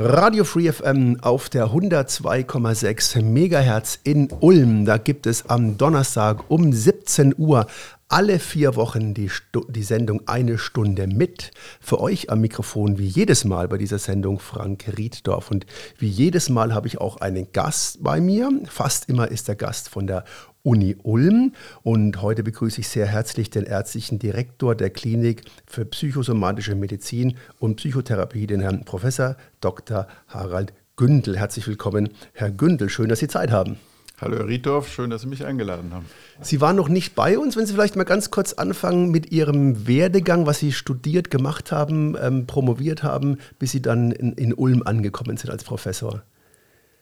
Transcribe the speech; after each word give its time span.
Radio 0.00 0.44
Free 0.44 0.70
FM 0.70 1.18
auf 1.22 1.48
der 1.48 1.70
102,6 1.70 3.20
Megahertz 3.20 3.98
in 4.04 4.28
Ulm. 4.38 4.84
Da 4.84 4.96
gibt 4.96 5.26
es 5.26 5.50
am 5.50 5.76
Donnerstag 5.76 6.48
um 6.48 6.72
17 6.72 7.34
Uhr 7.36 7.66
alle 8.08 8.38
vier 8.38 8.76
Wochen 8.76 9.12
die, 9.12 9.28
die 9.68 9.82
Sendung 9.82 10.22
Eine 10.26 10.56
Stunde 10.56 11.08
mit. 11.08 11.50
Für 11.80 12.00
euch 12.00 12.30
am 12.30 12.40
Mikrofon 12.40 12.96
wie 12.96 13.06
jedes 13.06 13.44
Mal 13.44 13.66
bei 13.66 13.76
dieser 13.76 13.98
Sendung 13.98 14.38
Frank 14.38 14.84
Rieddorf. 14.96 15.50
Und 15.50 15.66
wie 15.98 16.08
jedes 16.08 16.48
Mal 16.48 16.72
habe 16.72 16.86
ich 16.86 17.00
auch 17.00 17.16
einen 17.16 17.52
Gast 17.52 18.02
bei 18.02 18.20
mir. 18.20 18.50
Fast 18.66 19.08
immer 19.08 19.28
ist 19.28 19.48
der 19.48 19.56
Gast 19.56 19.88
von 19.88 20.06
der 20.06 20.24
Uni 20.62 20.96
Ulm. 21.02 21.52
Und 21.82 22.22
heute 22.22 22.42
begrüße 22.42 22.80
ich 22.80 22.88
sehr 22.88 23.06
herzlich 23.06 23.50
den 23.50 23.64
ärztlichen 23.64 24.18
Direktor 24.18 24.74
der 24.74 24.90
Klinik 24.90 25.44
für 25.66 25.84
psychosomatische 25.84 26.74
Medizin 26.74 27.36
und 27.58 27.76
Psychotherapie, 27.76 28.46
den 28.46 28.60
Herrn 28.60 28.84
Professor 28.84 29.36
Dr. 29.60 30.06
Harald 30.28 30.72
Gündel. 30.96 31.38
Herzlich 31.38 31.66
willkommen, 31.66 32.10
Herr 32.32 32.50
Gündel. 32.50 32.88
Schön, 32.88 33.08
dass 33.08 33.20
Sie 33.20 33.28
Zeit 33.28 33.50
haben. 33.50 33.78
Hallo 34.20 34.36
Herr 34.36 34.48
Riedorf, 34.48 34.88
schön, 34.88 35.10
dass 35.10 35.22
Sie 35.22 35.28
mich 35.28 35.44
eingeladen 35.44 35.94
haben. 35.94 36.06
Sie 36.40 36.60
waren 36.60 36.74
noch 36.74 36.88
nicht 36.88 37.14
bei 37.14 37.38
uns. 37.38 37.56
Wenn 37.56 37.66
Sie 37.66 37.74
vielleicht 37.74 37.94
mal 37.94 38.02
ganz 38.02 38.32
kurz 38.32 38.52
anfangen 38.52 39.12
mit 39.12 39.30
Ihrem 39.30 39.86
Werdegang, 39.86 40.44
was 40.44 40.58
Sie 40.58 40.72
studiert, 40.72 41.30
gemacht 41.30 41.70
haben, 41.70 42.16
ähm, 42.20 42.48
promoviert 42.48 43.04
haben, 43.04 43.38
bis 43.60 43.70
Sie 43.70 43.80
dann 43.80 44.10
in, 44.10 44.32
in 44.32 44.52
Ulm 44.54 44.82
angekommen 44.84 45.36
sind 45.36 45.50
als 45.50 45.62
Professor. 45.62 46.24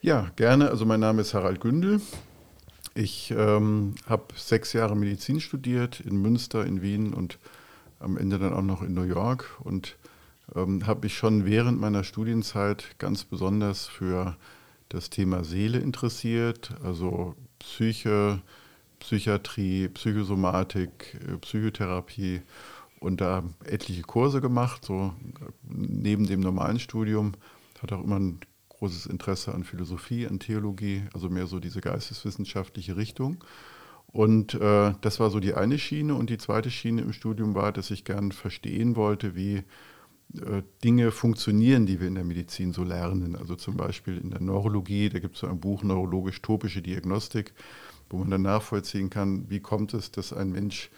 Ja, 0.03 0.31
gerne. 0.37 0.69
Also 0.69 0.85
mein 0.85 1.01
Name 1.01 1.23
ist 1.23 1.33
Harald 1.33 1.63
Gündel. 1.63 2.03
Ich 2.99 3.31
ähm, 3.31 3.95
habe 4.07 4.25
sechs 4.37 4.73
Jahre 4.73 4.97
Medizin 4.97 5.41
studiert 5.41 6.01
in 6.01 6.17
Münster, 6.17 6.65
in 6.65 6.81
Wien 6.81 7.13
und 7.13 7.39
am 8.01 8.17
Ende 8.17 8.39
dann 8.39 8.55
auch 8.55 8.63
noch 8.63 8.81
in 8.81 8.95
New 8.95 9.03
York 9.03 9.61
und 9.63 9.99
ähm, 10.55 10.87
habe 10.87 11.03
mich 11.03 11.15
schon 11.15 11.45
während 11.45 11.79
meiner 11.79 12.05
Studienzeit 12.05 12.99
ganz 12.99 13.25
besonders 13.25 13.87
für 13.87 14.39
das 14.89 15.11
Thema 15.11 15.45
Seele 15.45 15.79
interessiert, 15.79 16.71
also 16.83 17.35
Psyche, 17.59 18.41
Psychiatrie, 18.99 19.89
Psychosomatik, 19.89 21.21
äh, 21.29 21.37
Psychotherapie 21.37 22.41
und 22.99 23.21
da 23.21 23.43
etliche 23.65 24.05
Kurse 24.05 24.41
gemacht, 24.41 24.87
so 24.87 25.13
neben 25.69 26.27
dem 26.27 26.41
normalen 26.41 26.79
Studium. 26.79 27.33
Hat 27.83 27.93
auch 27.93 28.03
immer 28.03 28.19
ein 28.19 28.41
großes 28.79 29.07
Interesse 29.07 29.55
an 29.55 29.65
Philosophie, 29.65 30.27
an 30.27 30.39
Theologie, 30.39 31.05
also 31.15 31.29
mehr 31.29 31.47
so 31.47 31.61
diese 31.61 31.81
geisteswissenschaftliche 31.81 32.97
Richtung. 32.97 33.43
Und 34.07 34.55
äh, 34.55 34.95
das 35.01 35.21
war 35.21 35.31
so 35.31 35.41
die 35.41 35.55
eine 35.55 35.79
Schiene. 35.79 36.15
Und 36.15 36.31
die 36.31 36.39
zweite 36.39 36.71
Schiene 36.71 37.03
im 37.03 37.13
Studium 37.13 37.55
war, 37.55 37.73
dass 37.73 37.91
ich 37.91 38.05
gern 38.05 38.33
verstehen 38.33 38.97
wollte, 38.97 39.35
wie 39.35 39.57
äh, 40.35 40.63
Dinge 40.85 41.11
funktionieren, 41.11 41.87
die 41.87 42.01
wir 42.01 42.09
in 42.09 42.15
der 42.15 42.25
Medizin 42.25 42.73
so 42.73 42.83
lernen. 42.83 43.37
Also 43.37 43.57
zum 43.57 43.77
Beispiel 43.77 44.19
in 44.19 44.31
der 44.31 44.41
Neurologie, 44.41 45.09
da 45.09 45.19
gibt 45.19 45.35
es 45.35 45.41
so 45.41 45.47
ein 45.47 45.61
Buch 45.61 45.83
Neurologisch-topische 45.83 46.83
Diagnostik, 46.83 47.53
wo 48.11 48.19
man 48.19 48.31
dann 48.31 48.43
nachvollziehen 48.43 49.11
kann, 49.11 49.51
wie 49.51 49.61
kommt 49.61 49.95
es, 49.95 50.11
dass 50.11 50.33
ein 50.33 50.51
Mensch 50.51 50.91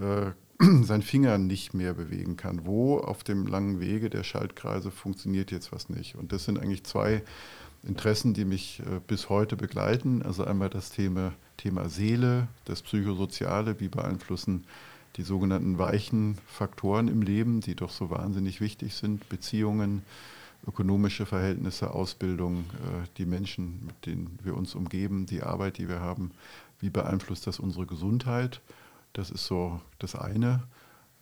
äh, 0.00 0.32
seinen 0.82 1.02
Finger 1.02 1.38
nicht 1.38 1.74
mehr 1.74 1.94
bewegen 1.94 2.36
kann. 2.36 2.66
Wo 2.66 2.98
auf 2.98 3.22
dem 3.22 3.46
langen 3.46 3.80
Wege 3.80 4.10
der 4.10 4.24
Schaltkreise 4.24 4.90
funktioniert 4.90 5.50
jetzt 5.50 5.72
was 5.72 5.88
nicht? 5.88 6.16
Und 6.16 6.32
das 6.32 6.44
sind 6.44 6.58
eigentlich 6.58 6.84
zwei 6.84 7.22
Interessen, 7.84 8.34
die 8.34 8.44
mich 8.44 8.80
äh, 8.80 9.00
bis 9.06 9.28
heute 9.28 9.56
begleiten. 9.56 10.22
Also 10.22 10.44
einmal 10.44 10.68
das 10.68 10.90
Thema, 10.90 11.32
Thema 11.56 11.88
Seele, 11.88 12.48
das 12.64 12.82
Psychosoziale, 12.82 13.78
wie 13.80 13.88
beeinflussen 13.88 14.64
die 15.16 15.22
sogenannten 15.22 15.78
weichen 15.78 16.38
Faktoren 16.46 17.08
im 17.08 17.22
Leben, 17.22 17.60
die 17.60 17.74
doch 17.74 17.90
so 17.90 18.10
wahnsinnig 18.10 18.60
wichtig 18.60 18.94
sind, 18.94 19.28
Beziehungen, 19.28 20.02
ökonomische 20.66 21.24
Verhältnisse, 21.24 21.92
Ausbildung, 21.92 22.64
äh, 22.74 23.06
die 23.16 23.26
Menschen, 23.26 23.80
mit 23.86 24.06
denen 24.06 24.38
wir 24.42 24.56
uns 24.56 24.74
umgeben, 24.74 25.26
die 25.26 25.42
Arbeit, 25.42 25.78
die 25.78 25.88
wir 25.88 26.00
haben, 26.00 26.32
wie 26.80 26.90
beeinflusst 26.90 27.46
das 27.46 27.60
unsere 27.60 27.86
Gesundheit? 27.86 28.60
Das 29.18 29.32
ist 29.32 29.46
so 29.46 29.80
das 29.98 30.14
eine. 30.14 30.62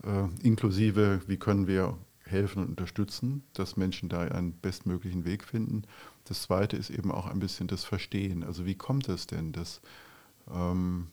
Äh, 0.04 0.26
inklusive, 0.42 1.22
wie 1.28 1.38
können 1.38 1.66
wir 1.66 1.96
helfen 2.24 2.62
und 2.62 2.68
unterstützen, 2.68 3.42
dass 3.54 3.78
Menschen 3.78 4.10
da 4.10 4.20
einen 4.20 4.52
bestmöglichen 4.52 5.24
Weg 5.24 5.44
finden. 5.44 5.84
Das 6.24 6.42
zweite 6.42 6.76
ist 6.76 6.90
eben 6.90 7.10
auch 7.10 7.24
ein 7.24 7.38
bisschen 7.38 7.68
das 7.68 7.84
Verstehen. 7.84 8.44
Also 8.44 8.66
wie 8.66 8.74
kommt 8.74 9.08
es 9.08 9.26
denn, 9.26 9.52
dass 9.52 9.80
ähm, 10.52 11.06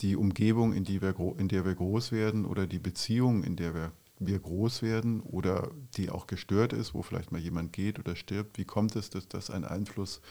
die 0.00 0.16
Umgebung, 0.16 0.72
in, 0.72 0.84
die 0.84 1.02
wir, 1.02 1.14
in 1.36 1.48
der 1.48 1.66
wir 1.66 1.74
groß 1.74 2.12
werden 2.12 2.46
oder 2.46 2.66
die 2.66 2.78
Beziehung, 2.78 3.44
in 3.44 3.56
der 3.56 3.74
wir, 3.74 3.92
wir 4.18 4.38
groß 4.38 4.80
werden 4.80 5.20
oder 5.20 5.70
die 5.98 6.08
auch 6.08 6.26
gestört 6.26 6.72
ist, 6.72 6.94
wo 6.94 7.02
vielleicht 7.02 7.30
mal 7.30 7.42
jemand 7.42 7.74
geht 7.74 7.98
oder 7.98 8.16
stirbt, 8.16 8.56
wie 8.56 8.64
kommt 8.64 8.96
es, 8.96 9.10
dass 9.10 9.28
das 9.28 9.50
einen 9.50 9.66
Einfluss 9.66 10.22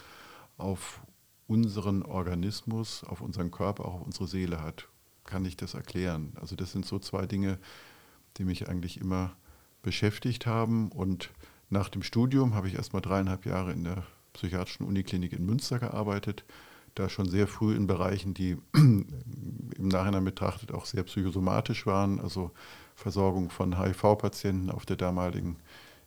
auf 0.58 1.04
unseren 1.46 2.02
Organismus, 2.02 3.04
auf 3.04 3.22
unseren 3.22 3.52
Körper, 3.52 3.86
auch 3.86 3.94
auf 3.94 4.02
unsere 4.02 4.26
Seele 4.26 4.60
hat? 4.60 4.88
Kann 5.26 5.46
ich 5.46 5.58
das 5.58 5.74
erklären? 5.74 6.34
Also 6.40 6.56
das 6.56 6.72
sind 6.72 6.86
so 6.86 7.00
zwei 7.00 7.26
Dinge, 7.26 7.60
die 8.38 8.44
mich 8.44 8.70
eigentlich 8.70 9.00
immer 9.00 9.36
beschäftigt 9.82 10.46
haben. 10.46 10.92
Und 10.92 11.32
nach 11.70 11.90
dem 11.90 12.04
Studium 12.04 12.56
habe 12.56 12.68
ich 12.68 12.76
erst 12.76 12.94
mal 12.94 13.02
dreieinhalb 13.02 13.46
Jahre 13.46 13.72
in 13.72 13.84
der 13.84 14.04
psychiatrischen 14.34 14.86
Uniklinik 14.86 15.34
in 15.34 15.46
Münster 15.46 15.80
gearbeitet. 15.80 16.44
Da 16.96 17.10
schon 17.10 17.28
sehr 17.28 17.48
früh 17.48 17.76
in 17.76 17.88
Bereichen, 17.88 18.34
die 18.34 18.58
im 18.74 19.08
Nachhinein 19.78 20.26
betrachtet 20.26 20.72
auch 20.72 20.86
sehr 20.86 21.04
psychosomatisch 21.04 21.86
waren, 21.86 22.20
also 22.20 22.52
Versorgung 22.96 23.50
von 23.50 23.80
HIV-Patienten 23.80 24.70
auf 24.70 24.86
der 24.86 24.98
damaligen 24.98 25.58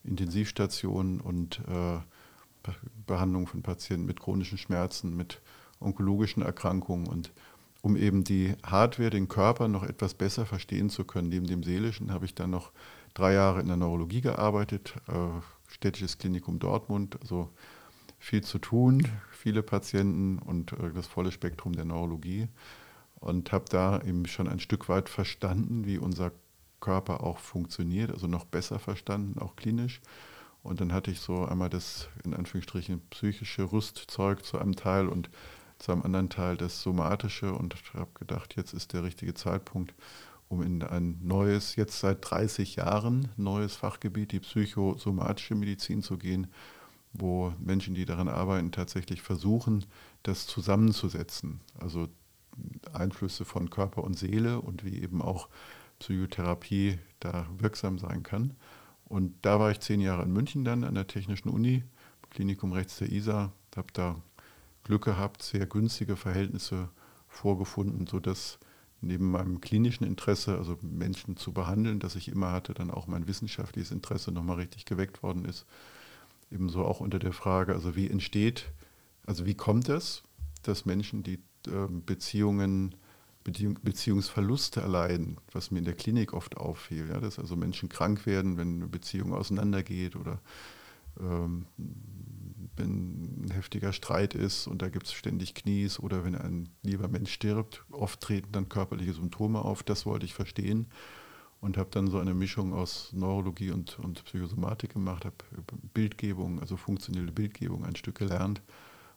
Intensivstation 0.04 1.20
und 1.20 1.60
äh, 1.68 1.98
Behandlung 3.06 3.46
von 3.46 3.62
Patienten 3.62 4.06
mit 4.06 4.20
chronischen 4.20 4.58
Schmerzen, 4.58 5.16
mit 5.16 5.40
onkologischen 5.80 6.42
Erkrankungen 6.42 7.06
und 7.06 7.32
um 7.82 7.96
eben 7.96 8.24
die 8.24 8.54
Hardware, 8.64 9.10
den 9.10 9.28
Körper 9.28 9.68
noch 9.68 9.82
etwas 9.82 10.14
besser 10.14 10.46
verstehen 10.46 10.90
zu 10.90 11.04
können. 11.04 11.28
Neben 11.28 11.46
dem 11.46 11.62
Seelischen 11.62 12.12
habe 12.12 12.24
ich 12.24 12.34
dann 12.34 12.50
noch 12.50 12.72
drei 13.14 13.32
Jahre 13.32 13.60
in 13.60 13.68
der 13.68 13.76
Neurologie 13.76 14.20
gearbeitet, 14.20 14.94
äh, 15.08 15.72
städtisches 15.72 16.18
Klinikum 16.18 16.58
Dortmund, 16.58 17.18
also 17.20 17.50
viel 18.18 18.42
zu 18.42 18.58
tun, 18.58 19.06
viele 19.30 19.62
Patienten 19.62 20.38
und 20.38 20.72
äh, 20.72 20.92
das 20.94 21.06
volle 21.06 21.32
Spektrum 21.32 21.74
der 21.74 21.84
Neurologie 21.84 22.48
und 23.20 23.52
habe 23.52 23.64
da 23.68 24.00
eben 24.02 24.26
schon 24.26 24.48
ein 24.48 24.60
Stück 24.60 24.88
weit 24.88 25.08
verstanden, 25.08 25.86
wie 25.86 25.98
unser 25.98 26.32
Körper 26.80 27.22
auch 27.22 27.38
funktioniert, 27.38 28.10
also 28.10 28.26
noch 28.26 28.44
besser 28.44 28.78
verstanden, 28.78 29.38
auch 29.40 29.56
klinisch. 29.56 30.00
Und 30.62 30.80
dann 30.80 30.92
hatte 30.92 31.10
ich 31.10 31.20
so 31.20 31.44
einmal 31.44 31.70
das 31.70 32.08
in 32.24 32.34
Anführungsstrichen 32.34 33.00
psychische 33.10 33.70
Rüstzeug 33.70 34.44
zu 34.44 34.58
einem 34.58 34.76
Teil 34.76 35.08
und 35.08 35.30
zu 35.78 35.92
einem 35.92 36.02
anderen 36.02 36.30
Teil 36.30 36.56
das 36.56 36.82
Somatische 36.82 37.52
und 37.52 37.74
habe 37.94 38.10
gedacht, 38.14 38.56
jetzt 38.56 38.72
ist 38.72 38.92
der 38.92 39.02
richtige 39.02 39.34
Zeitpunkt, 39.34 39.94
um 40.48 40.62
in 40.62 40.82
ein 40.82 41.18
neues, 41.22 41.76
jetzt 41.76 42.00
seit 42.00 42.18
30 42.30 42.76
Jahren 42.76 43.28
neues 43.36 43.76
Fachgebiet, 43.76 44.32
die 44.32 44.40
psychosomatische 44.40 45.54
Medizin 45.54 46.02
zu 46.02 46.18
gehen, 46.18 46.46
wo 47.12 47.52
Menschen, 47.58 47.94
die 47.94 48.04
daran 48.04 48.28
arbeiten, 48.28 48.72
tatsächlich 48.72 49.22
versuchen, 49.22 49.84
das 50.22 50.46
zusammenzusetzen. 50.46 51.60
Also 51.78 52.08
Einflüsse 52.92 53.44
von 53.44 53.70
Körper 53.70 54.04
und 54.04 54.18
Seele 54.18 54.60
und 54.60 54.84
wie 54.84 55.02
eben 55.02 55.20
auch 55.20 55.48
Psychotherapie 55.98 56.98
da 57.20 57.46
wirksam 57.58 57.98
sein 57.98 58.22
kann. 58.22 58.54
Und 59.04 59.34
da 59.42 59.58
war 59.60 59.70
ich 59.70 59.80
zehn 59.80 60.00
Jahre 60.00 60.24
in 60.24 60.32
München 60.32 60.64
dann 60.64 60.84
an 60.84 60.94
der 60.94 61.06
Technischen 61.06 61.48
Uni, 61.48 61.84
Klinikum 62.30 62.72
rechts 62.72 62.98
der 62.98 63.10
ISA, 63.10 63.52
habe 63.76 63.92
da 63.92 64.16
Glück 64.86 65.04
gehabt, 65.04 65.42
sehr 65.42 65.66
günstige 65.66 66.14
Verhältnisse 66.16 66.90
vorgefunden, 67.28 68.06
sodass 68.06 68.60
neben 69.00 69.32
meinem 69.32 69.60
klinischen 69.60 70.04
Interesse, 70.04 70.56
also 70.56 70.78
Menschen 70.80 71.36
zu 71.36 71.52
behandeln, 71.52 71.98
das 71.98 72.14
ich 72.14 72.28
immer 72.28 72.52
hatte, 72.52 72.72
dann 72.72 72.92
auch 72.92 73.08
mein 73.08 73.26
wissenschaftliches 73.26 73.90
Interesse 73.90 74.30
nochmal 74.30 74.56
richtig 74.56 74.84
geweckt 74.84 75.24
worden 75.24 75.44
ist. 75.44 75.66
Ebenso 76.52 76.84
auch 76.84 77.00
unter 77.00 77.18
der 77.18 77.32
Frage, 77.32 77.74
also 77.74 77.96
wie 77.96 78.08
entsteht, 78.08 78.70
also 79.26 79.44
wie 79.44 79.54
kommt 79.54 79.88
es, 79.88 80.22
dass 80.62 80.86
Menschen, 80.86 81.24
die 81.24 81.40
äh, 81.66 81.88
Beziehungen, 81.88 82.94
Beziehung, 83.42 83.78
Beziehungsverluste 83.82 84.80
erleiden, 84.80 85.38
was 85.50 85.72
mir 85.72 85.80
in 85.80 85.84
der 85.84 85.94
Klinik 85.94 86.32
oft 86.32 86.56
auffiel, 86.56 87.08
ja, 87.08 87.18
dass 87.18 87.40
also 87.40 87.56
Menschen 87.56 87.88
krank 87.88 88.24
werden, 88.24 88.56
wenn 88.56 88.76
eine 88.76 88.86
Beziehung 88.86 89.34
auseinandergeht 89.34 90.14
oder 90.14 90.40
ähm, 91.20 91.66
wenn 92.76 93.46
ein 93.46 93.50
heftiger 93.52 93.92
Streit 93.92 94.34
ist 94.34 94.66
und 94.66 94.82
da 94.82 94.88
gibt 94.88 95.06
es 95.06 95.12
ständig 95.12 95.54
Knies 95.54 95.98
oder 95.98 96.24
wenn 96.24 96.34
ein 96.34 96.68
lieber 96.82 97.08
Mensch 97.08 97.32
stirbt, 97.32 97.84
oft 97.90 98.20
treten 98.20 98.52
dann 98.52 98.68
körperliche 98.68 99.14
Symptome 99.14 99.60
auf. 99.60 99.82
Das 99.82 100.06
wollte 100.06 100.26
ich 100.26 100.34
verstehen 100.34 100.86
und 101.60 101.76
habe 101.76 101.88
dann 101.90 102.08
so 102.08 102.18
eine 102.18 102.34
Mischung 102.34 102.72
aus 102.72 103.12
Neurologie 103.12 103.70
und, 103.70 103.98
und 103.98 104.24
Psychosomatik 104.24 104.92
gemacht, 104.92 105.24
habe 105.24 105.36
Bildgebung, 105.94 106.60
also 106.60 106.76
funktionelle 106.76 107.32
Bildgebung 107.32 107.84
ein 107.84 107.96
Stück 107.96 108.18
gelernt, 108.18 108.62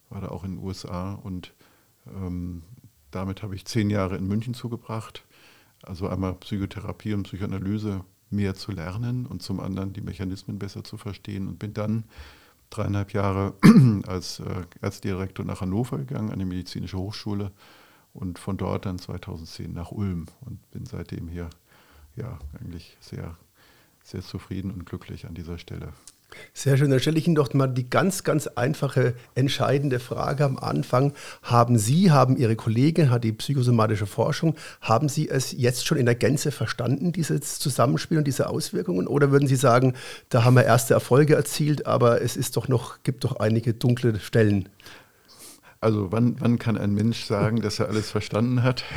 war 0.09 0.21
da 0.21 0.29
auch 0.29 0.43
in 0.43 0.55
den 0.55 0.63
USA 0.63 1.13
und 1.13 1.53
ähm, 2.07 2.63
damit 3.11 3.43
habe 3.43 3.55
ich 3.55 3.65
zehn 3.65 3.89
Jahre 3.89 4.17
in 4.17 4.27
München 4.27 4.53
zugebracht. 4.53 5.25
Also 5.81 6.07
einmal 6.07 6.33
Psychotherapie 6.35 7.13
und 7.13 7.23
Psychoanalyse 7.23 8.03
mehr 8.29 8.53
zu 8.55 8.71
lernen 8.71 9.25
und 9.25 9.41
zum 9.41 9.59
anderen 9.59 9.93
die 9.93 10.01
Mechanismen 10.01 10.59
besser 10.59 10.83
zu 10.83 10.97
verstehen 10.97 11.47
und 11.47 11.57
bin 11.57 11.73
dann 11.73 12.03
dreieinhalb 12.69 13.13
Jahre 13.13 13.53
als 14.07 14.39
äh, 14.39 14.65
Ärztedirektor 14.81 15.45
nach 15.45 15.61
Hannover 15.61 15.97
gegangen, 15.97 16.31
an 16.31 16.39
die 16.39 16.45
Medizinische 16.45 16.97
Hochschule 16.97 17.51
und 18.13 18.39
von 18.39 18.57
dort 18.57 18.85
dann 18.85 18.99
2010 18.99 19.73
nach 19.73 19.91
Ulm 19.91 20.27
und 20.41 20.69
bin 20.71 20.85
seitdem 20.85 21.27
hier 21.27 21.49
ja 22.15 22.39
eigentlich 22.59 22.97
sehr, 22.99 23.37
sehr 24.03 24.21
zufrieden 24.21 24.71
und 24.71 24.85
glücklich 24.85 25.25
an 25.25 25.33
dieser 25.33 25.57
Stelle. 25.57 25.93
Sehr 26.53 26.77
schön. 26.77 26.89
Dann 26.89 26.99
stelle 26.99 27.17
ich 27.17 27.27
Ihnen 27.27 27.35
doch 27.35 27.53
mal 27.53 27.67
die 27.67 27.89
ganz, 27.89 28.23
ganz 28.23 28.47
einfache, 28.47 29.13
entscheidende 29.35 29.99
Frage 29.99 30.45
am 30.45 30.57
Anfang. 30.57 31.13
Haben 31.41 31.77
Sie, 31.77 32.11
haben 32.11 32.37
Ihre 32.37 32.55
Kollegin, 32.55 33.09
hat 33.09 33.23
die 33.23 33.31
psychosomatische 33.31 34.05
Forschung, 34.05 34.55
haben 34.81 35.09
Sie 35.09 35.29
es 35.29 35.51
jetzt 35.51 35.85
schon 35.85 35.97
in 35.97 36.05
der 36.05 36.15
Gänze 36.15 36.51
verstanden, 36.51 37.11
dieses 37.11 37.59
Zusammenspiel 37.59 38.17
und 38.17 38.27
diese 38.27 38.49
Auswirkungen? 38.49 39.07
Oder 39.07 39.31
würden 39.31 39.47
Sie 39.47 39.55
sagen, 39.55 39.93
da 40.29 40.43
haben 40.43 40.55
wir 40.55 40.65
erste 40.65 40.93
Erfolge 40.93 41.35
erzielt, 41.35 41.85
aber 41.85 42.21
es 42.21 42.37
ist 42.37 42.57
doch 42.57 42.67
noch, 42.67 43.03
gibt 43.03 43.23
doch 43.23 43.39
einige 43.39 43.73
dunkle 43.73 44.19
Stellen? 44.19 44.69
Also 45.81 46.11
wann, 46.11 46.35
wann 46.39 46.59
kann 46.59 46.77
ein 46.77 46.93
Mensch 46.93 47.23
sagen, 47.23 47.61
dass 47.61 47.79
er 47.79 47.87
alles 47.87 48.11
verstanden 48.11 48.63
hat? 48.63 48.83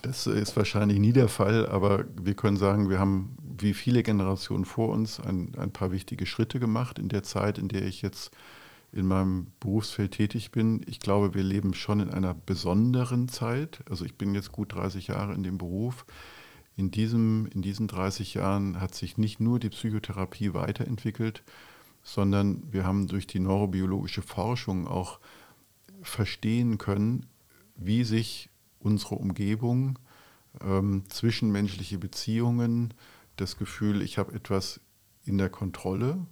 Das 0.00 0.26
ist 0.26 0.56
wahrscheinlich 0.56 0.98
nie 0.98 1.12
der 1.12 1.28
Fall, 1.28 1.66
aber 1.66 2.04
wir 2.20 2.34
können 2.34 2.56
sagen, 2.56 2.88
wir 2.88 2.98
haben 2.98 3.36
wie 3.58 3.74
viele 3.74 4.02
Generationen 4.02 4.64
vor 4.64 4.88
uns 4.88 5.20
ein, 5.20 5.54
ein 5.56 5.70
paar 5.70 5.92
wichtige 5.92 6.26
Schritte 6.26 6.58
gemacht 6.58 6.98
in 6.98 7.08
der 7.08 7.22
Zeit, 7.22 7.58
in 7.58 7.68
der 7.68 7.84
ich 7.84 8.02
jetzt 8.02 8.32
in 8.92 9.06
meinem 9.06 9.48
Berufsfeld 9.60 10.12
tätig 10.12 10.50
bin. 10.50 10.80
Ich 10.86 10.98
glaube, 10.98 11.34
wir 11.34 11.42
leben 11.42 11.74
schon 11.74 12.00
in 12.00 12.10
einer 12.10 12.34
besonderen 12.34 13.28
Zeit. 13.28 13.80
Also 13.88 14.04
ich 14.04 14.16
bin 14.16 14.34
jetzt 14.34 14.50
gut 14.50 14.74
30 14.74 15.08
Jahre 15.08 15.34
in 15.34 15.42
dem 15.42 15.58
Beruf. 15.58 16.04
In, 16.76 16.90
diesem, 16.90 17.46
in 17.54 17.62
diesen 17.62 17.86
30 17.86 18.34
Jahren 18.34 18.80
hat 18.80 18.94
sich 18.94 19.18
nicht 19.18 19.40
nur 19.40 19.58
die 19.58 19.70
Psychotherapie 19.70 20.54
weiterentwickelt, 20.54 21.42
sondern 22.02 22.62
wir 22.70 22.84
haben 22.84 23.06
durch 23.06 23.26
die 23.26 23.40
neurobiologische 23.40 24.22
Forschung 24.22 24.86
auch 24.88 25.20
verstehen 26.02 26.78
können, 26.78 27.26
wie 27.76 28.04
sich 28.04 28.50
unsere 28.78 29.14
Umgebung, 29.16 29.98
ähm, 30.60 31.04
zwischenmenschliche 31.08 31.98
Beziehungen, 31.98 32.94
das 33.36 33.56
Gefühl, 33.56 34.02
ich 34.02 34.18
habe 34.18 34.34
etwas 34.34 34.80
in 35.24 35.38
der 35.38 35.48
Kontrolle, 35.48 36.26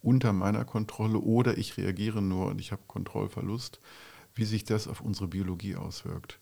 unter 0.00 0.32
meiner 0.32 0.64
Kontrolle 0.64 1.18
oder 1.18 1.58
ich 1.58 1.76
reagiere 1.76 2.22
nur 2.22 2.46
und 2.46 2.60
ich 2.60 2.70
habe 2.70 2.82
Kontrollverlust, 2.86 3.80
wie 4.34 4.44
sich 4.44 4.64
das 4.64 4.86
auf 4.86 5.00
unsere 5.00 5.26
Biologie 5.26 5.74
auswirkt. 5.74 6.38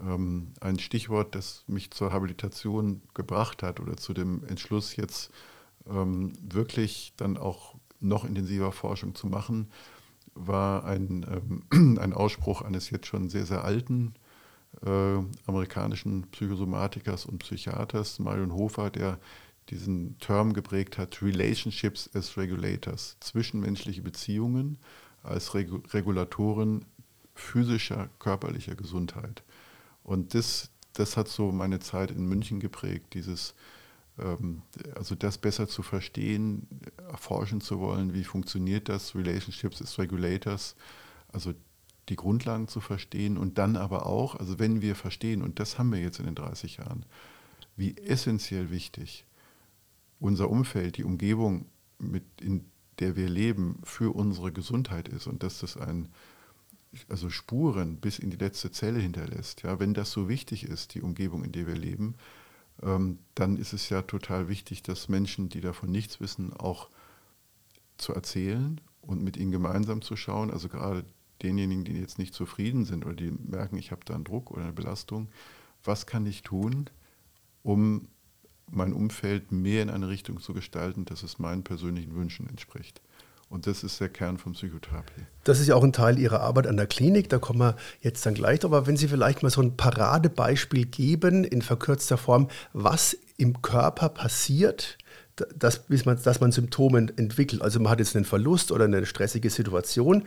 Ähm, 0.00 0.52
ein 0.60 0.78
Stichwort, 0.78 1.34
das 1.34 1.64
mich 1.68 1.90
zur 1.90 2.12
Habilitation 2.12 3.02
gebracht 3.14 3.62
hat 3.62 3.78
oder 3.80 3.96
zu 3.96 4.12
dem 4.12 4.44
Entschluss, 4.44 4.96
jetzt 4.96 5.30
ähm, 5.88 6.32
wirklich 6.42 7.12
dann 7.16 7.36
auch 7.36 7.76
noch 8.00 8.24
intensiver 8.24 8.72
Forschung 8.72 9.14
zu 9.14 9.26
machen, 9.26 9.68
war 10.36 10.84
ein, 10.84 11.26
ähm, 11.72 11.98
ein 11.98 12.12
Ausspruch 12.12 12.62
eines 12.62 12.90
jetzt 12.90 13.06
schon 13.06 13.28
sehr, 13.28 13.46
sehr 13.46 13.64
alten 13.64 14.14
äh, 14.84 15.18
amerikanischen 15.46 16.28
Psychosomatikers 16.30 17.26
und 17.26 17.38
Psychiaters, 17.38 18.18
Marion 18.18 18.52
Hofer, 18.52 18.90
der 18.90 19.18
diesen 19.70 20.18
Term 20.18 20.52
geprägt 20.52 20.98
hat, 20.98 21.22
Relationships 21.22 22.08
as 22.14 22.36
Regulators, 22.36 23.16
zwischenmenschliche 23.20 24.02
Beziehungen 24.02 24.78
als 25.22 25.54
Regu 25.54 25.82
Regulatoren 25.92 26.84
physischer, 27.34 28.08
körperlicher 28.18 28.76
Gesundheit. 28.76 29.42
Und 30.04 30.34
das, 30.34 30.70
das 30.94 31.16
hat 31.16 31.28
so 31.28 31.52
meine 31.52 31.80
Zeit 31.80 32.10
in 32.10 32.26
München 32.26 32.60
geprägt, 32.60 33.12
dieses, 33.14 33.54
also 34.94 35.14
das 35.14 35.38
besser 35.38 35.68
zu 35.68 35.82
verstehen, 35.82 36.66
erforschen 37.08 37.60
zu 37.60 37.80
wollen, 37.80 38.14
wie 38.14 38.24
funktioniert 38.24 38.88
das, 38.88 39.14
Relationships 39.14 39.82
as 39.82 39.98
Regulators, 39.98 40.74
also 41.28 41.52
die 42.08 42.16
Grundlagen 42.16 42.68
zu 42.68 42.80
verstehen 42.80 43.36
und 43.36 43.58
dann 43.58 43.76
aber 43.76 44.06
auch, 44.06 44.36
also 44.36 44.58
wenn 44.58 44.80
wir 44.80 44.94
verstehen, 44.94 45.42
und 45.42 45.60
das 45.60 45.78
haben 45.78 45.92
wir 45.92 46.00
jetzt 46.00 46.18
in 46.18 46.26
den 46.26 46.34
30 46.34 46.78
Jahren, 46.78 47.04
wie 47.76 47.96
essentiell 47.98 48.70
wichtig 48.70 49.26
unser 50.18 50.48
Umfeld, 50.48 50.96
die 50.96 51.04
Umgebung, 51.04 51.66
mit, 51.98 52.24
in 52.40 52.64
der 52.98 53.16
wir 53.16 53.28
leben, 53.28 53.80
für 53.84 54.14
unsere 54.14 54.52
Gesundheit 54.52 55.08
ist 55.08 55.26
und 55.26 55.42
dass 55.42 55.60
das 55.60 55.76
ein, 55.76 56.08
also 57.08 57.28
Spuren 57.28 57.98
bis 57.98 58.18
in 58.18 58.30
die 58.30 58.38
letzte 58.38 58.70
Zelle 58.70 59.00
hinterlässt. 59.00 59.62
Ja, 59.62 59.78
wenn 59.78 59.92
das 59.92 60.10
so 60.12 60.28
wichtig 60.28 60.64
ist, 60.64 60.94
die 60.94 61.02
Umgebung, 61.02 61.44
in 61.44 61.52
der 61.52 61.66
wir 61.66 61.76
leben, 61.76 62.14
ähm, 62.14 62.14
dann 62.78 63.56
ist 63.56 63.72
es 63.72 63.88
ja 63.88 64.02
total 64.02 64.48
wichtig, 64.48 64.82
dass 64.82 65.08
Menschen, 65.08 65.48
die 65.48 65.60
davon 65.60 65.90
nichts 65.90 66.20
wissen, 66.20 66.52
auch 66.52 66.90
zu 67.96 68.12
erzählen 68.12 68.80
und 69.00 69.22
mit 69.22 69.36
ihnen 69.36 69.50
gemeinsam 69.50 70.02
zu 70.02 70.16
schauen. 70.16 70.50
Also 70.50 70.68
gerade 70.68 71.04
denjenigen, 71.42 71.84
die 71.84 71.92
jetzt 71.92 72.18
nicht 72.18 72.34
zufrieden 72.34 72.84
sind 72.84 73.06
oder 73.06 73.14
die 73.14 73.30
merken, 73.30 73.76
ich 73.78 73.90
habe 73.90 74.02
da 74.04 74.14
einen 74.14 74.24
Druck 74.24 74.50
oder 74.50 74.62
eine 74.62 74.72
Belastung, 74.72 75.28
was 75.84 76.06
kann 76.06 76.26
ich 76.26 76.42
tun, 76.42 76.90
um 77.62 78.08
mein 78.70 78.92
Umfeld 78.92 79.52
mehr 79.52 79.82
in 79.82 79.90
eine 79.90 80.08
Richtung 80.08 80.40
zu 80.40 80.52
gestalten, 80.52 81.04
dass 81.04 81.22
es 81.22 81.38
meinen 81.38 81.62
persönlichen 81.62 82.14
Wünschen 82.14 82.48
entspricht. 82.48 83.00
Und 83.48 83.66
das 83.66 83.84
ist 83.84 84.00
der 84.00 84.08
Kern 84.08 84.38
von 84.38 84.52
Psychotherapie. 84.54 85.22
Das 85.44 85.60
ist 85.60 85.68
ja 85.68 85.76
auch 85.76 85.84
ein 85.84 85.92
Teil 85.92 86.18
Ihrer 86.18 86.40
Arbeit 86.40 86.66
an 86.66 86.76
der 86.76 86.86
Klinik, 86.86 87.28
da 87.28 87.38
kommen 87.38 87.60
wir 87.60 87.76
jetzt 88.00 88.26
dann 88.26 88.34
gleich 88.34 88.60
drauf. 88.60 88.72
Aber 88.72 88.86
wenn 88.86 88.96
Sie 88.96 89.06
vielleicht 89.06 89.42
mal 89.42 89.50
so 89.50 89.62
ein 89.62 89.76
Paradebeispiel 89.76 90.86
geben, 90.86 91.44
in 91.44 91.62
verkürzter 91.62 92.18
Form, 92.18 92.48
was 92.72 93.16
im 93.36 93.62
Körper 93.62 94.08
passiert, 94.08 94.98
dass, 95.56 95.82
man, 96.04 96.18
dass 96.22 96.40
man 96.40 96.50
Symptome 96.50 97.08
entwickelt. 97.16 97.62
Also 97.62 97.78
man 97.78 97.92
hat 97.92 97.98
jetzt 97.98 98.16
einen 98.16 98.24
Verlust 98.24 98.72
oder 98.72 98.86
eine 98.86 99.04
stressige 99.06 99.50
Situation 99.50 100.24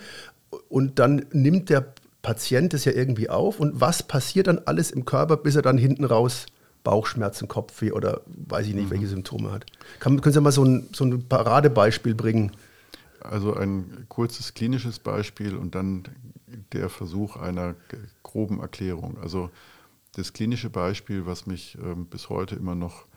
und 0.70 1.00
dann 1.00 1.26
nimmt 1.32 1.70
der 1.70 1.94
Patient 2.22 2.74
das 2.74 2.86
ja 2.86 2.92
irgendwie 2.92 3.30
auf. 3.30 3.60
Und 3.60 3.82
was 3.82 4.04
passiert 4.04 4.48
dann 4.48 4.60
alles 4.66 4.92
im 4.92 5.06
Körper, 5.06 5.38
bis 5.38 5.56
er 5.56 5.62
dann 5.62 5.78
hinten 5.78 6.06
raus 6.06 6.46
Bauchschmerzen, 6.84 7.48
Kopfweh 7.48 7.92
oder 7.92 8.22
weiß 8.26 8.68
ich 8.68 8.74
nicht, 8.74 8.86
mhm. 8.86 8.92
welche 8.92 9.08
Symptome 9.08 9.52
hat. 9.52 9.66
Kann, 10.00 10.22
können 10.22 10.34
Sie 10.34 10.42
mal 10.42 10.52
so 10.52 10.64
ein, 10.64 10.88
so 10.94 11.04
ein 11.04 11.28
Paradebeispiel 11.28 12.16
bringen? 12.16 12.52
Also 13.22 13.54
ein 13.54 14.06
kurzes 14.10 14.54
klinisches 14.54 15.00
Beispiel 15.00 15.56
und 15.56 15.76
dann 15.76 16.04
der 16.74 16.90
Versuch 16.90 17.36
einer 17.36 17.76
groben 18.24 18.60
Erklärung. 18.60 19.18
Also 19.18 19.50
das 20.14 20.34
klinische 20.34 20.70
Beispiel, 20.70 21.26
was 21.26 21.46
mich 21.46 21.78
ähm, 21.82 22.08
bis 22.08 22.30
heute 22.30 22.56
immer 22.56 22.76
noch, 22.76 23.08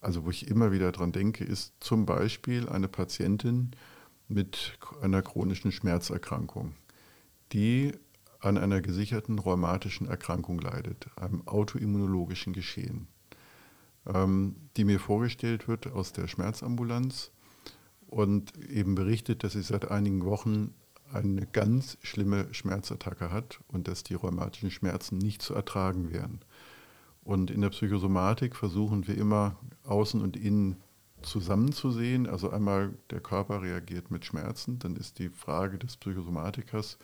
also 0.00 0.24
wo 0.24 0.30
ich 0.30 0.48
immer 0.48 0.72
wieder 0.72 0.92
dran 0.92 1.12
denke, 1.12 1.44
ist 1.44 1.72
zum 1.80 2.06
Beispiel 2.06 2.68
eine 2.68 2.88
Patientin 2.88 3.72
mit 4.28 4.78
einer 5.00 5.22
chronischen 5.22 5.72
Schmerzerkrankung, 5.72 6.74
die 7.52 7.92
an 8.40 8.58
einer 8.58 8.80
gesicherten 8.82 9.38
rheumatischen 9.38 10.06
Erkrankung 10.06 10.60
leidet, 10.60 11.06
einem 11.16 11.46
autoimmunologischen 11.46 12.52
Geschehen, 12.52 13.08
ähm, 14.06 14.56
die 14.76 14.84
mir 14.84 15.00
vorgestellt 15.00 15.66
wird 15.66 15.90
aus 15.90 16.12
der 16.12 16.28
Schmerzambulanz 16.28 17.32
und 18.08 18.56
eben 18.58 18.94
berichtet, 18.94 19.44
dass 19.44 19.52
sie 19.52 19.62
seit 19.62 19.90
einigen 19.90 20.24
Wochen 20.24 20.74
eine 21.12 21.46
ganz 21.46 21.98
schlimme 22.02 22.52
Schmerzattacke 22.52 23.30
hat 23.30 23.60
und 23.68 23.88
dass 23.88 24.02
die 24.02 24.14
rheumatischen 24.14 24.70
Schmerzen 24.70 25.18
nicht 25.18 25.42
zu 25.42 25.54
ertragen 25.54 26.12
wären. 26.12 26.40
Und 27.22 27.50
in 27.50 27.60
der 27.60 27.70
Psychosomatik 27.70 28.56
versuchen 28.56 29.06
wir 29.06 29.16
immer 29.16 29.56
außen 29.84 30.20
und 30.20 30.36
innen 30.36 30.76
zusammenzusehen. 31.22 32.26
Also 32.26 32.50
einmal 32.50 32.94
der 33.10 33.20
Körper 33.20 33.62
reagiert 33.62 34.10
mit 34.10 34.24
Schmerzen, 34.24 34.78
dann 34.78 34.96
ist 34.96 35.18
die 35.18 35.30
Frage 35.30 35.78
des 35.78 35.96
Psychosomatikers, 35.96 36.98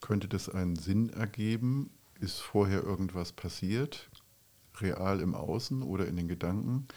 könnte 0.00 0.28
das 0.28 0.48
einen 0.48 0.76
Sinn 0.76 1.10
ergeben? 1.10 1.90
Ist 2.20 2.40
vorher 2.40 2.82
irgendwas 2.82 3.32
passiert, 3.32 4.10
real 4.80 5.20
im 5.20 5.34
Außen 5.34 5.82
oder 5.82 6.06
in 6.06 6.16
den 6.16 6.28
Gedanken, 6.28 6.88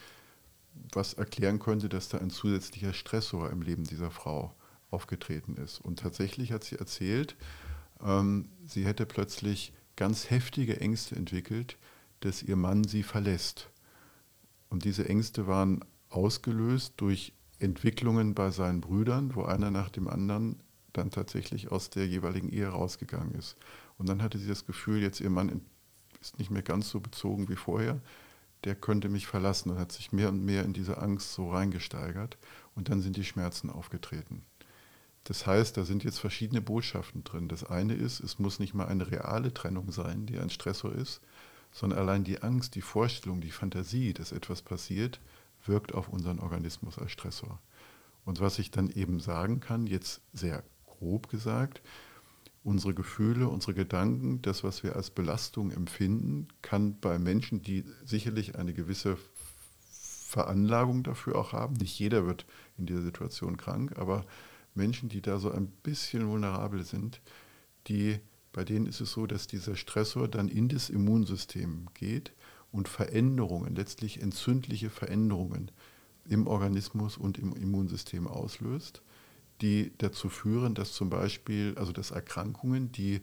was 0.94 1.14
erklären 1.14 1.60
könnte, 1.60 1.90
dass 1.90 2.10
da 2.10 2.18
ein 2.18 2.30
zusätzlicher 2.30 2.94
Stressor 2.94 3.50
im 3.50 3.62
Leben 3.62 3.84
dieser 3.84 4.12
Frau 4.12 4.54
aufgetreten 4.90 5.56
ist? 5.56 5.80
Und 5.80 6.00
tatsächlich 6.00 6.52
hat 6.52 6.64
sie 6.64 6.78
erzählt, 6.78 7.36
ähm, 8.04 8.50
sie 8.66 8.86
hätte 8.86 9.06
plötzlich 9.06 9.74
ganz 9.96 10.30
heftige 10.30 10.80
Ängste 10.80 11.16
entwickelt, 11.16 11.78
dass 12.22 12.44
ihr 12.44 12.56
Mann 12.56 12.84
sie 12.84 13.04
verlässt. 13.04 13.70
Und 14.70 14.86
diese 14.86 15.08
Ängste 15.08 15.48
waren 15.48 15.84
ausgelöst 16.10 16.94
durch 16.98 17.34
Entwicklungen 17.60 18.34
bei 18.34 18.52
seinen 18.52 18.82
Brüdern, 18.82 19.36
wo 19.36 19.44
einer 19.44 19.72
nach 19.72 19.90
dem 19.90 20.08
anderen 20.08 20.62
dann 20.94 21.12
tatsächlich 21.12 21.72
aus 21.72 21.90
der 21.90 22.08
jeweiligen 22.08 22.50
Ehe 22.50 22.68
rausgegangen 22.68 23.34
ist. 23.36 23.56
Und 23.98 24.10
dann 24.10 24.22
hatte 24.22 24.38
sie 24.38 24.48
das 24.48 24.66
Gefühl, 24.66 25.02
jetzt 25.02 25.20
ihr 25.22 25.30
Mann 25.30 25.62
ist 26.20 26.38
nicht 26.40 26.52
mehr 26.52 26.64
ganz 26.64 26.90
so 26.90 27.00
bezogen 27.00 27.50
wie 27.50 27.56
vorher, 27.56 28.02
der 28.64 28.76
könnte 28.76 29.10
mich 29.10 29.28
verlassen 29.28 29.72
und 29.72 29.80
hat 29.80 29.92
sich 29.92 30.12
mehr 30.12 30.30
und 30.30 30.44
mehr 30.44 30.64
in 30.64 30.74
diese 30.74 31.00
Angst 31.00 31.34
so 31.34 31.52
reingesteigert 31.52 32.38
und 32.76 32.90
dann 32.90 33.02
sind 33.02 33.18
die 33.18 33.26
Schmerzen 33.26 33.70
aufgetreten. 33.70 34.44
Das 35.24 35.46
heißt, 35.46 35.78
da 35.78 35.84
sind 35.84 36.04
jetzt 36.04 36.20
verschiedene 36.20 36.62
Botschaften 36.62 37.24
drin. 37.24 37.48
Das 37.48 37.64
eine 37.64 37.94
ist, 37.94 38.20
es 38.22 38.40
muss 38.40 38.60
nicht 38.60 38.74
mal 38.74 38.88
eine 38.88 39.12
reale 39.12 39.54
Trennung 39.54 39.92
sein, 39.92 40.26
die 40.26 40.40
ein 40.40 40.50
Stressor 40.50 40.94
ist, 40.94 41.22
sondern 41.72 42.00
allein 42.00 42.24
die 42.24 42.42
Angst, 42.42 42.76
die 42.76 42.82
Vorstellung, 42.82 43.40
die 43.40 43.52
Fantasie, 43.52 44.14
dass 44.14 44.32
etwas 44.32 44.62
passiert, 44.62 45.20
wirkt 45.66 45.94
auf 45.94 46.10
unseren 46.10 46.40
Organismus 46.40 46.98
als 46.98 47.12
Stressor. 47.12 47.60
Und 48.26 48.40
was 48.40 48.60
ich 48.60 48.72
dann 48.72 48.90
eben 48.90 49.20
sagen 49.20 49.60
kann, 49.60 49.88
jetzt 49.88 50.22
sehr 50.34 50.64
grob 50.86 51.30
gesagt, 51.30 51.82
unsere 52.64 52.94
Gefühle, 52.94 53.48
unsere 53.48 53.74
Gedanken, 53.74 54.42
das, 54.42 54.64
was 54.64 54.84
wir 54.84 54.96
als 54.96 55.10
Belastung 55.10 55.72
empfinden, 55.72 56.48
kann 56.62 57.00
bei 57.00 57.18
Menschen, 57.18 57.62
die 57.62 57.86
sicherlich 58.06 58.56
eine 58.58 58.74
gewisse 58.74 59.18
Veranlagung 60.32 61.04
dafür 61.04 61.36
auch 61.36 61.54
haben, 61.54 61.76
nicht 61.76 61.98
jeder 61.98 62.26
wird 62.26 62.46
in 62.78 62.86
dieser 62.86 63.02
Situation 63.02 63.58
krank, 63.58 63.98
aber 63.98 64.26
Menschen, 64.76 65.10
die 65.10 65.22
da 65.22 65.40
so 65.40 65.52
ein 65.52 65.68
bisschen 65.68 66.30
vulnerabel 66.30 66.86
sind, 66.86 67.20
die, 67.88 68.20
bei 68.54 68.64
denen 68.64 68.86
ist 68.86 69.02
es 69.02 69.12
so, 69.12 69.26
dass 69.26 69.48
dieser 69.48 69.76
Stressor 69.76 70.28
dann 70.28 70.48
in 70.48 70.70
das 70.70 70.90
Immunsystem 70.90 71.88
geht 71.94 72.32
und 72.72 72.88
Veränderungen, 72.88 73.76
letztlich 73.76 74.22
entzündliche 74.22 74.90
Veränderungen 74.90 75.72
im 76.30 76.48
Organismus 76.48 77.18
und 77.18 77.38
im 77.38 77.54
Immunsystem 77.54 78.28
auslöst, 78.28 79.02
die 79.62 79.92
dazu 79.98 80.30
führen, 80.30 80.74
dass 80.74 80.94
zum 80.94 81.10
Beispiel, 81.10 81.76
also 81.78 81.92
dass 81.92 82.12
Erkrankungen, 82.12 82.92
die 82.92 83.22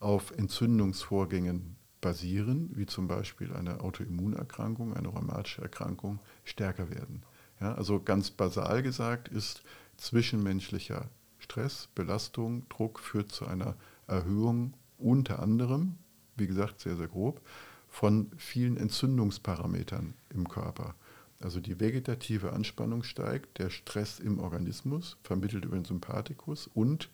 auf 0.00 0.32
Entzündungsvorgängen 0.32 1.76
basieren, 2.00 2.70
wie 2.74 2.86
zum 2.86 3.06
Beispiel 3.06 3.52
eine 3.54 3.80
Autoimmunerkrankung, 3.80 4.94
eine 4.94 5.08
rheumatische 5.08 5.62
Erkrankung, 5.62 6.18
stärker 6.44 6.90
werden. 6.90 7.22
Ja, 7.60 7.74
also 7.74 8.02
ganz 8.02 8.30
basal 8.30 8.82
gesagt 8.82 9.28
ist 9.28 9.62
zwischenmenschlicher 9.96 11.08
Stress, 11.38 11.88
Belastung, 11.94 12.68
Druck 12.68 12.98
führt 12.98 13.30
zu 13.32 13.46
einer 13.46 13.76
Erhöhung 14.06 14.74
unter 14.98 15.40
anderem, 15.40 15.96
wie 16.36 16.46
gesagt 16.46 16.80
sehr, 16.80 16.96
sehr 16.96 17.08
grob, 17.08 17.40
von 17.88 18.30
vielen 18.36 18.76
Entzündungsparametern 18.76 20.14
im 20.30 20.48
Körper. 20.48 20.94
Also 21.44 21.60
die 21.60 21.80
vegetative 21.80 22.52
Anspannung 22.52 23.02
steigt, 23.02 23.58
der 23.58 23.70
Stress 23.70 24.20
im 24.20 24.38
Organismus, 24.38 25.16
vermittelt 25.22 25.64
über 25.64 25.76
den 25.76 25.84
Sympathikus 25.84 26.68
und 26.72 27.10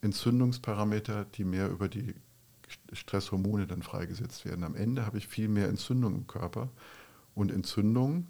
Entzündungsparameter, 0.00 1.26
die 1.34 1.44
mehr 1.44 1.70
über 1.70 1.88
die 1.88 2.14
Stresshormone 2.92 3.66
dann 3.66 3.82
freigesetzt 3.82 4.44
werden. 4.44 4.64
Am 4.64 4.74
Ende 4.74 5.06
habe 5.06 5.18
ich 5.18 5.28
viel 5.28 5.48
mehr 5.48 5.68
Entzündung 5.68 6.14
im 6.14 6.26
Körper 6.26 6.70
und 7.34 7.52
Entzündung 7.52 8.26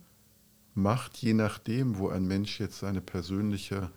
macht, 0.74 1.16
je 1.18 1.34
nachdem, 1.34 1.98
wo 1.98 2.08
ein 2.08 2.26
Mensch 2.26 2.60
jetzt 2.60 2.78
seine 2.78 3.00
persönliche 3.00 3.90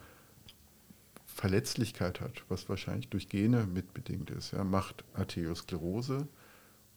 Verletzlichkeit 1.25 2.21
hat, 2.21 2.43
was 2.47 2.69
wahrscheinlich 2.69 3.09
durch 3.09 3.27
Gene 3.29 3.65
mitbedingt 3.65 4.29
ist, 4.29 4.51
ja, 4.51 4.63
macht 4.63 5.03
Arteriosklerose 5.13 6.27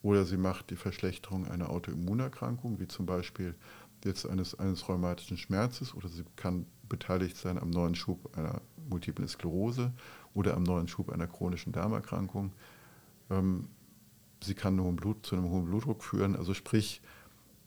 oder 0.02 0.24
sie 0.24 0.36
macht 0.36 0.70
die 0.70 0.76
Verschlechterung 0.76 1.46
einer 1.48 1.70
Autoimmunerkrankung, 1.70 2.78
wie 2.78 2.86
zum 2.86 3.06
Beispiel 3.06 3.54
jetzt 4.04 4.26
eines, 4.26 4.58
eines 4.58 4.88
rheumatischen 4.88 5.36
Schmerzes 5.36 5.94
oder 5.94 6.08
sie 6.08 6.24
kann 6.36 6.66
beteiligt 6.88 7.36
sein 7.36 7.58
am 7.58 7.70
neuen 7.70 7.94
Schub 7.94 8.36
einer 8.36 8.62
multiplen 8.88 9.28
Sklerose 9.28 9.92
oder 10.34 10.54
am 10.54 10.62
neuen 10.62 10.88
Schub 10.88 11.10
einer 11.10 11.26
chronischen 11.26 11.72
Darmerkrankung. 11.72 12.52
Ähm, 13.30 13.68
sie 14.42 14.54
kann 14.54 14.80
hohen 14.80 14.96
Blut, 14.96 15.26
zu 15.26 15.36
einem 15.36 15.50
hohen 15.50 15.66
Blutdruck 15.66 16.02
führen. 16.02 16.36
Also 16.36 16.54
sprich, 16.54 17.00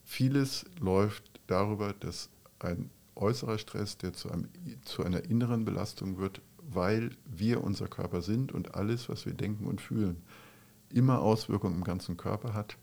vieles 0.04 0.66
läuft 0.80 1.40
darüber, 1.48 1.94
dass 1.94 2.30
ein 2.60 2.90
äußerer 3.16 3.58
Stress, 3.58 3.98
der 3.98 4.14
zu, 4.14 4.32
einem, 4.32 4.50
zu 4.84 5.04
einer 5.04 5.24
inneren 5.26 5.66
Belastung 5.66 6.18
wird, 6.18 6.42
weil 6.58 7.12
wir 7.26 7.64
unser 7.64 7.88
Körper 7.88 8.22
sind 8.22 8.52
und 8.52 8.76
alles, 8.76 9.10
was 9.10 9.26
wir 9.26 9.34
denken 9.34 9.66
und 9.68 9.82
fühlen, 9.82 10.24
immer 10.90 11.20
Auswirkungen 11.22 11.76
im 11.76 11.84
ganzen 11.84 12.18
Körper 12.18 12.54
hat, 12.54 12.78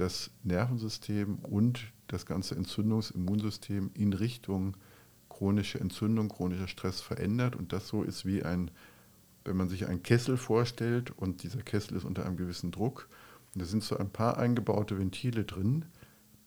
das 0.00 0.30
Nervensystem 0.42 1.36
und 1.36 1.92
das 2.06 2.26
ganze 2.26 2.56
Entzündungsimmunsystem 2.56 3.90
in 3.94 4.12
Richtung 4.12 4.76
chronische 5.28 5.80
Entzündung, 5.80 6.28
chronischer 6.28 6.68
Stress 6.68 7.00
verändert 7.00 7.56
und 7.56 7.72
das 7.72 7.88
so 7.88 8.02
ist 8.02 8.26
wie 8.26 8.42
ein 8.42 8.70
wenn 9.44 9.56
man 9.56 9.68
sich 9.68 9.86
einen 9.86 10.02
Kessel 10.02 10.36
vorstellt 10.36 11.10
und 11.16 11.42
dieser 11.42 11.62
Kessel 11.62 11.96
ist 11.96 12.04
unter 12.04 12.26
einem 12.26 12.36
gewissen 12.36 12.70
Druck, 12.70 13.08
und 13.54 13.62
da 13.62 13.66
sind 13.66 13.82
so 13.82 13.96
ein 13.96 14.10
paar 14.10 14.38
eingebaute 14.38 14.98
Ventile 14.98 15.44
drin, 15.44 15.86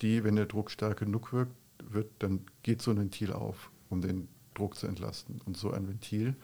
die, 0.01 0.24
wenn 0.24 0.36
der 0.36 0.45
Druck 0.45 0.72
stark 0.72 1.00
genug 1.00 1.33
wirkt, 1.33 1.53
wird, 1.83 2.10
dann 2.19 2.41
geht 2.63 2.81
so 2.81 2.91
ein 2.91 2.98
Ventil 2.98 3.33
auf, 3.33 3.72
um 3.89 4.01
den 4.01 4.29
Druck 4.53 4.75
zu 4.75 4.88
entlasten. 4.88 5.41
Und 5.45 5.57
so 5.57 5.72
ein 5.72 5.88
Ventil 5.88 6.36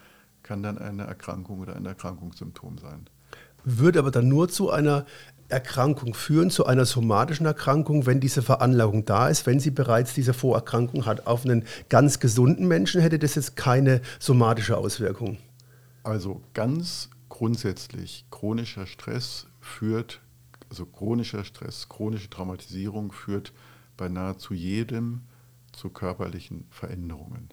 kann 0.44 0.62
dann 0.62 0.78
eine 0.78 1.04
Erkrankung 1.04 1.60
oder 1.60 1.76
ein 1.76 1.86
Erkrankungssymptom 1.86 2.78
sein. 2.78 3.08
Würde 3.64 4.00
aber 4.00 4.12
dann 4.12 4.28
nur 4.28 4.50
zu 4.50 4.70
einer 4.70 5.06
Erkrankung 5.50 6.14
führen, 6.14 6.50
zu 6.52 6.66
einer 6.66 6.86
somatischen 6.86 7.46
Erkrankung, 7.46 8.06
wenn 8.06 8.20
diese 8.20 8.42
Veranlagung 8.42 9.06
da 9.06 9.30
ist, 9.30 9.46
wenn 9.46 9.60
sie 9.60 9.72
bereits 9.72 10.14
diese 10.14 10.34
Vorerkrankung 10.34 11.06
hat. 11.06 11.28
Auf 11.28 11.44
einen 11.44 11.66
ganz 11.90 12.20
gesunden 12.20 12.68
Menschen 12.68 13.02
hätte 13.02 13.20
das 13.20 13.36
jetzt 13.36 13.56
keine 13.56 14.02
somatische 14.20 14.78
Auswirkung. 14.78 15.38
Also 16.04 16.42
ganz 16.54 17.10
grundsätzlich, 17.30 18.26
chronischer 18.32 18.86
Stress 18.86 19.48
führt, 19.60 20.22
also 20.70 20.86
chronischer 20.86 21.44
Stress, 21.44 21.90
chronische 21.90 22.30
Traumatisierung 22.30 23.12
führt 23.12 23.54
bei 23.98 24.08
nahezu 24.08 24.54
jedem 24.54 25.22
zu 25.72 25.90
körperlichen 25.90 26.66
Veränderungen. 26.70 27.50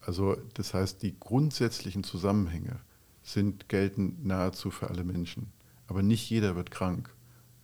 Also 0.00 0.36
das 0.54 0.74
heißt, 0.74 1.02
die 1.02 1.18
grundsätzlichen 1.18 2.04
Zusammenhänge 2.04 2.80
sind, 3.22 3.68
gelten 3.68 4.16
nahezu 4.22 4.70
für 4.70 4.88
alle 4.88 5.04
Menschen. 5.04 5.52
Aber 5.90 6.04
nicht 6.04 6.30
jeder 6.30 6.54
wird 6.54 6.70
krank. 6.70 7.12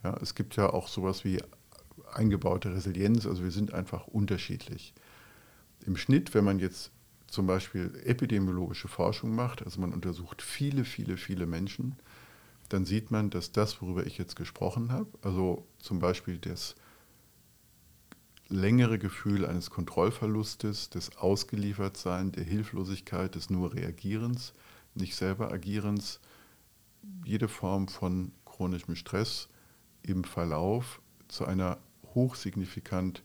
Ja, 0.03 0.17
es 0.21 0.35
gibt 0.35 0.57
ja 0.57 0.69
auch 0.69 0.89
sowas 0.89 1.23
wie 1.23 1.41
eingebaute 2.13 2.73
Resilienz, 2.73 3.25
also 3.25 3.41
wir 3.41 3.51
sind 3.51 3.73
einfach 3.73 4.05
unterschiedlich. 4.05 4.93
Im 5.85 5.95
Schnitt, 5.95 6.33
wenn 6.33 6.43
man 6.43 6.59
jetzt 6.59 6.91
zum 7.27 7.47
Beispiel 7.47 7.97
epidemiologische 8.03 8.89
Forschung 8.89 9.33
macht, 9.33 9.63
also 9.63 9.79
man 9.79 9.93
untersucht 9.93 10.41
viele, 10.41 10.83
viele, 10.83 11.15
viele 11.15 11.45
Menschen, 11.45 11.95
dann 12.67 12.83
sieht 12.83 13.11
man, 13.11 13.29
dass 13.29 13.53
das, 13.53 13.81
worüber 13.81 14.05
ich 14.05 14.17
jetzt 14.17 14.35
gesprochen 14.35 14.91
habe, 14.91 15.07
also 15.21 15.65
zum 15.79 15.99
Beispiel 15.99 16.37
das 16.37 16.75
längere 18.49 18.99
Gefühl 18.99 19.45
eines 19.45 19.69
Kontrollverlustes, 19.69 20.89
des 20.89 21.15
Ausgeliefertsein, 21.15 22.33
der 22.33 22.43
Hilflosigkeit, 22.43 23.35
des 23.35 23.49
nur 23.49 23.73
Reagierens, 23.73 24.53
nicht 24.95 25.15
selber 25.15 25.49
Agierens, 25.49 26.19
jede 27.25 27.47
Form 27.47 27.87
von 27.87 28.31
chronischem 28.45 28.95
Stress 28.95 29.49
im 30.03 30.23
Verlauf 30.23 31.01
zu 31.27 31.45
einer 31.45 31.77
hochsignifikant 32.15 33.23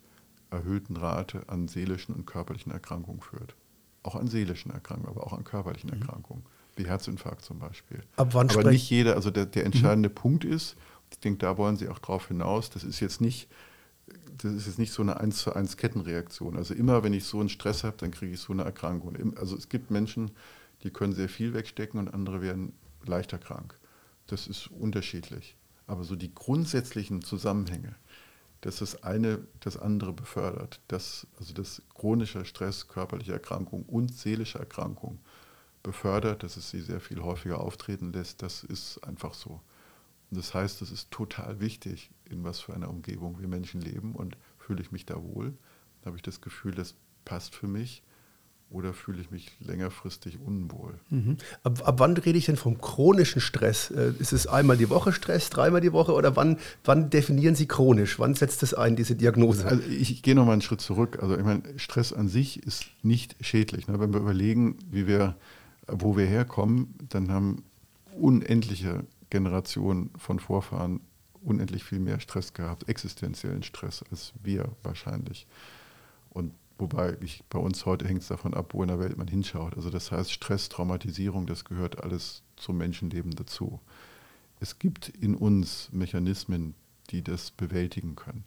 erhöhten 0.50 0.96
Rate 0.96 1.48
an 1.48 1.68
seelischen 1.68 2.14
und 2.14 2.26
körperlichen 2.26 2.72
Erkrankungen 2.72 3.20
führt 3.20 3.54
auch 4.02 4.16
an 4.16 4.28
seelischen 4.28 4.70
Erkrankungen, 4.72 5.10
aber 5.10 5.26
auch 5.26 5.32
an 5.32 5.44
körperlichen 5.44 5.90
mhm. 5.90 6.00
Erkrankungen, 6.00 6.44
wie 6.76 6.86
Herzinfarkt 6.86 7.42
zum 7.42 7.58
Beispiel. 7.58 8.02
Ab 8.16 8.30
wann 8.32 8.50
aber 8.50 8.70
nicht 8.70 8.88
jeder, 8.90 9.14
also 9.14 9.30
der, 9.30 9.46
der 9.46 9.64
entscheidende 9.64 10.08
mhm. 10.08 10.14
Punkt 10.14 10.44
ist, 10.44 10.76
ich 11.10 11.18
denke, 11.18 11.38
da 11.38 11.58
wollen 11.58 11.76
Sie 11.76 11.88
auch 11.88 11.98
drauf 11.98 12.28
hinaus, 12.28 12.70
das 12.70 12.84
ist 12.84 13.00
jetzt 13.00 13.20
nicht, 13.20 13.48
das 14.38 14.52
ist 14.52 14.66
jetzt 14.66 14.78
nicht 14.78 14.92
so 14.92 15.02
eine 15.02 15.20
1 15.20 15.38
zu 15.38 15.54
1 15.54 15.76
Kettenreaktion. 15.76 16.56
Also 16.56 16.74
immer, 16.74 17.02
wenn 17.02 17.12
ich 17.12 17.24
so 17.24 17.38
einen 17.38 17.50
Stress 17.50 17.84
habe, 17.84 17.96
dann 17.98 18.10
kriege 18.10 18.32
ich 18.32 18.40
so 18.40 18.52
eine 18.52 18.64
Erkrankung. 18.64 19.36
Also 19.36 19.56
es 19.56 19.68
gibt 19.68 19.90
Menschen, 19.90 20.30
die 20.82 20.90
können 20.90 21.12
sehr 21.12 21.28
viel 21.28 21.54
wegstecken 21.54 22.00
und 22.00 22.12
andere 22.12 22.40
werden 22.40 22.72
leichter 23.08 23.38
krank. 23.38 23.78
Das 24.26 24.46
ist 24.46 24.68
unterschiedlich. 24.68 25.56
Aber 25.86 26.04
so 26.04 26.16
die 26.16 26.34
grundsätzlichen 26.34 27.22
Zusammenhänge, 27.22 27.94
dass 28.62 28.76
das 28.76 29.02
eine 29.02 29.46
das 29.60 29.76
andere 29.76 30.12
befördert. 30.12 30.80
Das, 30.88 31.26
also 31.38 31.52
das 31.52 31.82
chronische 31.94 32.44
Stress, 32.44 32.88
körperliche 32.88 33.32
Erkrankung 33.32 33.84
und 33.84 34.14
seelische 34.14 34.58
Erkrankung 34.58 35.18
befördert, 35.82 36.44
dass 36.44 36.56
es 36.56 36.70
sie 36.70 36.80
sehr 36.80 37.00
viel 37.00 37.22
häufiger 37.22 37.60
auftreten 37.60 38.12
lässt, 38.12 38.42
das 38.42 38.62
ist 38.62 38.98
einfach 39.04 39.34
so. 39.34 39.60
Und 40.30 40.38
das 40.38 40.54
heißt, 40.54 40.80
es 40.80 40.92
ist 40.92 41.10
total 41.10 41.60
wichtig, 41.60 42.10
in 42.24 42.44
was 42.44 42.60
für 42.60 42.72
einer 42.72 42.88
Umgebung 42.88 43.40
wir 43.40 43.48
Menschen 43.48 43.80
leben 43.80 44.14
und 44.14 44.36
fühle 44.58 44.80
ich 44.80 44.92
mich 44.92 45.04
da 45.04 45.22
wohl, 45.22 45.58
habe 46.04 46.16
ich 46.16 46.22
das 46.22 46.40
Gefühl, 46.40 46.72
das 46.72 46.94
passt 47.24 47.54
für 47.54 47.66
mich 47.66 48.02
oder 48.72 48.92
fühle 48.92 49.20
ich 49.20 49.30
mich 49.30 49.50
längerfristig 49.60 50.38
unwohl. 50.40 50.94
Mhm. 51.10 51.36
Ab, 51.62 51.86
ab, 51.86 51.94
wann 51.98 52.16
rede 52.16 52.38
ich 52.38 52.46
denn 52.46 52.56
vom 52.56 52.80
chronischen 52.80 53.40
Stress? 53.40 53.90
Äh, 53.90 54.12
ist 54.18 54.32
es 54.32 54.46
einmal 54.46 54.76
die 54.76 54.90
Woche 54.90 55.12
Stress, 55.12 55.50
dreimal 55.50 55.80
die 55.80 55.92
Woche 55.92 56.12
oder 56.12 56.36
wann, 56.36 56.58
wann 56.84 57.10
definieren 57.10 57.54
Sie 57.54 57.66
chronisch? 57.66 58.18
Wann 58.18 58.34
setzt 58.34 58.62
das 58.62 58.74
ein, 58.74 58.96
diese 58.96 59.14
Diagnose? 59.14 59.66
Also 59.66 59.82
ich, 59.88 60.22
gehe 60.22 60.34
noch 60.34 60.46
mal 60.46 60.52
einen 60.52 60.62
Schritt 60.62 60.80
zurück. 60.80 61.18
Also 61.20 61.36
ich 61.36 61.44
meine, 61.44 61.62
Stress 61.76 62.12
an 62.12 62.28
sich 62.28 62.62
ist 62.62 62.86
nicht 63.02 63.36
schädlich. 63.40 63.88
Ne? 63.88 64.00
Wenn 64.00 64.12
wir 64.12 64.20
überlegen, 64.20 64.78
wie 64.90 65.06
wir, 65.06 65.36
wo 65.86 66.16
wir 66.16 66.26
herkommen, 66.26 66.94
dann 67.08 67.30
haben 67.30 67.64
unendliche 68.18 69.04
Generationen 69.30 70.10
von 70.18 70.38
Vorfahren 70.38 71.00
unendlich 71.42 71.84
viel 71.84 71.98
mehr 71.98 72.20
Stress 72.20 72.52
gehabt, 72.52 72.88
existenziellen 72.88 73.62
Stress 73.62 74.04
als 74.10 74.32
wir 74.42 74.68
wahrscheinlich. 74.82 75.46
Und 76.30 76.52
Wobei 76.78 77.16
ich, 77.20 77.44
bei 77.48 77.58
uns 77.58 77.86
heute 77.86 78.06
hängt 78.08 78.22
es 78.22 78.28
davon 78.28 78.54
ab, 78.54 78.74
wo 78.74 78.82
in 78.82 78.88
der 78.88 78.98
Welt 78.98 79.16
man 79.16 79.28
hinschaut. 79.28 79.76
Also 79.76 79.90
das 79.90 80.10
heißt, 80.10 80.32
Stress, 80.32 80.68
Traumatisierung, 80.68 81.46
das 81.46 81.64
gehört 81.64 82.02
alles 82.02 82.42
zum 82.56 82.78
Menschenleben 82.78 83.32
dazu. 83.32 83.80
Es 84.60 84.78
gibt 84.78 85.08
in 85.08 85.34
uns 85.34 85.90
Mechanismen, 85.92 86.74
die 87.10 87.22
das 87.22 87.50
bewältigen 87.50 88.16
können. 88.16 88.44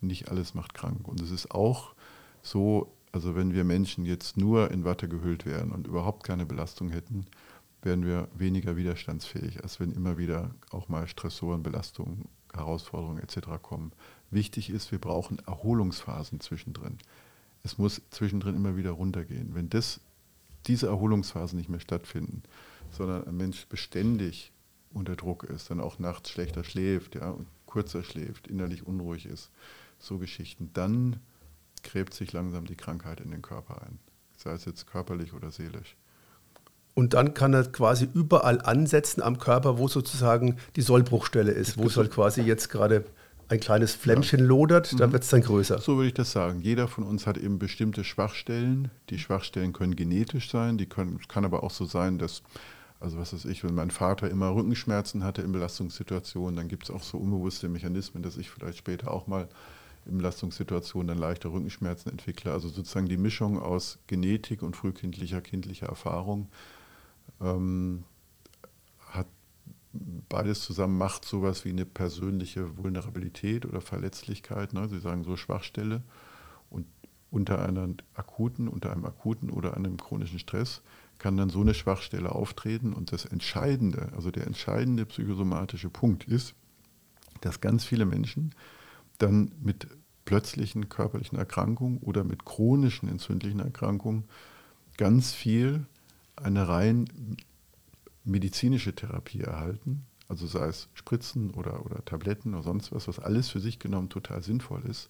Nicht 0.00 0.30
alles 0.30 0.54
macht 0.54 0.74
krank. 0.74 1.08
Und 1.08 1.20
es 1.20 1.30
ist 1.30 1.50
auch 1.50 1.94
so, 2.42 2.92
Also 3.16 3.34
wenn 3.34 3.54
wir 3.54 3.64
Menschen 3.64 4.04
jetzt 4.04 4.36
nur 4.36 4.70
in 4.70 4.84
Watte 4.84 5.08
gehüllt 5.08 5.46
wären 5.46 5.72
und 5.72 5.86
überhaupt 5.86 6.22
keine 6.22 6.44
Belastung 6.44 6.90
hätten, 6.90 7.24
wären 7.80 8.04
wir 8.04 8.28
weniger 8.36 8.76
widerstandsfähig, 8.76 9.62
als 9.62 9.80
wenn 9.80 9.92
immer 9.92 10.18
wieder 10.18 10.50
auch 10.70 10.90
mal 10.90 11.08
Stressoren, 11.08 11.62
Belastungen, 11.62 12.26
Herausforderungen 12.52 13.22
etc. 13.22 13.62
kommen. 13.62 13.92
Wichtig 14.30 14.68
ist, 14.68 14.92
wir 14.92 14.98
brauchen 14.98 15.38
Erholungsphasen 15.46 16.40
zwischendrin. 16.40 16.98
Es 17.66 17.78
muss 17.78 18.00
zwischendrin 18.10 18.54
immer 18.54 18.76
wieder 18.76 18.92
runtergehen. 18.92 19.56
Wenn 19.56 19.68
das, 19.68 19.98
diese 20.68 20.86
Erholungsphasen 20.86 21.58
nicht 21.58 21.68
mehr 21.68 21.80
stattfinden, 21.80 22.44
sondern 22.92 23.26
ein 23.26 23.36
Mensch 23.36 23.66
beständig 23.66 24.52
unter 24.92 25.16
Druck 25.16 25.42
ist, 25.42 25.68
dann 25.68 25.80
auch 25.80 25.98
nachts 25.98 26.30
schlechter 26.30 26.62
schläft, 26.62 27.16
ja, 27.16 27.36
kurzer 27.66 28.04
schläft, 28.04 28.46
innerlich 28.46 28.86
unruhig 28.86 29.26
ist, 29.26 29.50
so 29.98 30.18
Geschichten, 30.18 30.70
dann 30.74 31.18
gräbt 31.82 32.14
sich 32.14 32.32
langsam 32.32 32.66
die 32.66 32.76
Krankheit 32.76 33.20
in 33.20 33.32
den 33.32 33.42
Körper 33.42 33.82
ein, 33.82 33.98
sei 34.36 34.52
es 34.52 34.64
jetzt 34.64 34.86
körperlich 34.86 35.32
oder 35.32 35.50
seelisch. 35.50 35.96
Und 36.94 37.14
dann 37.14 37.34
kann 37.34 37.52
er 37.52 37.64
quasi 37.64 38.08
überall 38.14 38.60
ansetzen 38.60 39.22
am 39.22 39.38
Körper, 39.38 39.76
wo 39.76 39.88
sozusagen 39.88 40.56
die 40.76 40.82
Sollbruchstelle 40.82 41.50
ist, 41.50 41.78
wo 41.78 41.88
es 41.88 41.96
halt 41.96 42.12
quasi 42.12 42.42
jetzt 42.42 42.68
gerade 42.68 43.04
ein 43.48 43.60
kleines 43.60 43.94
Flämmchen 43.94 44.40
ja. 44.40 44.46
lodert, 44.46 44.98
dann 44.98 45.10
mhm. 45.10 45.12
wird 45.14 45.22
es 45.22 45.30
dann 45.30 45.42
größer. 45.42 45.78
So 45.78 45.96
würde 45.96 46.08
ich 46.08 46.14
das 46.14 46.32
sagen. 46.32 46.60
Jeder 46.60 46.88
von 46.88 47.04
uns 47.04 47.26
hat 47.26 47.36
eben 47.36 47.58
bestimmte 47.58 48.04
Schwachstellen. 48.04 48.90
Die 49.10 49.18
Schwachstellen 49.18 49.72
können 49.72 49.96
genetisch 49.96 50.50
sein, 50.50 50.78
die 50.78 50.86
können, 50.86 51.20
kann 51.28 51.44
aber 51.44 51.62
auch 51.62 51.70
so 51.70 51.84
sein, 51.84 52.18
dass, 52.18 52.42
also 52.98 53.18
was 53.18 53.32
weiß 53.32 53.44
ich, 53.44 53.62
wenn 53.62 53.74
mein 53.74 53.90
Vater 53.90 54.28
immer 54.30 54.54
Rückenschmerzen 54.54 55.22
hatte 55.22 55.42
in 55.42 55.52
Belastungssituationen, 55.52 56.56
dann 56.56 56.68
gibt 56.68 56.84
es 56.84 56.90
auch 56.90 57.02
so 57.02 57.18
unbewusste 57.18 57.68
Mechanismen, 57.68 58.22
dass 58.22 58.36
ich 58.36 58.50
vielleicht 58.50 58.78
später 58.78 59.10
auch 59.10 59.26
mal 59.26 59.48
in 60.06 60.18
Belastungssituationen 60.18 61.08
dann 61.08 61.18
leichte 61.18 61.48
Rückenschmerzen 61.48 62.10
entwickle. 62.10 62.52
Also 62.52 62.68
sozusagen 62.68 63.08
die 63.08 63.16
Mischung 63.16 63.60
aus 63.60 63.98
Genetik 64.06 64.62
und 64.62 64.76
frühkindlicher, 64.76 65.40
kindlicher 65.40 65.86
Erfahrung 65.86 66.48
ähm, 67.40 68.04
beides 70.28 70.62
zusammen 70.62 70.98
macht 70.98 71.24
sowas 71.24 71.64
wie 71.64 71.70
eine 71.70 71.86
persönliche 71.86 72.76
Vulnerabilität 72.76 73.66
oder 73.66 73.80
Verletzlichkeit. 73.80 74.72
Ne? 74.72 74.88
Sie 74.88 74.98
sagen 74.98 75.24
so 75.24 75.36
Schwachstelle 75.36 76.02
und 76.70 76.86
unter 77.30 77.66
einer 77.66 77.88
akuten, 78.14 78.68
unter 78.68 78.92
einem 78.92 79.04
akuten 79.04 79.50
oder 79.50 79.76
einem 79.76 79.96
chronischen 79.96 80.38
Stress 80.38 80.82
kann 81.18 81.36
dann 81.36 81.50
so 81.50 81.60
eine 81.60 81.74
Schwachstelle 81.74 82.32
auftreten 82.32 82.92
und 82.92 83.12
das 83.12 83.24
Entscheidende, 83.24 84.10
also 84.14 84.30
der 84.30 84.46
entscheidende 84.46 85.06
psychosomatische 85.06 85.88
Punkt 85.88 86.24
ist, 86.24 86.54
dass 87.40 87.60
ganz 87.60 87.84
viele 87.84 88.06
Menschen 88.06 88.54
dann 89.18 89.52
mit 89.60 89.86
plötzlichen 90.24 90.88
körperlichen 90.88 91.38
Erkrankungen 91.38 91.98
oder 91.98 92.24
mit 92.24 92.44
chronischen 92.44 93.08
entzündlichen 93.08 93.60
Erkrankungen 93.60 94.24
ganz 94.96 95.32
viel 95.32 95.86
eine 96.36 96.68
rein 96.68 97.36
medizinische 98.26 98.94
Therapie 98.94 99.40
erhalten, 99.40 100.06
also 100.28 100.46
sei 100.46 100.66
es 100.66 100.88
Spritzen 100.94 101.50
oder, 101.52 101.86
oder 101.86 102.04
Tabletten 102.04 102.54
oder 102.54 102.64
sonst 102.64 102.92
was, 102.92 103.08
was 103.08 103.18
alles 103.18 103.48
für 103.48 103.60
sich 103.60 103.78
genommen 103.78 104.08
total 104.08 104.42
sinnvoll 104.42 104.82
ist. 104.84 105.08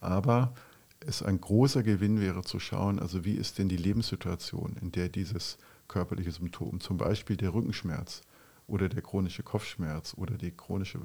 Aber 0.00 0.54
es 1.00 1.22
ein 1.22 1.40
großer 1.40 1.82
Gewinn 1.82 2.20
wäre 2.20 2.42
zu 2.42 2.58
schauen, 2.58 2.98
also 2.98 3.24
wie 3.24 3.34
ist 3.34 3.58
denn 3.58 3.68
die 3.68 3.76
Lebenssituation, 3.76 4.76
in 4.80 4.92
der 4.92 5.08
dieses 5.08 5.58
körperliche 5.88 6.32
Symptom, 6.32 6.80
zum 6.80 6.96
Beispiel 6.96 7.36
der 7.36 7.54
Rückenschmerz 7.54 8.22
oder 8.66 8.88
der 8.88 9.02
chronische 9.02 9.42
Kopfschmerz 9.42 10.14
oder 10.16 10.36
die 10.36 10.50
chronische 10.50 10.98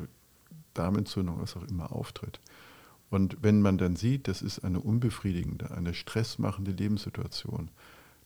Darmentzündung, 0.73 1.39
was 1.39 1.55
auch 1.55 1.67
immer 1.67 1.91
auftritt. 1.91 2.39
Und 3.09 3.37
wenn 3.41 3.61
man 3.61 3.77
dann 3.77 3.97
sieht, 3.97 4.29
das 4.29 4.41
ist 4.41 4.59
eine 4.59 4.79
unbefriedigende, 4.79 5.71
eine 5.71 5.93
stressmachende 5.93 6.71
Lebenssituation, 6.71 7.69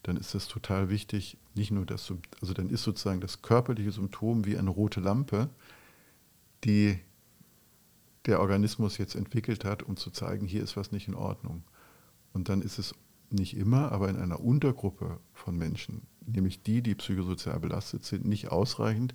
dann 0.06 0.16
ist 0.16 0.34
das 0.34 0.46
total 0.46 0.88
wichtig, 0.88 1.36
nicht 1.54 1.72
nur 1.72 1.84
das, 1.84 2.12
also 2.40 2.54
dann 2.54 2.70
ist 2.70 2.84
sozusagen 2.84 3.20
das 3.20 3.42
körperliche 3.42 3.90
Symptom 3.90 4.46
wie 4.46 4.56
eine 4.56 4.70
rote 4.70 5.00
Lampe, 5.00 5.50
die 6.62 7.00
der 8.26 8.40
Organismus 8.40 8.98
jetzt 8.98 9.16
entwickelt 9.16 9.64
hat, 9.64 9.82
um 9.82 9.96
zu 9.96 10.10
zeigen, 10.10 10.46
hier 10.46 10.62
ist 10.62 10.76
was 10.76 10.92
nicht 10.92 11.08
in 11.08 11.14
Ordnung. 11.14 11.64
Und 12.32 12.48
dann 12.48 12.62
ist 12.62 12.78
es 12.78 12.94
nicht 13.30 13.56
immer, 13.56 13.90
aber 13.90 14.08
in 14.08 14.16
einer 14.16 14.40
Untergruppe 14.40 15.18
von 15.32 15.56
Menschen, 15.56 16.02
nämlich 16.24 16.62
die, 16.62 16.82
die 16.82 16.94
psychosozial 16.94 17.58
belastet 17.58 18.04
sind, 18.04 18.26
nicht 18.26 18.52
ausreichend, 18.52 19.14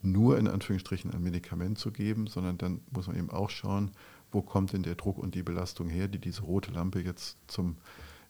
nur 0.00 0.38
in 0.38 0.48
Anführungsstrichen 0.48 1.10
ein 1.10 1.22
Medikament 1.22 1.78
zu 1.78 1.90
geben, 1.90 2.28
sondern 2.28 2.56
dann 2.56 2.80
muss 2.90 3.08
man 3.08 3.16
eben 3.16 3.30
auch 3.30 3.50
schauen, 3.50 3.90
wo 4.32 4.40
kommt 4.40 4.72
denn 4.72 4.82
der 4.82 4.94
Druck 4.94 5.18
und 5.18 5.34
die 5.34 5.42
Belastung 5.42 5.90
her, 5.90 6.08
die 6.08 6.18
diese 6.18 6.42
rote 6.42 6.72
Lampe 6.72 7.02
jetzt 7.02 7.36
zum, 7.46 7.76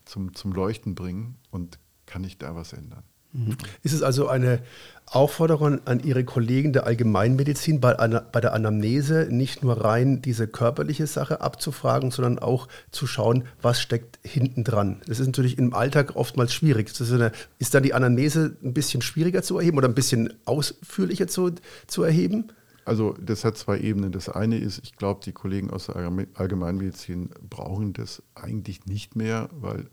zum, 0.04 0.34
zum 0.34 0.52
Leuchten 0.52 0.96
bringen 0.96 1.36
und 1.50 1.78
kann 2.06 2.24
ich 2.24 2.38
da 2.38 2.54
was 2.54 2.72
ändern. 2.72 3.02
Mhm. 3.34 3.56
Ist 3.82 3.92
es 3.92 4.02
also 4.02 4.28
eine 4.28 4.60
Aufforderung 5.06 5.86
an 5.86 6.00
Ihre 6.00 6.24
Kollegen 6.24 6.72
der 6.72 6.86
Allgemeinmedizin, 6.86 7.80
bei, 7.80 7.94
bei 7.94 8.40
der 8.40 8.54
Anamnese 8.54 9.28
nicht 9.30 9.62
nur 9.62 9.84
rein 9.84 10.22
diese 10.22 10.46
körperliche 10.46 11.06
Sache 11.06 11.40
abzufragen, 11.40 12.10
sondern 12.10 12.38
auch 12.38 12.68
zu 12.90 13.06
schauen, 13.06 13.44
was 13.60 13.80
steckt 13.80 14.18
hinten 14.22 14.64
dran? 14.64 15.02
Das 15.06 15.20
ist 15.20 15.26
natürlich 15.26 15.58
im 15.58 15.74
Alltag 15.74 16.16
oftmals 16.16 16.54
schwierig. 16.54 16.88
Ist, 16.88 17.12
eine, 17.12 17.32
ist 17.58 17.74
dann 17.74 17.82
die 17.82 17.92
Anamnese 17.92 18.56
ein 18.62 18.72
bisschen 18.72 19.02
schwieriger 19.02 19.42
zu 19.42 19.58
erheben 19.58 19.78
oder 19.78 19.88
ein 19.88 19.94
bisschen 19.94 20.32
ausführlicher 20.44 21.26
zu, 21.26 21.52
zu 21.86 22.02
erheben? 22.02 22.52
Also 22.84 23.14
das 23.20 23.44
hat 23.44 23.56
zwei 23.56 23.78
Ebenen. 23.78 24.12
Das 24.12 24.28
eine 24.28 24.58
ist, 24.58 24.80
ich 24.82 24.96
glaube, 24.96 25.20
die 25.24 25.32
Kollegen 25.32 25.70
aus 25.70 25.86
der 25.86 25.96
Allgemeinmedizin 26.34 27.30
brauchen 27.48 27.94
das 27.94 28.22
eigentlich 28.34 28.86
nicht 28.86 29.16
mehr, 29.16 29.48
weil 29.52 29.88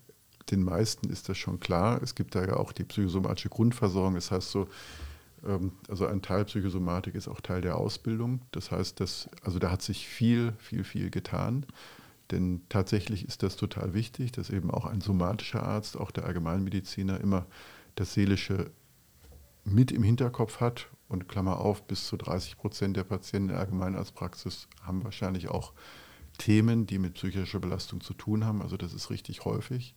den 0.51 0.63
meisten 0.63 1.09
ist 1.09 1.29
das 1.29 1.37
schon 1.37 1.59
klar. 1.59 2.01
Es 2.01 2.15
gibt 2.15 2.35
da 2.35 2.43
ja 2.45 2.57
auch 2.57 2.71
die 2.71 2.83
psychosomatische 2.83 3.49
Grundversorgung. 3.49 4.15
Das 4.15 4.31
heißt 4.31 4.51
so, 4.51 4.67
ähm, 5.45 5.73
also 5.87 6.05
ein 6.05 6.21
Teil 6.21 6.45
Psychosomatik 6.45 7.15
ist 7.15 7.27
auch 7.27 7.41
Teil 7.41 7.61
der 7.61 7.77
Ausbildung. 7.77 8.41
Das 8.51 8.71
heißt, 8.71 8.99
dass, 8.99 9.29
also 9.41 9.59
da 9.59 9.71
hat 9.71 9.81
sich 9.81 10.07
viel, 10.07 10.53
viel, 10.59 10.83
viel 10.83 11.09
getan. 11.09 11.65
Denn 12.31 12.61
tatsächlich 12.69 13.25
ist 13.25 13.43
das 13.43 13.57
total 13.57 13.93
wichtig, 13.93 14.31
dass 14.31 14.49
eben 14.49 14.71
auch 14.71 14.85
ein 14.85 15.01
somatischer 15.01 15.63
Arzt, 15.63 15.97
auch 15.97 16.11
der 16.11 16.25
Allgemeinmediziner, 16.25 17.19
immer 17.19 17.45
das 17.95 18.13
Seelische 18.13 18.71
mit 19.65 19.91
im 19.91 20.03
Hinterkopf 20.03 20.59
hat. 20.59 20.87
Und 21.07 21.27
Klammer 21.27 21.59
auf, 21.59 21.85
bis 21.87 22.07
zu 22.07 22.15
30 22.15 22.57
Prozent 22.57 22.95
der 22.95 23.03
Patienten 23.03 23.49
in 23.49 23.55
der 23.55 23.59
Allgemeinarztpraxis 23.59 24.69
haben 24.81 25.03
wahrscheinlich 25.03 25.49
auch 25.49 25.73
Themen, 26.37 26.87
die 26.87 26.99
mit 26.99 27.15
psychischer 27.15 27.59
Belastung 27.59 27.99
zu 27.99 28.13
tun 28.13 28.45
haben. 28.45 28.61
Also 28.61 28.77
das 28.77 28.93
ist 28.93 29.09
richtig 29.09 29.43
häufig. 29.43 29.93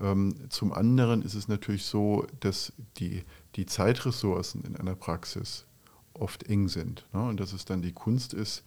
Ähm, 0.00 0.34
zum 0.48 0.72
anderen 0.72 1.22
ist 1.22 1.34
es 1.34 1.48
natürlich 1.48 1.84
so, 1.84 2.26
dass 2.40 2.72
die, 2.98 3.24
die 3.56 3.66
Zeitressourcen 3.66 4.64
in 4.64 4.76
einer 4.76 4.94
Praxis 4.94 5.66
oft 6.14 6.44
eng 6.44 6.68
sind. 6.68 7.06
Ne? 7.12 7.22
Und 7.28 7.40
dass 7.40 7.52
es 7.52 7.64
dann 7.64 7.82
die 7.82 7.92
Kunst 7.92 8.34
ist, 8.34 8.64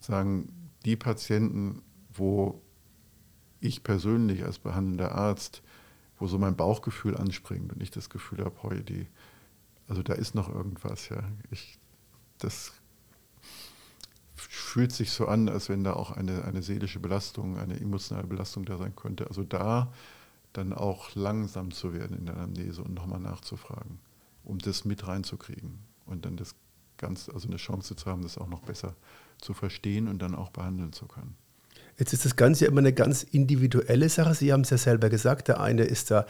sagen, 0.00 0.70
die 0.84 0.96
Patienten, 0.96 1.82
wo 2.12 2.60
ich 3.60 3.82
persönlich 3.82 4.44
als 4.44 4.58
behandelnder 4.58 5.12
Arzt, 5.12 5.62
wo 6.18 6.26
so 6.26 6.38
mein 6.38 6.56
Bauchgefühl 6.56 7.16
anspringt 7.16 7.72
und 7.72 7.82
ich 7.82 7.90
das 7.90 8.10
Gefühl 8.10 8.44
habe, 8.44 8.62
heute 8.62 8.82
die, 8.82 9.06
also 9.88 10.02
da 10.02 10.14
ist 10.14 10.34
noch 10.34 10.48
irgendwas, 10.48 11.08
ja. 11.08 11.22
Ich, 11.50 11.78
das 12.38 12.72
fühlt 14.34 14.92
sich 14.92 15.10
so 15.10 15.26
an, 15.26 15.48
als 15.48 15.68
wenn 15.68 15.84
da 15.84 15.94
auch 15.94 16.12
eine, 16.12 16.44
eine 16.44 16.62
seelische 16.62 17.00
Belastung, 17.00 17.58
eine 17.58 17.78
emotionale 17.78 18.26
Belastung 18.26 18.64
da 18.64 18.78
sein 18.78 18.94
könnte. 18.96 19.26
Also 19.26 19.44
da 19.44 19.92
dann 20.52 20.72
auch 20.72 21.14
langsam 21.14 21.70
zu 21.70 21.92
werden 21.92 22.16
in 22.16 22.26
der 22.26 22.36
Anamnese 22.36 22.82
und 22.82 22.94
nochmal 22.94 23.20
nachzufragen, 23.20 24.00
um 24.44 24.58
das 24.58 24.84
mit 24.84 25.06
reinzukriegen 25.06 25.78
und 26.06 26.24
dann 26.24 26.36
das 26.36 26.54
ganz, 26.96 27.28
also 27.28 27.48
eine 27.48 27.56
Chance 27.56 27.96
zu 27.96 28.06
haben, 28.06 28.22
das 28.22 28.38
auch 28.38 28.48
noch 28.48 28.62
besser 28.62 28.94
zu 29.38 29.54
verstehen 29.54 30.08
und 30.08 30.20
dann 30.20 30.34
auch 30.34 30.50
behandeln 30.50 30.92
zu 30.92 31.06
können. 31.06 31.36
Jetzt 32.00 32.14
ist 32.14 32.24
das 32.24 32.34
Ganze 32.34 32.64
ja 32.64 32.70
immer 32.70 32.80
eine 32.80 32.94
ganz 32.94 33.22
individuelle 33.22 34.08
Sache. 34.08 34.34
Sie 34.34 34.54
haben 34.54 34.62
es 34.62 34.70
ja 34.70 34.78
selber 34.78 35.10
gesagt, 35.10 35.48
der 35.48 35.60
eine 35.60 35.84
ist 35.84 36.10
da 36.10 36.24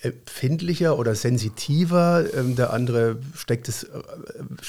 empfindlicher 0.00 0.96
oder 0.98 1.16
sensitiver, 1.16 2.24
ähm, 2.32 2.54
der 2.54 2.72
andere 2.72 3.18
steckt 3.34 3.68
es 3.68 3.84
äh, 3.84 3.88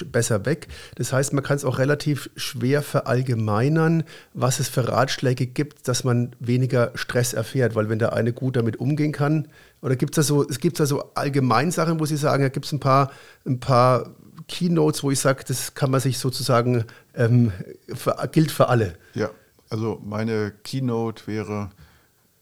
besser 0.06 0.48
weg. 0.48 0.68
Das 0.96 1.14
heißt, 1.14 1.34
man 1.34 1.44
kann 1.44 1.58
es 1.58 1.66
auch 1.66 1.78
relativ 1.78 2.32
schwer 2.36 2.82
verallgemeinern, 2.82 4.04
was 4.34 4.60
es 4.60 4.68
für 4.68 4.88
Ratschläge 4.88 5.46
gibt, 5.46 5.88
dass 5.88 6.04
man 6.04 6.36
weniger 6.40 6.92
Stress 6.96 7.34
erfährt, 7.34 7.76
weil 7.76 7.90
wenn 7.90 8.00
der 8.00 8.14
eine 8.14 8.34
gut 8.34 8.56
damit 8.56 8.78
umgehen 8.78 9.12
kann, 9.12 9.50
oder 9.84 9.96
gibt 9.96 10.18
es 10.18 10.26
da 10.26 10.28
so, 10.28 10.48
es 10.48 10.60
gibt 10.60 10.80
da 10.80 10.88
so 10.88 11.14
Allgemeinsachen, 11.14 12.00
wo 12.00 12.06
Sie 12.08 12.18
sagen, 12.18 12.42
da 12.42 12.50
gibt 12.50 12.66
es 12.66 12.72
ein 12.72 12.80
paar, 12.80 13.12
ein 13.46 13.60
paar 13.60 14.16
Keynotes, 14.48 15.04
wo 15.04 15.12
ich 15.12 15.20
sage, 15.20 15.44
das 15.48 15.76
kann 15.76 15.92
man 15.92 16.00
sich 16.00 16.18
sozusagen, 16.18 16.86
ähm, 17.14 17.52
für, 17.94 18.16
gilt 18.32 18.50
für 18.50 18.70
alle. 18.70 18.96
Ja, 19.14 19.30
also 19.70 20.02
meine 20.04 20.52
Keynote 20.64 21.28
wäre, 21.28 21.70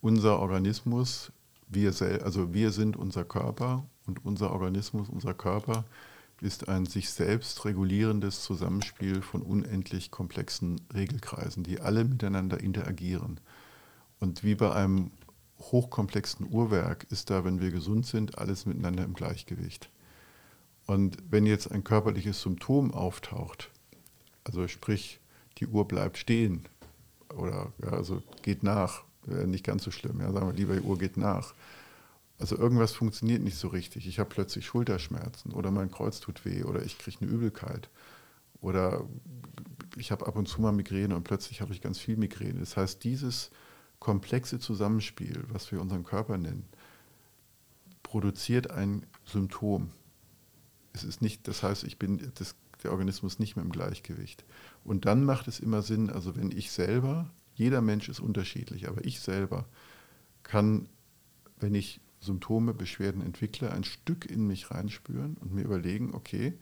unser 0.02 0.40
Organismus 0.40 1.32
wir, 1.68 1.94
also 2.24 2.54
wir 2.54 2.72
sind 2.72 2.96
unser 2.96 3.24
Körper 3.24 3.86
und 4.06 4.24
unser 4.26 4.52
Organismus, 4.52 5.10
unser 5.10 5.34
Körper 5.34 5.86
ist 6.42 6.68
ein 6.68 6.86
sich 6.86 7.10
selbst 7.10 7.64
regulierendes 7.66 8.44
Zusammenspiel 8.44 9.22
von 9.22 9.42
unendlich 9.42 10.12
komplexen 10.12 10.82
Regelkreisen, 10.94 11.64
die 11.64 11.80
alle 11.80 12.04
miteinander 12.04 12.60
interagieren. 12.60 13.40
Und 14.20 14.44
wie 14.44 14.56
bei 14.56 14.74
einem 14.74 15.12
hochkomplexen 15.60 16.48
Uhrwerk 16.52 17.08
ist 17.10 17.30
da, 17.30 17.46
wenn 17.46 17.62
wir 17.62 17.72
gesund 17.72 18.06
sind, 18.06 18.38
alles 18.38 18.66
miteinander 18.66 19.04
im 19.04 19.14
Gleichgewicht. 19.14 19.90
Und 20.86 21.18
wenn 21.30 21.46
jetzt 21.46 21.72
ein 21.72 21.84
körperliches 21.84 22.42
Symptom 22.42 22.94
auftaucht, 22.94 23.72
also 24.44 24.68
sprich, 24.68 25.20
die 25.58 25.68
Uhr 25.68 25.88
bleibt 25.88 26.18
stehen 26.18 26.68
oder 27.36 27.71
ja, 27.82 27.89
also 27.89 28.21
geht 28.41 28.63
nach, 28.63 29.04
wäre 29.26 29.48
nicht 29.48 29.65
ganz 29.65 29.84
so 29.84 29.91
schlimm, 29.91 30.19
ja, 30.21 30.32
sagen 30.32 30.48
wir 30.48 30.54
lieber, 30.54 30.76
die 30.76 30.82
Uhr 30.82 30.98
geht 30.98 31.17
nach. 31.17 31.54
Also 32.38 32.58
irgendwas 32.58 32.91
funktioniert 32.91 33.41
nicht 33.41 33.58
so 33.58 33.69
richtig. 33.69 34.08
Ich 34.08 34.19
habe 34.19 34.30
plötzlich 34.30 34.65
Schulterschmerzen 34.65 35.54
oder 35.54 35.71
mein 35.71 35.89
Kreuz 35.89 36.19
tut 36.19 36.43
weh 36.43 36.63
oder 36.63 36.84
ich 36.84 36.98
kriege 36.98 37.17
eine 37.21 37.32
Übelkeit 37.32 37.89
oder 38.60 39.06
ich 39.95 40.12
habe 40.12 40.28
ab 40.28 40.36
und 40.36 40.48
zu 40.48 40.62
mal 40.62 40.74
Migräne 40.74 41.15
und 41.15 41.24
plötzlich 41.24 41.62
habe 41.62 41.74
ich 41.74 41.82
ganz 41.82 41.98
viel 41.98 42.17
Migräne. 42.17 42.60
Das 42.60 42.76
heißt, 42.76 43.04
dieses 43.04 43.52
komplexe 44.00 44.60
Zusammenspiel, 44.60 45.45
was 45.48 45.71
wir 45.71 45.80
unseren 45.80 46.04
Körper 46.04 46.38
nennen, 46.38 46.65
produziert 48.04 48.71
ein 48.71 49.06
Symptom. 49.26 49.91
Es 50.93 51.04
ist 51.04 51.21
nicht, 51.21 51.48
das 51.48 51.63
heißt, 51.63 51.84
ich 51.86 51.98
bin 51.98 52.32
das, 52.36 52.56
der 52.84 52.92
Organismus 52.92 53.40
nicht 53.40 53.56
mehr 53.56 53.66
im 53.66 53.72
Gleichgewicht. 53.72 54.44
Und 54.84 55.06
dann 55.06 55.24
macht 55.24 55.48
es 55.48 55.60
immer 55.60 55.82
Sinn, 55.82 56.10
also 56.10 56.36
wenn 56.36 56.52
ich 56.52 56.72
selber, 56.72 57.30
jeder 57.56 57.82
Mensch 57.82 58.10
ist 58.10 58.20
unterschiedlich, 58.20 58.88
aber 58.88 59.04
ich 59.06 59.20
selber 59.20 59.66
kann, 60.44 60.90
wenn 61.60 61.76
ich 61.76 62.02
Symptome, 62.20 62.74
Beschwerden 62.74 63.22
entwickle, 63.22 63.72
ein 63.72 63.84
Stück 63.84 64.26
in 64.26 64.48
mich 64.48 64.72
reinspüren 64.72 65.38
und 65.38 65.54
mir 65.54 65.64
überlegen, 65.64 66.14
okay, 66.14 66.58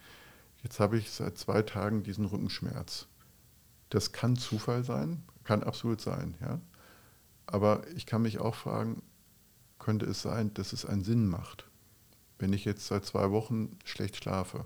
jetzt 0.61 0.79
habe 0.79 0.97
ich 0.97 1.11
seit 1.11 1.37
zwei 1.37 1.61
Tagen 1.61 2.03
diesen 2.03 2.25
Rückenschmerz. 2.25 3.07
Das 3.89 4.11
kann 4.11 4.35
Zufall 4.35 4.83
sein, 4.83 5.23
kann 5.43 5.63
absolut 5.63 6.01
sein, 6.01 6.35
ja. 6.41 6.59
Aber 7.45 7.85
ich 7.95 8.05
kann 8.05 8.21
mich 8.21 8.39
auch 8.39 8.55
fragen, 8.55 9.01
könnte 9.79 10.05
es 10.05 10.21
sein, 10.21 10.53
dass 10.53 10.73
es 10.73 10.85
einen 10.85 11.03
Sinn 11.03 11.27
macht, 11.27 11.69
wenn 12.39 12.53
ich 12.53 12.65
jetzt 12.65 12.87
seit 12.87 13.05
zwei 13.05 13.31
Wochen 13.31 13.77
schlecht 13.83 14.15
schlafe? 14.15 14.65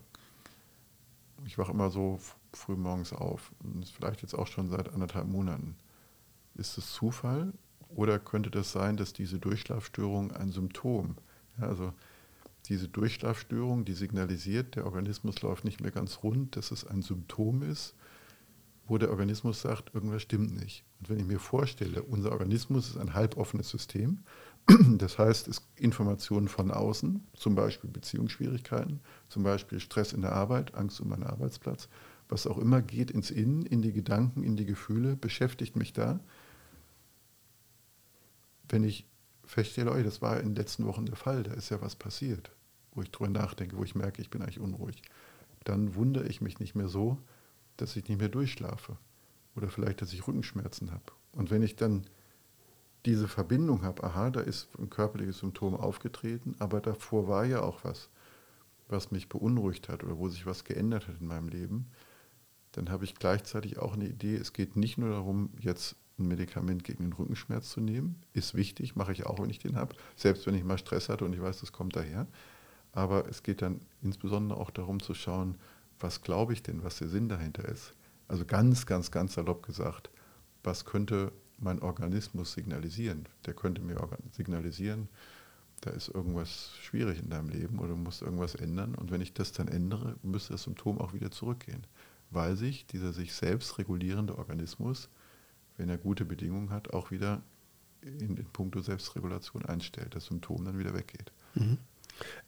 Ich 1.46 1.58
wache 1.58 1.72
immer 1.72 1.90
so 1.90 2.20
früh 2.54 2.76
morgens 2.76 3.14
auf 3.14 3.52
und 3.64 3.88
vielleicht 3.88 4.22
jetzt 4.22 4.34
auch 4.34 4.48
schon 4.48 4.70
seit 4.70 4.94
anderthalb 4.94 5.28
Monaten. 5.28 5.76
Ist 6.56 6.78
es 6.78 6.94
Zufall 6.94 7.54
oder 7.90 8.20
könnte 8.20 8.50
das 8.50 8.72
sein, 8.72 8.98
dass 8.98 9.14
diese 9.14 9.40
Durchschlafstörung 9.40 10.32
ein 10.32 10.52
Symptom, 10.52 11.16
ja, 11.60 11.68
also 11.68 11.94
diese 12.66 12.88
Durchschlafstörung, 12.90 13.86
die 13.86 13.94
signalisiert, 13.94 14.76
der 14.76 14.86
Organismus 14.86 15.42
läuft 15.42 15.64
nicht 15.64 15.80
mehr 15.80 15.92
ganz 15.92 16.24
rund, 16.24 16.56
dass 16.56 16.72
es 16.72 16.86
ein 16.86 17.02
Symptom 17.02 17.62
ist, 17.62 17.96
wo 18.88 18.98
der 18.98 19.10
Organismus 19.10 19.62
sagt, 19.62 19.94
irgendwas 19.94 20.22
stimmt 20.22 20.56
nicht. 20.56 20.84
Und 21.00 21.10
wenn 21.10 21.20
ich 21.20 21.26
mir 21.26 21.40
vorstelle, 21.40 22.04
unser 22.04 22.32
Organismus 22.32 22.90
ist 22.90 22.98
ein 22.98 23.14
halboffenes 23.14 23.70
System, 23.70 24.20
das 24.98 25.18
heißt, 25.18 25.48
es 25.48 25.62
Informationen 25.78 26.48
von 26.48 26.72
außen, 26.72 27.26
zum 27.34 27.56
Beispiel 27.56 27.90
Beziehungsschwierigkeiten, 27.90 29.00
zum 29.30 29.44
Beispiel 29.44 29.80
Stress 29.80 30.14
in 30.14 30.22
der 30.22 30.34
Arbeit, 30.34 30.76
Angst 30.76 31.00
um 31.00 31.10
meinen 31.10 31.24
Arbeitsplatz, 31.24 31.88
was 32.28 32.46
auch 32.46 32.58
immer 32.58 32.82
geht 32.82 33.10
ins 33.12 33.32
Innen, 33.32 33.66
in 33.66 33.82
die 33.82 33.94
Gedanken, 33.94 34.44
in 34.44 34.58
die 34.58 34.66
Gefühle, 34.66 35.16
beschäftigt 35.16 35.78
mich 35.78 35.94
da. 35.94 36.20
Wenn 38.68 38.84
ich 38.84 39.06
feststelle, 39.46 39.92
oh, 39.92 40.04
das 40.04 40.22
war 40.22 40.40
in 40.40 40.50
den 40.50 40.56
letzten 40.56 40.86
Wochen 40.86 41.06
der 41.06 41.16
Fall, 41.16 41.44
da 41.44 41.54
ist 41.54 41.70
ja 41.70 41.82
was 41.82 41.96
passiert, 41.96 42.52
wo 42.94 43.02
ich 43.02 43.12
drüber 43.12 43.30
nachdenke, 43.30 43.78
wo 43.78 43.84
ich 43.86 43.96
merke, 43.96 44.22
ich 44.22 44.30
bin 44.30 44.42
eigentlich 44.42 44.60
unruhig, 44.60 45.02
dann 45.64 45.96
wundere 45.96 46.28
ich 46.28 46.42
mich 46.42 46.60
nicht 46.60 46.76
mehr 46.76 46.90
so, 46.90 47.18
dass 47.78 47.96
ich 47.96 48.10
nicht 48.10 48.20
mehr 48.20 48.30
durchschlafe 48.30 48.98
oder 49.56 49.70
vielleicht, 49.70 50.02
dass 50.02 50.12
ich 50.12 50.28
Rückenschmerzen 50.28 50.92
habe. 50.92 51.14
Und 51.32 51.52
wenn 51.52 51.64
ich 51.64 51.78
dann 51.78 52.06
diese 53.06 53.28
Verbindung 53.28 53.84
habe, 53.84 54.04
aha, 54.04 54.30
da 54.30 54.42
ist 54.42 54.70
ein 54.78 54.90
körperliches 54.90 55.40
Symptom 55.40 55.76
aufgetreten, 55.76 56.56
aber 56.60 56.82
davor 56.82 57.28
war 57.28 57.46
ja 57.46 57.62
auch 57.62 57.84
was, 57.84 58.10
was 58.90 59.12
mich 59.12 59.30
beunruhigt 59.30 59.90
hat 59.90 60.04
oder 60.04 60.18
wo 60.18 60.30
sich 60.30 60.46
was 60.46 60.64
geändert 60.64 61.08
hat 61.08 61.20
in 61.20 61.28
meinem 61.28 61.48
Leben, 61.50 61.88
dann 62.72 62.90
habe 62.90 63.06
ich 63.06 63.16
gleichzeitig 63.16 63.80
auch 63.80 63.94
eine 63.94 64.08
Idee, 64.08 64.36
es 64.36 64.54
geht 64.54 64.76
nicht 64.76 64.98
nur 64.98 65.10
darum, 65.10 65.50
jetzt 65.60 65.96
ein 66.20 66.28
Medikament 66.28 66.84
gegen 66.84 67.04
den 67.04 67.14
Rückenschmerz 67.14 67.70
zu 67.70 67.82
nehmen, 67.82 68.22
ist 68.34 68.56
wichtig, 68.56 68.96
mache 68.96 69.12
ich 69.12 69.26
auch, 69.26 69.40
wenn 69.40 69.50
ich 69.50 69.60
den 69.60 69.76
habe, 69.76 69.96
selbst 70.16 70.46
wenn 70.48 70.56
ich 70.56 70.64
mal 70.64 70.78
Stress 70.78 71.10
hatte 71.10 71.26
und 71.26 71.34
ich 71.34 71.42
weiß, 71.42 71.60
das 71.60 71.72
kommt 71.72 71.96
daher. 71.96 72.28
Aber 72.92 73.28
es 73.28 73.44
geht 73.44 73.62
dann 73.62 73.82
insbesondere 74.02 74.60
auch 74.60 74.72
darum 74.72 75.00
zu 75.00 75.14
schauen, 75.14 75.56
was 76.00 76.22
glaube 76.22 76.54
ich 76.54 76.64
denn, 76.64 76.84
was 76.84 76.98
der 76.98 77.08
Sinn 77.08 77.30
dahinter 77.30 77.68
ist. 77.68 77.94
Also 78.28 78.46
ganz, 78.46 78.86
ganz, 78.86 79.12
ganz 79.12 79.34
salopp 79.36 79.64
gesagt, 79.64 80.10
was 80.64 80.86
könnte 80.86 81.32
mein 81.58 81.82
Organismus 81.82 82.54
signalisieren? 82.54 83.28
Der 83.46 83.54
könnte 83.54 83.82
mir 83.82 83.98
signalisieren, 84.32 85.10
da 85.82 85.92
ist 85.92 86.10
irgendwas 86.10 86.72
schwierig 86.82 87.20
in 87.20 87.30
deinem 87.30 87.50
Leben 87.50 87.80
oder 87.80 87.90
du 87.90 87.96
musst 87.96 88.22
irgendwas 88.22 88.56
ändern. 88.56 88.96
Und 88.96 89.12
wenn 89.12 89.22
ich 89.22 89.34
das 89.34 89.52
dann 89.52 89.68
ändere, 89.68 90.16
müsste 90.24 90.54
das 90.54 90.64
Symptom 90.64 91.00
auch 91.00 91.14
wieder 91.14 91.32
zurückgehen, 91.32 91.86
weil 92.32 92.56
sich 92.56 92.88
dieser 92.88 93.14
sich 93.14 93.34
selbst 93.34 93.78
regulierende 93.78 94.38
Organismus, 94.38 95.10
wenn 95.78 95.90
er 95.90 95.98
gute 95.98 96.26
Bedingungen 96.26 96.72
hat, 96.72 96.94
auch 96.94 97.12
wieder 97.12 97.44
in, 98.02 98.38
in 98.38 98.46
puncto 98.46 98.82
Selbstregulation 98.82 99.66
einstellt, 99.66 100.16
das 100.16 100.26
Symptom 100.26 100.66
dann 100.66 100.80
wieder 100.80 100.94
weggeht. 100.94 101.32
Mhm. 101.56 101.78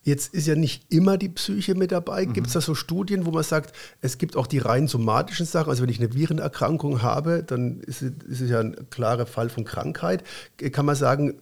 Jetzt 0.01 0.33
ist 0.33 0.47
ja 0.47 0.55
nicht 0.55 0.85
immer 0.89 1.17
die 1.17 1.29
Psyche 1.29 1.75
mit 1.75 1.91
dabei. 1.91 2.25
Mhm. 2.25 2.33
Gibt 2.33 2.47
es 2.47 2.53
da 2.53 2.61
so 2.61 2.73
Studien, 2.73 3.25
wo 3.25 3.31
man 3.31 3.43
sagt, 3.43 3.75
es 4.01 4.17
gibt 4.17 4.35
auch 4.35 4.47
die 4.47 4.59
rein 4.59 4.87
somatischen 4.87 5.45
Sachen? 5.45 5.69
Also 5.69 5.83
wenn 5.83 5.89
ich 5.89 5.99
eine 5.99 6.13
Virenerkrankung 6.13 7.01
habe, 7.01 7.43
dann 7.43 7.81
ist 7.81 8.01
es, 8.01 8.11
ist 8.27 8.41
es 8.41 8.49
ja 8.49 8.59
ein 8.59 8.89
klarer 8.89 9.25
Fall 9.25 9.49
von 9.49 9.65
Krankheit. 9.65 10.23
Kann 10.71 10.85
man 10.85 10.95
sagen, 10.95 11.41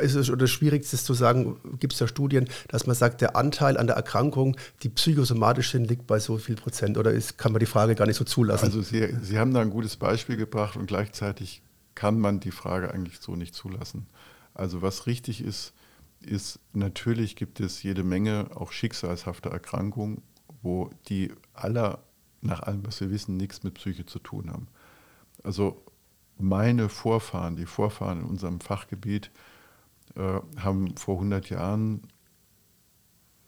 ist 0.00 0.14
es 0.14 0.30
oder 0.30 0.46
schwierig 0.46 0.82
ist 0.92 1.06
zu 1.06 1.14
sagen, 1.14 1.56
gibt 1.78 1.92
es 1.92 2.00
da 2.00 2.08
Studien, 2.08 2.48
dass 2.68 2.86
man 2.86 2.96
sagt, 2.96 3.20
der 3.20 3.36
Anteil 3.36 3.76
an 3.76 3.86
der 3.86 3.96
Erkrankung, 3.96 4.56
die 4.82 4.88
psychosomatisch 4.88 5.70
sind, 5.70 5.88
liegt 5.88 6.06
bei 6.06 6.18
so 6.18 6.38
viel 6.38 6.56
Prozent 6.56 6.98
oder 6.98 7.12
ist, 7.12 7.38
kann 7.38 7.52
man 7.52 7.60
die 7.60 7.66
Frage 7.66 7.94
gar 7.94 8.06
nicht 8.06 8.16
so 8.16 8.24
zulassen? 8.24 8.64
Also 8.64 8.82
Sie, 8.82 9.14
Sie 9.22 9.38
haben 9.38 9.54
da 9.54 9.60
ein 9.60 9.70
gutes 9.70 9.96
Beispiel 9.96 10.36
gebracht 10.36 10.76
und 10.76 10.86
gleichzeitig 10.86 11.62
kann 11.94 12.18
man 12.18 12.40
die 12.40 12.50
Frage 12.50 12.92
eigentlich 12.92 13.20
so 13.20 13.36
nicht 13.36 13.54
zulassen. 13.54 14.06
Also 14.54 14.82
was 14.82 15.06
richtig 15.06 15.42
ist, 15.44 15.72
ist, 16.24 16.60
natürlich 16.72 17.36
gibt 17.36 17.60
es 17.60 17.82
jede 17.82 18.04
Menge 18.04 18.48
auch 18.54 18.72
schicksalshafte 18.72 19.50
Erkrankungen, 19.50 20.22
wo 20.62 20.90
die 21.08 21.32
aller, 21.52 22.02
nach 22.40 22.62
allem, 22.62 22.86
was 22.86 23.00
wir 23.00 23.10
wissen, 23.10 23.36
nichts 23.36 23.62
mit 23.62 23.74
Psyche 23.74 24.06
zu 24.06 24.18
tun 24.18 24.50
haben. 24.50 24.68
Also 25.42 25.84
meine 26.38 26.88
Vorfahren, 26.88 27.56
die 27.56 27.66
Vorfahren 27.66 28.20
in 28.20 28.26
unserem 28.26 28.60
Fachgebiet, 28.60 29.30
äh, 30.16 30.40
haben 30.56 30.96
vor 30.96 31.16
100 31.16 31.50
Jahren, 31.50 32.02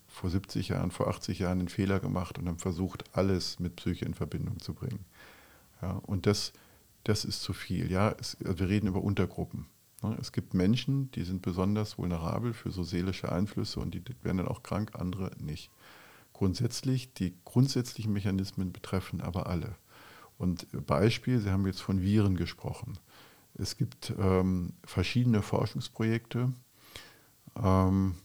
vor 0.08 0.30
70 0.30 0.68
Jahren, 0.68 0.90
vor 0.90 1.08
80 1.08 1.40
Jahren 1.40 1.60
einen 1.60 1.68
Fehler 1.68 2.00
gemacht 2.00 2.38
und 2.38 2.48
haben 2.48 2.58
versucht, 2.58 3.04
alles 3.16 3.58
mit 3.60 3.76
Psyche 3.76 4.04
in 4.04 4.14
Verbindung 4.14 4.60
zu 4.60 4.74
bringen. 4.74 5.04
Ja, 5.82 5.92
und 6.06 6.26
das, 6.26 6.52
das 7.04 7.24
ist 7.24 7.42
zu 7.42 7.52
viel. 7.52 7.90
Ja, 7.90 8.14
es, 8.18 8.36
wir 8.40 8.68
reden 8.68 8.86
über 8.86 9.02
Untergruppen. 9.02 9.66
Ne, 10.02 10.16
es 10.20 10.32
gibt 10.32 10.54
Menschen, 10.54 11.10
die 11.12 11.24
sind 11.24 11.42
besonders 11.42 11.98
vulnerabel 11.98 12.52
für 12.52 12.70
so 12.70 12.82
seelische 12.82 13.32
Einflüsse 13.32 13.80
und 13.80 13.94
die 13.94 14.02
werden 14.22 14.38
dann 14.38 14.48
auch 14.48 14.62
krank, 14.62 14.92
andere 14.94 15.30
nicht. 15.38 15.70
Grundsätzlich, 16.32 17.12
die 17.14 17.34
grundsätzlichen 17.44 18.12
Mechanismen 18.12 18.72
betreffen 18.72 19.20
aber 19.22 19.46
alle. 19.46 19.76
Und 20.38 20.66
Beispiel, 20.86 21.40
Sie 21.40 21.50
haben 21.50 21.66
jetzt 21.66 21.80
von 21.80 22.02
Viren 22.02 22.36
gesprochen. 22.36 22.98
Es 23.54 23.78
gibt 23.78 24.12
ähm, 24.18 24.74
verschiedene 24.84 25.40
Forschungsprojekte. 25.40 26.52
Ähm, 27.56 28.16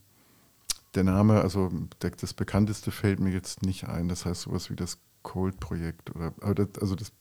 der 0.93 1.05
Name, 1.05 1.39
also 1.41 1.71
das 1.99 2.33
bekannteste 2.33 2.91
fällt 2.91 3.21
mir 3.21 3.31
jetzt 3.31 3.63
nicht 3.63 3.87
ein. 3.87 4.09
Das 4.09 4.25
heißt 4.25 4.41
sowas 4.41 4.69
wie 4.69 4.75
das 4.75 4.99
Cold-Projekt. 5.23 6.11
also 6.41 6.95
das 6.95 7.13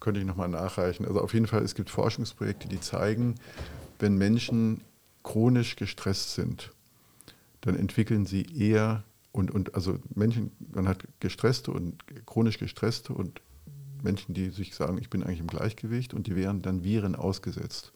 könnte 0.00 0.20
ich 0.20 0.26
nochmal 0.26 0.48
nachreichen. 0.48 1.06
Also 1.06 1.20
auf 1.20 1.34
jeden 1.34 1.46
Fall, 1.46 1.62
es 1.62 1.74
gibt 1.74 1.90
Forschungsprojekte, 1.90 2.68
die 2.68 2.80
zeigen, 2.80 3.36
wenn 3.98 4.16
Menschen 4.16 4.82
chronisch 5.22 5.76
gestresst 5.76 6.34
sind, 6.34 6.72
dann 7.60 7.76
entwickeln 7.76 8.26
sie 8.26 8.42
eher 8.42 9.04
und, 9.30 9.50
und 9.50 9.74
also 9.74 9.98
Menschen, 10.14 10.52
man 10.72 10.86
hat 10.86 11.06
gestresste 11.20 11.70
und 11.70 12.04
chronisch 12.26 12.58
gestresste 12.58 13.14
und 13.14 13.40
Menschen, 14.02 14.34
die 14.34 14.50
sich 14.50 14.74
sagen, 14.74 14.98
ich 14.98 15.10
bin 15.10 15.22
eigentlich 15.22 15.40
im 15.40 15.46
Gleichgewicht 15.46 16.12
und 16.12 16.26
die 16.26 16.36
wären 16.36 16.60
dann 16.60 16.84
Viren 16.84 17.14
ausgesetzt. 17.14 17.92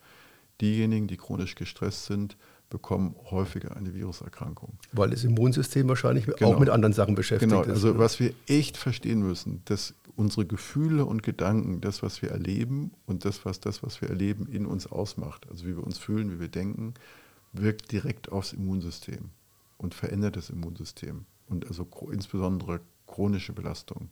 Diejenigen, 0.60 1.08
die 1.08 1.16
chronisch 1.16 1.54
gestresst 1.54 2.06
sind, 2.06 2.36
bekommen 2.68 3.14
häufiger 3.30 3.76
eine 3.76 3.94
Viruserkrankung. 3.94 4.78
Weil 4.92 5.10
das 5.10 5.24
Immunsystem 5.24 5.88
wahrscheinlich 5.88 6.26
genau. 6.26 6.54
auch 6.54 6.58
mit 6.58 6.68
anderen 6.68 6.92
Sachen 6.92 7.14
beschäftigt 7.14 7.50
genau. 7.50 7.62
ist. 7.62 7.66
Genau, 7.66 7.76
also 7.76 7.98
was 7.98 8.18
wir 8.18 8.32
echt 8.46 8.76
verstehen 8.76 9.20
müssen, 9.20 9.62
dass 9.66 9.94
unsere 10.16 10.46
Gefühle 10.46 11.04
und 11.04 11.22
Gedanken, 11.22 11.80
das, 11.80 12.02
was 12.02 12.22
wir 12.22 12.30
erleben 12.30 12.92
und 13.06 13.24
das, 13.24 13.44
was 13.44 13.60
das, 13.60 13.82
was 13.82 14.00
wir 14.00 14.08
erleben, 14.08 14.46
in 14.50 14.66
uns 14.66 14.86
ausmacht, 14.86 15.46
also 15.50 15.66
wie 15.66 15.76
wir 15.76 15.84
uns 15.84 15.98
fühlen, 15.98 16.32
wie 16.32 16.40
wir 16.40 16.48
denken, 16.48 16.94
wirkt 17.52 17.92
direkt 17.92 18.32
aufs 18.32 18.52
Immunsystem 18.52 19.30
und 19.76 19.94
verändert 19.94 20.36
das 20.36 20.50
Immunsystem. 20.50 21.26
Und 21.48 21.66
also 21.68 21.86
insbesondere 22.10 22.80
chronische 23.06 23.52
Belastung. 23.52 24.08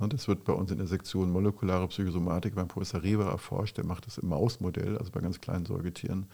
Ne, 0.00 0.08
das 0.08 0.26
wird 0.26 0.44
bei 0.44 0.54
uns 0.54 0.70
in 0.70 0.78
der 0.78 0.86
Sektion 0.86 1.30
molekulare 1.30 1.88
Psychosomatik 1.88 2.54
beim 2.54 2.68
Professor 2.68 3.02
Reber 3.02 3.26
erforscht, 3.26 3.76
der 3.76 3.84
macht 3.84 4.06
das 4.06 4.16
im 4.16 4.28
Mausmodell, 4.28 4.96
also 4.96 5.12
bei 5.12 5.20
ganz 5.20 5.40
kleinen 5.40 5.66
Säugetieren 5.66 6.26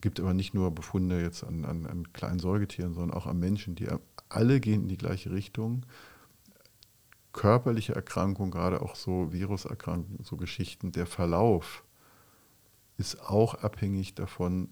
gibt 0.00 0.20
aber 0.20 0.34
nicht 0.34 0.54
nur 0.54 0.70
Befunde 0.70 1.20
jetzt 1.20 1.44
an, 1.44 1.64
an, 1.64 1.86
an 1.86 2.12
kleinen 2.12 2.38
Säugetieren, 2.38 2.94
sondern 2.94 3.16
auch 3.16 3.26
an 3.26 3.38
Menschen, 3.38 3.74
die 3.74 3.88
alle 4.28 4.60
gehen 4.60 4.82
in 4.82 4.88
die 4.88 4.96
gleiche 4.96 5.30
Richtung. 5.30 5.84
Körperliche 7.32 7.94
Erkrankungen, 7.94 8.50
gerade 8.50 8.82
auch 8.82 8.96
so 8.96 9.32
Viruserkrankungen, 9.32 10.24
so 10.24 10.36
Geschichten, 10.36 10.92
der 10.92 11.06
Verlauf 11.06 11.84
ist 12.96 13.20
auch 13.20 13.54
abhängig 13.54 14.14
davon, 14.14 14.68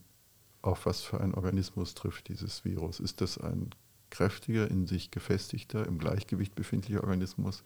auf 0.61 0.87
was 0.87 1.03
für 1.03 1.21
einen 1.21 1.35
Organismus 1.35 1.95
trifft 1.95 2.29
dieses 2.29 2.65
Virus. 2.65 3.01
Ist 3.01 3.21
das 3.21 3.39
ein 3.39 3.71
kräftiger, 4.11 4.71
in 4.71 4.87
sich 4.87 5.11
gefestigter, 5.11 5.87
im 5.87 5.99
Gleichgewicht 5.99 6.55
befindlicher 6.55 7.03
Organismus 7.03 7.63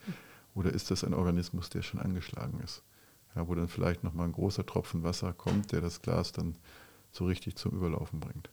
oder 0.55 0.73
ist 0.73 0.91
das 0.91 1.05
ein 1.05 1.15
Organismus, 1.15 1.71
der 1.71 1.83
schon 1.83 2.01
angeschlagen 2.01 2.61
ist? 2.61 2.83
Ja, 3.35 3.49
wo 3.49 3.55
dann 3.55 3.69
vielleicht 3.69 4.05
nochmal 4.05 4.27
ein 4.27 4.33
großer 4.33 4.67
Tropfen 4.67 5.03
Wasser 5.03 5.33
kommt, 5.33 5.73
der 5.73 5.81
das 5.81 6.03
Glas 6.03 6.33
dann 6.33 6.57
so 7.13 7.27
richtig 7.27 7.57
zum 7.57 7.73
Überlaufen 7.73 8.21
bringt. 8.21 8.51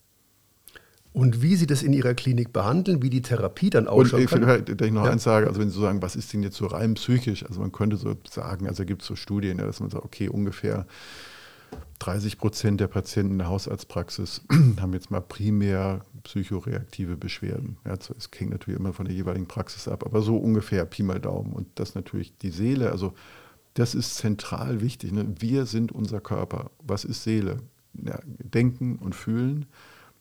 Und 1.12 1.42
wie 1.42 1.56
Sie 1.56 1.66
das 1.66 1.82
in 1.82 1.92
Ihrer 1.92 2.14
Klinik 2.14 2.54
behandeln, 2.54 3.02
wie 3.02 3.10
die 3.10 3.24
Therapie 3.24 3.72
dann 3.72 3.88
ausschaut. 3.88 4.20
Und 4.20 4.24
ich, 4.26 4.30
vielleicht, 4.30 4.70
ich 4.70 4.92
noch 4.92 5.06
ja. 5.06 5.12
eins 5.12 5.24
sage, 5.24 5.48
also 5.48 5.60
wenn 5.60 5.70
Sie 5.70 5.76
so 5.76 5.82
sagen, 5.82 6.04
was 6.04 6.16
ist 6.16 6.32
denn 6.34 6.44
jetzt 6.44 6.58
so 6.58 6.68
rein 6.68 6.94
psychisch? 6.94 7.46
Also 7.46 7.62
man 7.62 7.72
könnte 7.72 7.98
so 7.98 8.16
sagen, 8.30 8.68
also 8.68 8.86
gibt 8.86 9.02
es 9.02 9.08
so 9.08 9.16
Studien, 9.16 9.58
ja, 9.58 9.66
dass 9.66 9.80
man 9.80 9.90
sagt, 9.90 10.06
okay, 10.06 10.30
ungefähr 10.30 10.86
30 12.00 12.38
Prozent 12.38 12.80
der 12.80 12.88
Patienten 12.88 13.34
in 13.34 13.38
der 13.40 13.48
Hausarztpraxis 13.48 14.42
haben 14.80 14.94
jetzt 14.94 15.10
mal 15.10 15.22
primär 15.22 16.06
psychoreaktive 16.24 17.18
Beschwerden. 17.18 17.78
Ja, 17.86 17.94
es 17.94 18.30
hängt 18.38 18.52
natürlich 18.52 18.80
immer 18.80 18.94
von 18.94 19.06
der 19.06 19.16
jeweiligen 19.16 19.48
Praxis 19.48 19.88
ab, 19.88 20.06
aber 20.06 20.22
so 20.22 20.38
ungefähr 20.38 20.86
Pi 20.86 21.02
mal 21.02 21.20
Daumen. 21.20 21.54
Und 21.54 21.68
das 21.76 21.96
natürlich 21.96 22.38
die 22.38 22.52
Seele, 22.52 22.92
also 22.92 23.14
das 23.74 23.96
ist 23.96 24.16
zentral 24.16 24.82
wichtig. 24.82 25.12
Ne? 25.12 25.26
Wir 25.40 25.66
sind 25.66 25.92
unser 25.92 26.22
Körper. 26.22 26.72
Was 26.84 27.04
ist 27.04 27.24
Seele? 27.24 27.62
Ja, 28.06 28.20
Denken 28.26 28.98
und 28.98 29.16
Fühlen. 29.16 29.66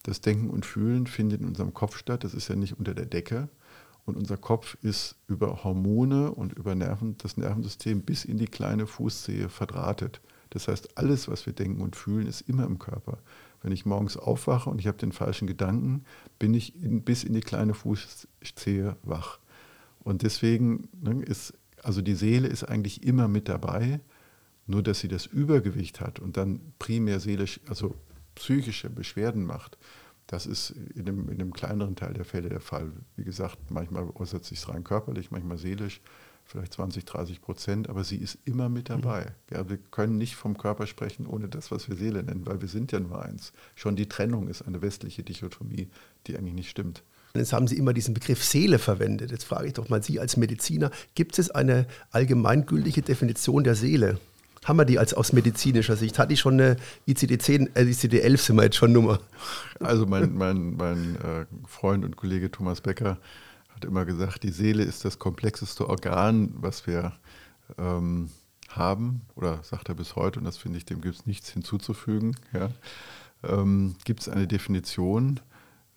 Das 0.03 0.21
Denken 0.21 0.51
und 0.51 0.65
Fühlen 0.65 1.07
findet 1.07 1.41
in 1.41 1.47
unserem 1.47 1.75
Kopf 1.75 1.97
statt. 1.97 2.25
Das 2.25 2.35
ist 2.35 2.49
ja 2.49 2.57
nicht 2.57 2.79
unter 2.79 2.95
der 2.95 3.07
Decke. 3.07 3.49
Und 4.07 4.17
unser 4.17 4.39
Kopf 4.39 4.77
ist 4.83 5.17
über 5.27 5.65
Hormone 5.65 6.31
und 6.31 6.55
über 6.55 6.75
Nerven, 6.75 7.17
das 7.19 7.37
Nervensystem 7.37 8.01
bis 8.01 8.25
in 8.25 8.39
die 8.39 8.47
kleine 8.47 8.87
Fußzehe 8.87 9.51
verdrahtet. 9.51 10.23
Das 10.51 10.67
heißt, 10.67 10.97
alles, 10.97 11.29
was 11.29 11.45
wir 11.45 11.53
denken 11.53 11.83
und 11.83 11.95
fühlen, 11.95 12.27
ist 12.27 12.41
immer 12.43 12.65
im 12.65 12.79
Körper. 12.79 13.19
Wenn 13.61 13.73
ich 13.73 13.85
morgens 13.85 14.17
aufwache 14.17 14.71
und 14.71 14.79
ich 14.79 14.87
habe 14.87 14.97
den 14.97 15.13
falschen 15.13 15.47
Gedanken, 15.47 16.05
bin 16.39 16.55
ich 16.55 16.83
in, 16.83 17.03
bis 17.03 17.25
in 17.25 17.35
die 17.35 17.41
kleine 17.41 17.75
Fußzehe 17.75 18.97
wach. 19.03 19.41
Und 20.01 20.23
deswegen 20.23 20.89
ne, 21.03 21.23
ist, 21.23 21.53
also 21.83 22.01
die 22.01 22.15
Seele 22.15 22.49
ist 22.49 22.65
eigentlich 22.65 23.05
immer 23.05 23.29
mit 23.29 23.49
dabei, 23.49 24.01
nur 24.69 24.83
dass 24.83 25.01
sie 25.01 25.09
das 25.09 25.27
Übergewicht 25.27 26.01
hat 26.01 26.21
und 26.21 26.37
dann 26.37 26.61
primär 26.79 27.19
seelisch, 27.19 27.61
also 27.67 27.97
psychische 28.37 28.91
Beschwerden 28.91 29.45
macht. 29.45 29.77
Das 30.29 30.47
ist 30.47 30.75
in 30.95 31.09
einem, 31.09 31.29
in 31.31 31.41
einem 31.41 31.53
kleineren 31.53 31.97
Teil 31.97 32.13
der 32.13 32.27
Fälle 32.27 32.51
der 32.51 32.61
Fall. 32.61 32.93
Wie 33.17 33.25
gesagt, 33.25 33.71
manchmal 33.71 34.09
äußert 34.15 34.45
sich 34.45 34.59
es 34.59 34.69
rein 34.69 34.85
körperlich, 34.85 35.31
manchmal 35.31 35.59
seelisch 35.59 36.01
vielleicht 36.45 36.75
20, 36.75 37.05
30 37.05 37.43
Prozent, 37.43 37.91
aber 37.91 38.05
sie 38.05 38.17
ist 38.17 38.39
immer 38.45 38.69
mit 38.69 38.89
mhm. 38.89 39.01
dabei. 39.03 39.33
Ja, 39.51 39.69
wir 39.69 39.77
können 39.77 40.17
nicht 40.17 40.35
vom 40.35 40.57
Körper 40.57 40.87
sprechen 40.87 41.27
ohne 41.27 41.49
das, 41.49 41.71
was 41.71 41.89
wir 41.89 41.97
Seele 41.97 42.23
nennen, 42.23 42.47
weil 42.47 42.61
wir 42.61 42.69
sind 42.69 42.91
ja 42.91 43.01
nur 43.01 43.23
eins. 43.23 43.53
Schon 43.75 43.97
die 43.97 44.09
Trennung 44.09 44.49
ist 44.49 44.63
eine 44.63 44.81
westliche 44.83 45.23
Dichotomie, 45.23 45.89
die 46.27 46.37
eigentlich 46.37 46.55
nicht 46.55 46.71
stimmt. 46.71 47.03
Jetzt 47.35 47.53
haben 47.53 47.69
Sie 47.69 47.77
immer 47.77 47.93
diesen 47.93 48.15
Begriff 48.15 48.43
Seele 48.43 48.79
verwendet. 48.79 49.31
Jetzt 49.31 49.45
frage 49.45 49.69
ich 49.69 49.75
doch 49.75 49.91
mal 49.91 50.03
Sie 50.03 50.19
als 50.19 50.39
Mediziner, 50.39 50.91
gibt 51.15 51.39
es 51.39 51.51
eine 51.51 51.87
allgemeingültige 52.11 53.03
Definition 53.03 53.65
der 53.65 53.75
Seele? 53.75 54.19
Haben 54.65 54.79
wir 54.79 54.85
die 54.85 54.99
als 54.99 55.15
aus 55.15 55.33
medizinischer 55.33 55.97
Sicht? 55.97 56.19
Hat 56.19 56.31
die 56.31 56.37
schon 56.37 56.55
eine 56.55 56.77
ICD-10, 57.07 57.77
äh, 57.77 57.83
ICD-11 57.83 58.37
sind 58.39 58.57
wir 58.57 58.65
jetzt 58.65 58.77
schon 58.77 58.93
Nummer? 58.93 59.21
Also 59.81 60.07
mein, 60.07 60.35
mein, 60.35 60.77
mein 60.77 61.17
äh, 61.17 61.47
Freund 61.67 62.05
und 62.05 62.17
Kollege 62.17 62.51
Thomas 62.51 62.81
Becker 62.81 63.19
hat 63.71 63.85
immer 63.85 64.05
gesagt, 64.05 64.43
die 64.43 64.51
Seele 64.51 64.83
ist 64.83 65.05
das 65.05 65.19
komplexeste 65.19 65.89
Organ, 65.89 66.53
was 66.57 66.87
wir 66.87 67.13
ähm, 67.79 68.31
haben, 68.69 69.23
oder 69.35 69.63
sagt 69.63 69.89
er 69.89 69.95
bis 69.95 70.17
heute, 70.17 70.41
und 70.41 70.45
das 70.45 70.57
finde 70.57 70.79
ich, 70.79 70.85
dem 70.85 71.01
gibt 71.01 71.15
es 71.15 71.27
nichts 71.27 71.51
hinzuzufügen. 71.51 72.37
Ja. 72.53 72.71
Ähm, 73.43 73.95
gibt 74.05 74.21
es 74.21 74.29
eine 74.29 74.47
Definition? 74.47 75.41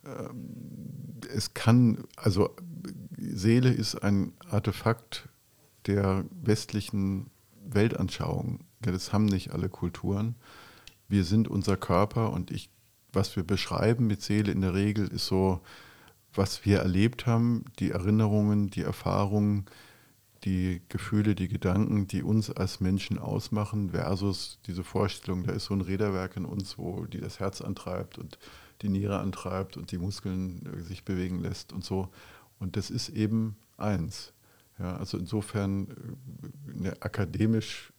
Ähm, 0.05 1.19
es 1.33 1.53
kann, 1.53 2.03
also 2.15 2.55
Seele 3.17 3.71
ist 3.71 3.95
ein 3.95 4.33
Artefakt 4.49 5.29
der 5.87 6.25
westlichen 6.43 7.29
Weltanschauung. 7.65 8.59
Das 8.81 9.13
haben 9.13 9.25
nicht 9.25 9.51
alle 9.51 9.69
Kulturen. 9.69 10.35
Wir 11.07 11.23
sind 11.23 11.47
unser 11.47 11.77
Körper 11.77 12.31
und 12.31 12.51
ich, 12.51 12.69
was 13.13 13.35
wir 13.35 13.43
beschreiben 13.43 14.07
mit 14.07 14.21
Seele 14.21 14.51
in 14.51 14.61
der 14.61 14.73
Regel 14.73 15.07
ist 15.07 15.27
so, 15.27 15.61
was 16.33 16.65
wir 16.65 16.79
erlebt 16.79 17.25
haben, 17.25 17.65
die 17.79 17.91
Erinnerungen, 17.91 18.69
die 18.69 18.81
Erfahrungen, 18.81 19.65
die 20.43 20.81
Gefühle, 20.89 21.35
die 21.35 21.47
Gedanken, 21.47 22.07
die 22.07 22.23
uns 22.23 22.49
als 22.49 22.79
Menschen 22.79 23.19
ausmachen, 23.19 23.91
versus 23.91 24.59
diese 24.65 24.83
Vorstellung, 24.83 25.43
da 25.43 25.51
ist 25.51 25.65
so 25.65 25.73
ein 25.73 25.81
Räderwerk 25.81 26.37
in 26.37 26.45
uns, 26.45 26.77
wo 26.77 27.05
die 27.05 27.19
das 27.19 27.39
Herz 27.39 27.61
antreibt 27.61 28.17
und 28.17 28.39
die 28.81 28.89
Niere 28.89 29.19
antreibt 29.19 29.77
und 29.77 29.91
die 29.91 29.97
Muskeln 29.97 30.65
äh, 30.65 30.81
sich 30.81 31.03
bewegen 31.03 31.39
lässt 31.39 31.73
und 31.73 31.83
so. 31.83 32.09
Und 32.59 32.75
das 32.75 32.89
ist 32.89 33.09
eben 33.09 33.55
eins. 33.77 34.33
Ja, 34.81 34.97
also 34.97 35.17
insofern 35.17 35.87
äh, 35.89 36.77
eine 36.77 37.01
akademisch 37.01 37.93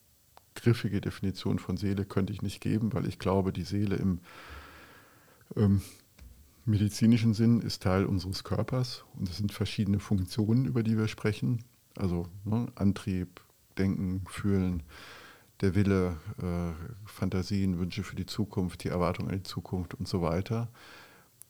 griffige 0.55 1.01
Definition 1.01 1.59
von 1.59 1.77
Seele 1.77 2.05
könnte 2.05 2.33
ich 2.33 2.43
nicht 2.43 2.61
geben, 2.61 2.93
weil 2.93 3.07
ich 3.07 3.19
glaube, 3.19 3.53
die 3.53 3.63
Seele 3.63 3.97
im 3.97 4.21
ähm, 5.57 5.81
medizinischen 6.65 7.35
Sinn 7.35 7.61
ist 7.61 7.83
Teil 7.83 8.05
unseres 8.05 8.45
Körpers 8.45 9.05
und 9.19 9.29
es 9.29 9.39
sind 9.39 9.53
verschiedene 9.53 9.99
Funktionen, 9.99 10.67
über 10.67 10.83
die 10.83 10.99
wir 10.99 11.09
sprechen. 11.09 11.65
Also 11.97 12.27
ne, 12.45 12.67
Antrieb, 12.75 13.41
Denken, 13.79 14.25
Fühlen, 14.29 14.83
der 15.61 15.75
Wille, 15.75 16.17
äh, 16.39 16.73
Fantasien, 17.07 17.79
Wünsche 17.79 18.03
für 18.03 18.17
die 18.17 18.27
Zukunft, 18.27 18.85
die 18.85 18.89
Erwartung 18.89 19.29
an 19.29 19.37
die 19.37 19.43
Zukunft 19.43 19.95
und 19.95 20.09
so 20.09 20.21
weiter. 20.21 20.69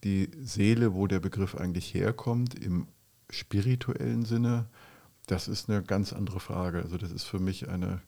Die 0.03 0.29
Seele, 0.41 0.93
wo 0.93 1.07
der 1.07 1.19
Begriff 1.19 1.55
eigentlich 1.55 1.93
herkommt, 1.93 2.55
im 2.55 2.87
spirituellen 3.29 4.25
Sinne, 4.25 4.67
das 5.27 5.47
ist 5.47 5.69
eine 5.69 5.83
ganz 5.83 6.13
andere 6.13 6.39
Frage. 6.39 6.81
Also 6.81 6.97
das 6.97 7.11
ist 7.11 7.23
für 7.23 7.39
mich 7.39 7.69
eine, 7.69 8.01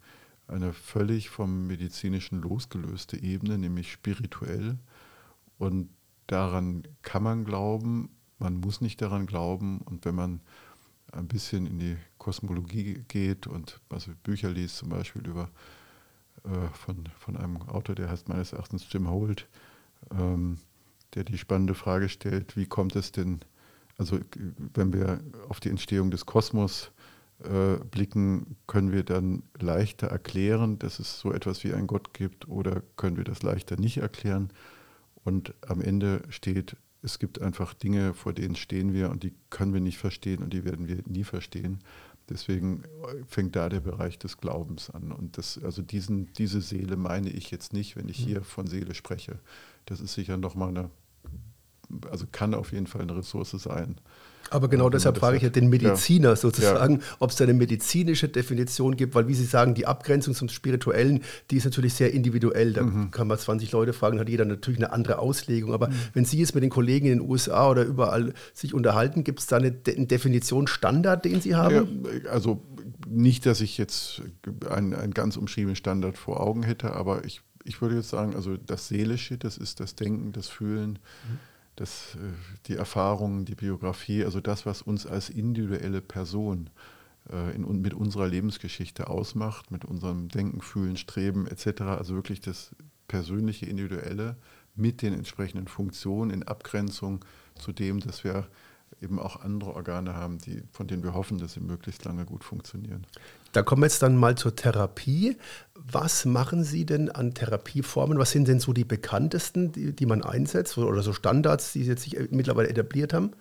eine 0.47 0.73
völlig 0.73 1.29
vom 1.29 1.67
medizinischen 1.67 2.41
losgelöste 2.41 3.21
Ebene, 3.21 3.57
nämlich 3.57 3.91
spirituell. 3.91 4.77
Und 5.57 5.89
daran 6.27 6.87
kann 7.01 7.23
man 7.23 7.45
glauben, 7.45 8.09
man 8.39 8.55
muss 8.57 8.81
nicht 8.81 9.01
daran 9.01 9.25
glauben. 9.25 9.79
Und 9.79 10.05
wenn 10.05 10.15
man 10.15 10.41
ein 11.11 11.27
bisschen 11.27 11.65
in 11.65 11.79
die 11.79 11.97
Kosmologie 12.17 13.05
geht 13.07 13.47
und 13.47 13.79
also 13.89 14.11
Bücher 14.23 14.49
liest, 14.49 14.77
zum 14.77 14.89
Beispiel 14.89 15.25
über 15.25 15.49
äh, 16.43 16.67
von, 16.73 17.09
von 17.17 17.37
einem 17.37 17.61
Autor, 17.63 17.95
der 17.95 18.09
heißt 18.09 18.27
meines 18.27 18.53
Erachtens 18.53 18.85
Jim 18.91 19.09
Holt, 19.09 19.47
ähm, 20.11 20.59
der 21.13 21.23
die 21.23 21.37
spannende 21.37 21.73
Frage 21.73 22.09
stellt, 22.09 22.57
wie 22.57 22.65
kommt 22.65 22.95
es 22.95 23.11
denn, 23.11 23.39
also 23.97 24.19
wenn 24.73 24.91
wir 24.91 25.21
auf 25.47 25.59
die 25.59 25.69
Entstehung 25.69 26.11
des 26.11 26.25
Kosmos 26.25 26.91
äh, 27.43 27.83
blicken, 27.91 28.55
können 28.67 28.91
wir 28.91 29.03
dann 29.03 29.43
leichter 29.59 30.07
erklären, 30.07 30.79
dass 30.79 30.99
es 30.99 31.19
so 31.19 31.31
etwas 31.33 31.63
wie 31.63 31.73
einen 31.73 31.87
Gott 31.87 32.13
gibt 32.13 32.47
oder 32.47 32.81
können 32.95 33.17
wir 33.17 33.23
das 33.23 33.43
leichter 33.43 33.79
nicht 33.79 33.97
erklären? 33.97 34.51
Und 35.23 35.53
am 35.67 35.81
Ende 35.81 36.21
steht, 36.29 36.77
es 37.01 37.19
gibt 37.19 37.41
einfach 37.41 37.73
Dinge, 37.73 38.13
vor 38.13 38.33
denen 38.33 38.55
stehen 38.55 38.93
wir 38.93 39.09
und 39.09 39.23
die 39.23 39.33
können 39.49 39.73
wir 39.73 39.81
nicht 39.81 39.97
verstehen 39.97 40.43
und 40.43 40.53
die 40.53 40.65
werden 40.65 40.87
wir 40.87 41.03
nie 41.07 41.23
verstehen. 41.23 41.79
Deswegen 42.29 42.83
fängt 43.27 43.55
da 43.55 43.69
der 43.69 43.81
Bereich 43.81 44.17
des 44.17 44.37
Glaubens 44.37 44.89
an. 44.89 45.11
Und 45.11 45.37
das, 45.37 45.61
also 45.63 45.81
diesen, 45.81 46.33
diese 46.33 46.61
Seele 46.61 46.95
meine 46.95 47.29
ich 47.29 47.51
jetzt 47.51 47.73
nicht, 47.73 47.95
wenn 47.95 48.09
ich 48.09 48.21
mhm. 48.21 48.29
hier 48.29 48.41
von 48.43 48.65
Seele 48.65 48.95
spreche. 48.95 49.39
Das 49.85 49.99
ist 49.99 50.13
sicher 50.13 50.37
nochmal 50.37 50.69
eine, 50.69 50.89
also 52.09 52.25
kann 52.31 52.55
auf 52.55 52.71
jeden 52.71 52.87
Fall 52.87 53.01
eine 53.01 53.15
Ressource 53.17 53.51
sein. 53.51 53.99
Aber 54.51 54.67
genau 54.67 54.89
deshalb 54.89 55.17
frage 55.17 55.37
ich 55.37 55.43
ja 55.43 55.49
den 55.49 55.69
Mediziner 55.69 56.29
ja. 56.29 56.35
sozusagen, 56.35 57.01
ob 57.19 57.31
es 57.31 57.35
da 57.35 57.43
eine 57.43 57.53
medizinische 57.53 58.29
Definition 58.29 58.95
gibt, 58.95 59.15
weil 59.15 59.27
wie 59.27 59.33
Sie 59.33 59.45
sagen, 59.45 59.73
die 59.73 59.85
Abgrenzung 59.85 60.33
zum 60.33 60.49
Spirituellen, 60.49 61.21
die 61.51 61.57
ist 61.57 61.65
natürlich 61.65 61.93
sehr 61.93 62.13
individuell. 62.13 62.73
Da 62.73 62.83
mhm. 62.83 63.11
kann 63.11 63.27
man 63.27 63.37
20 63.37 63.71
Leute 63.71 63.93
fragen, 63.93 64.19
hat 64.19 64.29
jeder 64.29 64.45
natürlich 64.45 64.79
eine 64.79 64.91
andere 64.91 65.19
Auslegung. 65.19 65.73
Aber 65.73 65.89
mhm. 65.89 65.93
wenn 66.13 66.25
Sie 66.25 66.39
jetzt 66.39 66.53
mit 66.55 66.63
den 66.63 66.69
Kollegen 66.69 67.07
in 67.07 67.19
den 67.19 67.29
USA 67.29 67.69
oder 67.69 67.83
überall 67.83 68.33
sich 68.53 68.73
unterhalten, 68.73 69.23
gibt 69.23 69.39
es 69.39 69.47
da 69.47 69.57
eine, 69.57 69.71
De 69.71 69.95
einen 69.95 70.07
Definitionsstandard, 70.07 71.25
den 71.25 71.41
Sie 71.41 71.55
haben? 71.55 72.03
Ja, 72.23 72.31
also 72.31 72.61
nicht, 73.07 73.45
dass 73.45 73.61
ich 73.61 73.77
jetzt 73.77 74.21
einen, 74.69 74.93
einen 74.93 75.13
ganz 75.13 75.37
umschriebenen 75.37 75.75
Standard 75.75 76.17
vor 76.17 76.41
Augen 76.41 76.63
hätte, 76.63 76.93
aber 76.93 77.25
ich, 77.25 77.41
ich 77.63 77.81
würde 77.81 77.95
jetzt 77.95 78.09
sagen, 78.09 78.35
also 78.35 78.57
das 78.57 78.87
Seelische, 78.87 79.37
das 79.37 79.57
ist 79.57 79.79
das 79.79 79.95
Denken, 79.95 80.31
das 80.31 80.47
Fühlen. 80.47 80.99
Mhm 81.29 81.39
das, 81.75 82.15
äh, 82.15 82.19
die 82.67 82.75
Erfahrungen, 82.75 83.45
die 83.45 83.55
Biografie, 83.55 84.23
also 84.23 84.39
das, 84.39 84.65
was 84.65 84.81
uns 84.81 85.05
als 85.05 85.29
individuelle 85.29 86.01
Person 86.01 86.69
äh, 87.31 87.55
in, 87.55 87.81
mit 87.81 87.93
unserer 87.93 88.27
Lebensgeschichte 88.27 89.07
ausmacht, 89.07 89.71
mit 89.71 89.85
unserem 89.85 90.29
Denken, 90.29 90.61
Fühlen, 90.61 90.97
Streben 90.97 91.47
etc., 91.47 91.81
also 91.81 92.15
wirklich 92.15 92.41
das 92.41 92.75
persönliche, 93.07 93.65
individuelle, 93.65 94.35
mit 94.75 95.01
den 95.01 95.13
entsprechenden 95.13 95.67
Funktionen 95.67 96.31
in 96.31 96.43
Abgrenzung 96.43 97.23
zu 97.55 97.71
dem, 97.71 97.99
dass 97.99 98.23
wir 98.23 98.47
eben 99.01 99.19
auch 99.19 99.41
andere 99.41 99.73
Organe 99.73 100.13
haben, 100.15 100.37
die, 100.39 100.63
von 100.71 100.87
denen 100.87 101.03
wir 101.03 101.13
hoffen, 101.13 101.37
dass 101.37 101.53
sie 101.53 101.59
möglichst 101.59 102.03
lange 102.05 102.25
gut 102.25 102.43
funktionieren. 102.43 103.05
Da 103.55 103.63
kommen 103.63 103.83
wir 103.83 103.87
jetzt 103.87 104.01
dann 104.01 104.17
mal 104.17 104.35
zur 104.35 104.55
Therapie. 104.55 105.37
Was 105.75 106.25
machen 106.25 106.65
Sie 106.65 106.85
denn 106.85 107.09
an 107.09 107.33
Therapieformen? 107.33 108.17
Was 108.17 108.31
sind 108.31 108.49
denn 108.49 108.59
so 108.59 108.73
die 108.73 108.83
bekanntesten, 108.83 109.71
die, 109.71 109.95
die 109.95 110.05
man 110.05 110.23
einsetzt 110.23 110.77
oder 110.77 111.01
so 111.01 111.13
Standards, 111.13 111.71
die 111.71 111.83
Sie 111.83 111.89
jetzt 111.89 112.03
sich 112.03 112.17
mittlerweile 112.31 112.67
etabliert 112.67 113.13
haben? 113.13 113.31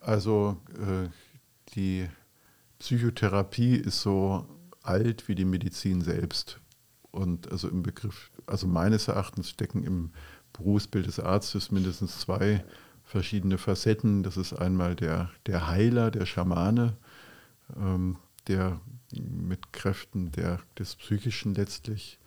Also 0.00 0.58
äh, 0.74 1.08
die 1.74 2.08
Psychotherapie 2.78 3.74
ist 3.74 4.00
so 4.00 4.46
alt 4.82 5.26
wie 5.26 5.34
die 5.34 5.44
Medizin 5.44 6.02
selbst. 6.02 6.60
Und 7.10 7.50
also 7.50 7.68
im 7.68 7.82
Begriff, 7.82 8.30
also 8.46 8.68
meines 8.68 9.08
Erachtens 9.08 9.50
stecken 9.50 9.82
im 9.82 10.10
Berufsbild 10.52 11.08
des 11.08 11.18
Arztes 11.18 11.72
mindestens 11.72 12.20
zwei 12.20 12.64
verschiedene 13.02 13.58
Facetten. 13.58 14.22
Das 14.22 14.36
ist 14.36 14.52
einmal 14.52 14.94
der, 14.94 15.30
der 15.46 15.66
Heiler, 15.66 16.12
der 16.12 16.26
Schamane, 16.26 16.96
ähm, 17.76 18.16
der 18.46 18.80
mit 19.12 19.72
Kräften 19.72 20.32
der, 20.32 20.60
des 20.78 20.96
Psychischen 20.96 21.54
letztlich 21.54 22.18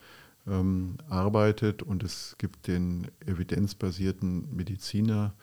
ähm, 0.48 0.98
arbeitet. 1.10 1.82
Und 1.84 2.04
es 2.04 2.36
gibt 2.38 2.68
den 2.68 3.08
evidenzbasierten 3.26 4.56
Mediziner, 4.56 5.34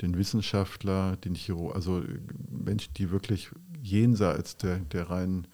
den 0.00 0.16
Wissenschaftler, 0.16 1.16
den 1.16 1.34
Chirurg, 1.34 1.74
also 1.74 2.02
Menschen, 2.50 2.94
die 2.94 3.10
wirklich 3.10 3.50
jenseits 3.82 4.56
der, 4.56 4.78
der 4.78 5.10
reinen, 5.10 5.46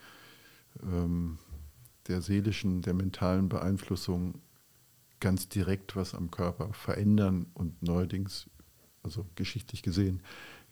ähm, 0.83 1.39
der 2.09 2.23
seelischen, 2.23 2.83
der 2.83 2.95
mentalen 2.95 3.49
Beeinflussung 3.49 4.41
ganz 5.21 5.49
direkt 5.49 5.97
was 5.97 6.15
am 6.15 6.31
Körper 6.31 6.73
verändern 6.73 7.47
und 7.55 7.83
neuerdings, 7.83 8.49
also 9.03 9.27
geschichtlich 9.35 9.83
gesehen, 9.83 10.23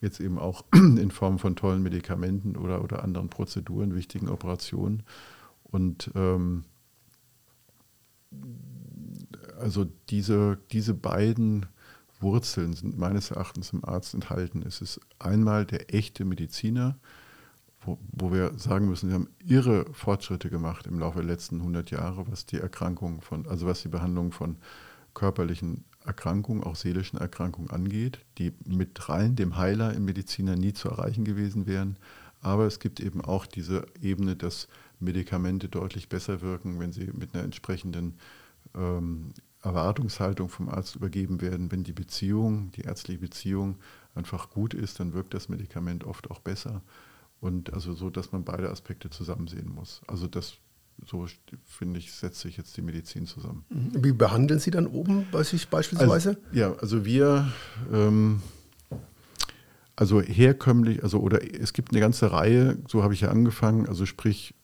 jetzt 0.01 0.21
eben 0.21 0.39
auch 0.39 0.65
in 0.75 1.11
Form 1.11 1.39
von 1.39 1.57
tollen 1.57 1.83
Medikamenten 1.83 2.57
oder, 2.57 2.83
oder 2.83 3.03
anderen 3.03 3.29
Prozeduren, 3.29 3.95
wichtigen 3.95 4.29
Operationen. 4.29 5.03
Und 5.65 6.11
ähm, 6.15 6.65
also 9.59 9.87
diese, 10.09 10.59
diese 10.71 10.95
beiden 10.95 11.67
Wurzeln 12.21 12.73
sind 12.73 12.99
meines 12.99 13.31
Erachtens 13.31 13.73
im 13.73 13.85
Arzt 13.85 14.15
enthalten. 14.15 14.63
Es 14.67 14.81
ist 14.81 15.01
einmal 15.19 15.65
der 15.65 15.95
echte 15.95 16.25
Mediziner, 16.25 16.99
wo, 17.81 17.99
wo, 18.13 18.33
wir 18.33 18.59
sagen 18.59 18.89
müssen, 18.89 19.09
wir 19.09 19.15
haben 19.15 19.29
irre 19.45 19.87
Fortschritte 19.93 20.51
gemacht 20.51 20.87
im 20.87 20.99
Laufe 20.99 21.19
der 21.19 21.29
letzten 21.29 21.57
100 21.61 21.91
Jahre, 21.91 22.27
was 22.29 22.45
die 22.45 22.59
Erkrankung 22.59 23.21
von, 23.21 23.47
also 23.47 23.67
was 23.67 23.83
die 23.83 23.89
Behandlung 23.89 24.33
von 24.33 24.57
körperlichen 25.15 25.85
Erkrankungen, 26.09 26.65
auch 26.65 26.75
seelischen 26.75 27.19
Erkrankungen 27.19 27.71
angeht, 27.71 28.19
die 28.39 28.53
mit 28.67 29.09
rein 29.09 29.37
dem 29.37 29.57
Heiler 29.57 29.93
im 29.95 30.07
Mediziner 30.07 30.57
nie 30.57 30.73
zu 30.73 30.89
erreichen 30.89 31.25
gewesen 31.25 31.67
wären. 31.67 31.97
Aber 32.41 32.67
es 32.67 32.81
gibt 32.81 32.99
eben 32.99 33.21
auch 33.21 33.47
diese 33.47 33.87
Ebene, 34.01 34.35
dass 34.35 34.69
Medikamente 35.01 35.69
deutlich 35.69 36.09
besser 36.09 36.41
wirken, 36.41 36.81
wenn 36.81 36.93
sie 36.93 37.11
mit 37.13 37.35
einer 37.35 37.45
entsprechenden 37.45 38.15
ähm, 38.75 39.33
Erwartungshaltung 39.63 40.49
vom 40.49 40.69
Arzt 40.69 40.97
übergeben 40.97 41.41
werden. 41.41 41.71
Wenn 41.71 41.85
die 41.85 41.93
Beziehung, 41.93 42.71
die 42.73 42.83
ärztliche 42.83 43.21
Beziehung 43.21 43.77
einfach 44.15 44.51
gut 44.51 44.75
ist, 44.75 44.99
dann 45.01 45.13
wirkt 45.13 45.35
das 45.35 45.49
Medikament 45.49 46.05
oft 46.05 46.31
auch 46.31 46.41
besser. 46.41 46.83
Und 47.41 47.73
also 47.73 47.93
so, 47.93 48.09
dass 48.09 48.33
man 48.33 48.45
beide 48.45 48.71
Aspekte 48.71 49.11
zusammen 49.11 49.47
sehen 49.47 49.73
muss. 49.73 50.01
Also 50.07 50.27
das, 50.27 50.57
so 51.07 51.27
finde 51.65 51.99
ich, 51.99 52.13
setzt 52.13 52.41
sich 52.41 52.57
jetzt 52.57 52.77
die 52.77 52.83
Medizin 52.83 53.27
zusammen. 53.27 53.65
Mhm. 53.69 54.05
Wie 54.05 54.13
behandeln 54.13 54.61
Sie 54.61 54.71
dann 54.71 54.87
oben 54.87 55.27
beispielsweise? 55.31 56.31
Also, 56.31 56.41
ja, 56.53 56.75
also 56.75 57.05
wir, 57.05 57.51
ähm, 57.93 58.43
also 59.97 60.21
herkömmlich, 60.21 61.03
also 61.03 61.21
oder 61.21 61.43
es 61.43 61.73
gibt 61.73 61.93
eine 61.93 62.01
ganze 62.01 62.33
Reihe, 62.33 62.79
so 62.89 63.03
habe 63.03 63.15
ich 63.15 63.23
ja 63.23 63.31
angefangen, 63.31 63.87
also 63.87 64.07
sprich 64.07 64.55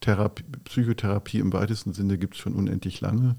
Therapie, 0.00 0.44
Psychotherapie 0.64 1.38
im 1.38 1.52
weitesten 1.52 1.92
Sinne 1.92 2.18
gibt 2.18 2.34
es 2.34 2.40
schon 2.40 2.54
unendlich 2.54 3.00
lange. 3.00 3.36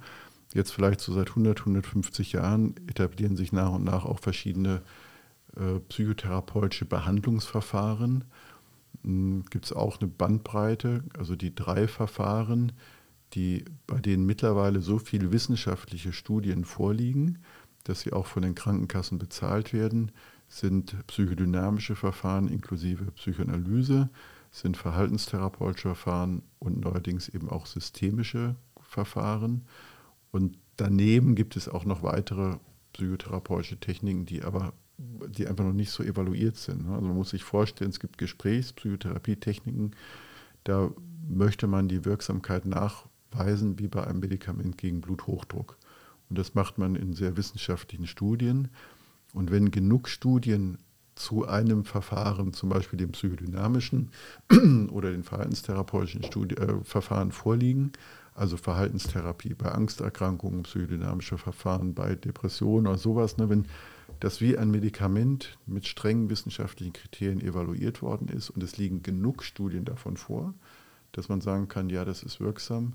Jetzt 0.54 0.72
vielleicht 0.72 1.02
so 1.02 1.14
seit 1.14 1.30
100, 1.30 1.62
150 1.62 2.34
Jahren 2.34 2.76
etablieren 2.88 3.36
sich 3.36 3.52
nach 3.52 3.72
und 3.72 3.84
nach 3.84 4.06
auch 4.06 4.20
verschiedene 4.20 4.82
äh, 5.56 5.80
psychotherapeutische 5.90 6.86
Behandlungsverfahren 6.86 8.26
gibt 9.04 9.66
es 9.66 9.74
auch 9.74 10.00
eine 10.00 10.10
Bandbreite, 10.10 11.04
also 11.18 11.36
die 11.36 11.54
drei 11.56 11.88
Verfahren, 11.88 12.72
die, 13.34 13.66
bei 13.88 14.00
denen 14.00 14.26
mittlerweile 14.26 14.82
so 14.82 15.00
viele 15.00 15.32
wissenschaftliche 15.32 16.14
Studien 16.14 16.66
vorliegen, 16.66 17.40
dass 17.84 18.02
sie 18.02 18.14
auch 18.14 18.28
von 18.28 18.44
den 18.44 18.56
Krankenkassen 18.56 19.18
bezahlt 19.18 19.74
werden, 19.74 20.12
sind 20.48 20.96
psychodynamische 21.08 21.96
Verfahren 21.96 22.48
inklusive 22.48 23.06
Psychoanalyse, 23.12 24.10
sind 24.52 24.76
verhaltenstherapeutische 24.76 25.90
Verfahren 25.90 26.44
und 26.60 26.82
neuerdings 26.82 27.30
eben 27.30 27.50
auch 27.50 27.66
systemische 27.66 28.56
Verfahren. 28.82 29.66
Und 30.32 30.58
daneben 30.76 31.36
gibt 31.36 31.56
es 31.56 31.70
auch 31.70 31.86
noch 31.86 32.04
weitere 32.04 32.58
psychotherapeutische 32.94 33.80
Techniken, 33.80 34.26
die 34.26 34.44
aber 34.44 34.74
die 34.98 35.48
einfach 35.48 35.64
noch 35.64 35.74
nicht 35.74 35.92
so 35.92 36.04
evaluiert 36.04 36.58
sind. 36.58 36.88
Ne? 36.88 36.94
Also 36.94 37.06
man 37.06 37.16
muss 37.16 37.32
sich 37.32 37.44
vorstellen, 37.44 37.90
es 37.90 38.00
gibt 38.00 38.18
Gesprächs-, 38.18 38.74
Psychotherapietechniken, 38.74 39.96
da 40.64 40.92
möchte 41.28 41.68
man 41.68 41.88
die 41.88 42.06
Wirksamkeit 42.06 42.66
nachweisen 42.66 43.80
wie 43.80 43.88
bei 43.88 44.06
einem 44.06 44.20
Medikament 44.20 44.78
gegen 44.78 45.02
Bluthochdruck. 45.02 45.78
Und 46.30 46.38
das 46.38 46.54
macht 46.54 46.78
man 46.78 46.96
in 46.96 47.14
sehr 47.14 47.36
wissenschaftlichen 47.36 48.08
Studien. 48.08 48.70
Und 49.34 49.52
wenn 49.52 49.72
genug 49.72 50.08
Studien 50.08 50.78
zu 51.16 51.48
einem 51.48 51.84
Verfahren, 51.84 52.54
zum 52.54 52.70
Beispiel 52.70 52.98
dem 52.98 53.12
psychodynamischen 53.12 54.12
oder 54.92 55.12
den 55.12 55.24
verhaltenstherapeutischen 55.24 56.24
Studi 56.24 56.56
äh, 56.56 56.84
Verfahren 56.84 57.32
vorliegen, 57.32 57.92
also 58.34 58.58
Verhaltenstherapie 58.58 59.54
bei 59.54 59.72
Angsterkrankungen, 59.72 60.64
psychodynamische 60.64 61.38
Verfahren 61.38 61.94
bei 61.94 62.16
Depressionen 62.16 62.88
oder 62.88 62.98
sowas, 62.98 63.38
ne, 63.38 63.50
wenn 63.50 63.66
das 64.22 64.40
wie 64.40 64.56
ein 64.56 64.70
Medikament 64.70 65.58
mit 65.66 65.88
strengen 65.88 66.30
wissenschaftlichen 66.30 66.94
Kriterien 66.94 67.42
evaluiert 67.42 68.04
worden 68.04 68.28
ist 68.28 68.52
und 68.52 68.62
es 68.62 68.78
liegen 68.78 69.02
genug 69.02 69.44
Studien 69.44 69.84
davon 69.84 70.16
vor, 70.16 70.54
dass 71.12 71.28
man 71.28 71.42
sagen 71.42 71.68
kann, 71.68 71.90
ja, 71.90 72.06
das 72.06 72.22
ist 72.22 72.40
wirksam. 72.40 72.94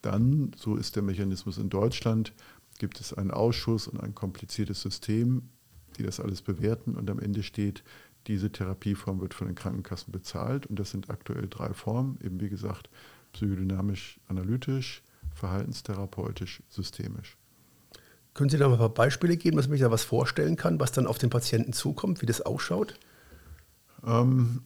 Dann, 0.00 0.52
so 0.56 0.76
ist 0.76 0.96
der 0.96 1.02
Mechanismus 1.02 1.58
in 1.58 1.68
Deutschland, 1.68 2.32
gibt 2.78 2.98
es 2.98 3.12
einen 3.12 3.30
Ausschuss 3.30 3.86
und 3.86 4.00
ein 4.00 4.14
kompliziertes 4.14 4.80
System, 4.80 5.50
die 5.98 6.02
das 6.02 6.18
alles 6.18 6.40
bewerten 6.40 6.94
und 6.94 7.10
am 7.10 7.18
Ende 7.18 7.42
steht, 7.42 7.84
diese 8.26 8.50
Therapieform 8.50 9.20
wird 9.20 9.34
von 9.34 9.48
den 9.48 9.56
Krankenkassen 9.56 10.12
bezahlt 10.12 10.66
und 10.66 10.78
das 10.78 10.90
sind 10.90 11.10
aktuell 11.10 11.46
drei 11.46 11.74
Formen, 11.74 12.18
eben 12.24 12.40
wie 12.40 12.48
gesagt, 12.48 12.88
psychodynamisch 13.34 14.18
analytisch, 14.28 15.02
verhaltenstherapeutisch, 15.34 16.62
systemisch. 16.70 17.36
Können 18.34 18.50
Sie 18.50 18.58
da 18.58 18.66
mal 18.66 18.74
ein 18.74 18.78
paar 18.78 18.88
Beispiele 18.88 19.36
geben, 19.36 19.56
dass 19.56 19.68
man 19.68 19.76
sich 19.76 19.84
da 19.84 19.92
was 19.92 20.02
vorstellen 20.02 20.56
kann, 20.56 20.80
was 20.80 20.90
dann 20.90 21.06
auf 21.06 21.18
den 21.18 21.30
Patienten 21.30 21.72
zukommt, 21.72 22.20
wie 22.20 22.26
das 22.26 22.40
ausschaut? 22.40 22.98
Ähm. 24.04 24.64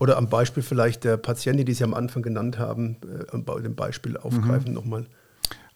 Oder 0.00 0.16
am 0.16 0.30
Beispiel 0.30 0.62
vielleicht 0.62 1.04
der 1.04 1.18
Patienten, 1.18 1.66
die 1.66 1.74
Sie 1.74 1.84
am 1.84 1.92
Anfang 1.92 2.22
genannt 2.22 2.58
haben, 2.58 2.96
äh, 3.02 3.62
dem 3.62 3.76
Beispiel 3.76 4.16
aufgreifen 4.16 4.68
mhm. 4.68 4.74
nochmal. 4.74 5.06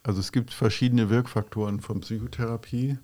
Also 0.03 0.21
es 0.21 0.33
gibt 0.33 0.53
verschiedene 0.53 1.11
Wirkfaktoren 1.11 1.81
von 1.81 2.01
Psychotherapie 2.01 2.99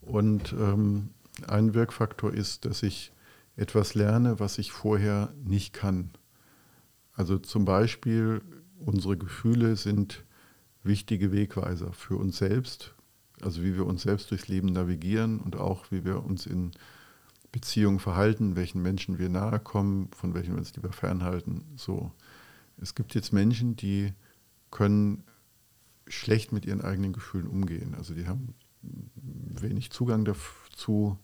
und 0.00 0.54
ähm, 0.58 1.10
ein 1.46 1.74
Wirkfaktor 1.74 2.32
ist, 2.32 2.64
dass 2.64 2.82
ich 2.82 3.12
etwas 3.56 3.94
lerne, 3.94 4.40
was 4.40 4.58
ich 4.58 4.72
vorher 4.72 5.34
nicht 5.44 5.74
kann. 5.74 6.10
Also 7.12 7.38
zum 7.38 7.64
Beispiel 7.64 8.40
unsere 8.78 9.16
Gefühle 9.18 9.76
sind 9.76 10.24
wichtige 10.82 11.32
Wegweiser 11.32 11.92
für 11.92 12.16
uns 12.16 12.38
selbst 12.38 12.95
also 13.42 13.62
wie 13.62 13.74
wir 13.74 13.86
uns 13.86 14.02
selbst 14.02 14.30
durchs 14.30 14.48
Leben 14.48 14.68
navigieren 14.68 15.40
und 15.40 15.56
auch 15.56 15.90
wie 15.90 16.04
wir 16.04 16.24
uns 16.24 16.46
in 16.46 16.72
Beziehungen 17.52 18.00
verhalten, 18.00 18.56
welchen 18.56 18.82
Menschen 18.82 19.18
wir 19.18 19.28
nahe 19.28 19.60
kommen, 19.60 20.10
von 20.12 20.34
welchen 20.34 20.52
wir 20.52 20.58
uns 20.58 20.74
lieber 20.74 20.92
fernhalten. 20.92 21.64
So. 21.76 22.12
Es 22.78 22.94
gibt 22.94 23.14
jetzt 23.14 23.32
Menschen, 23.32 23.76
die 23.76 24.12
können 24.70 25.24
schlecht 26.06 26.52
mit 26.52 26.66
ihren 26.66 26.82
eigenen 26.82 27.12
Gefühlen 27.12 27.46
umgehen. 27.46 27.94
Also 27.94 28.14
die 28.14 28.26
haben 28.26 28.54
wenig 28.82 29.90
Zugang 29.90 30.24
dazu, 30.24 31.18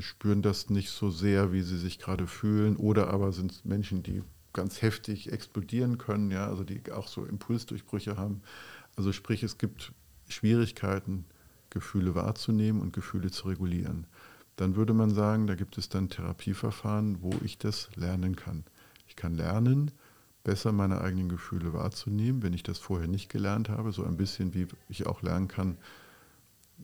spüren 0.00 0.42
das 0.42 0.70
nicht 0.70 0.90
so 0.90 1.10
sehr, 1.10 1.52
wie 1.52 1.62
sie 1.62 1.78
sich 1.78 1.98
gerade 1.98 2.26
fühlen, 2.26 2.76
oder 2.76 3.10
aber 3.10 3.32
sind 3.32 3.64
Menschen, 3.64 4.02
die 4.02 4.22
ganz 4.52 4.82
heftig 4.82 5.30
explodieren 5.32 5.98
können, 5.98 6.30
ja, 6.30 6.46
also 6.46 6.64
die 6.64 6.90
auch 6.92 7.08
so 7.08 7.24
Impulsdurchbrüche 7.24 8.16
haben. 8.16 8.42
Also 8.96 9.12
sprich, 9.12 9.42
es 9.42 9.58
gibt 9.58 9.92
Schwierigkeiten, 10.32 11.24
Gefühle 11.70 12.14
wahrzunehmen 12.14 12.80
und 12.80 12.92
Gefühle 12.92 13.30
zu 13.30 13.48
regulieren. 13.48 14.06
Dann 14.56 14.76
würde 14.76 14.92
man 14.92 15.10
sagen, 15.10 15.46
da 15.46 15.54
gibt 15.54 15.78
es 15.78 15.88
dann 15.88 16.08
Therapieverfahren, 16.08 17.22
wo 17.22 17.30
ich 17.42 17.58
das 17.58 17.88
lernen 17.96 18.36
kann. 18.36 18.64
Ich 19.06 19.16
kann 19.16 19.34
lernen, 19.34 19.90
besser 20.44 20.72
meine 20.72 21.00
eigenen 21.00 21.28
Gefühle 21.28 21.72
wahrzunehmen, 21.72 22.42
wenn 22.42 22.52
ich 22.52 22.62
das 22.62 22.78
vorher 22.78 23.08
nicht 23.08 23.28
gelernt 23.28 23.68
habe, 23.68 23.92
so 23.92 24.04
ein 24.04 24.16
bisschen 24.16 24.54
wie 24.54 24.66
ich 24.88 25.06
auch 25.06 25.22
lernen 25.22 25.48
kann, 25.48 25.78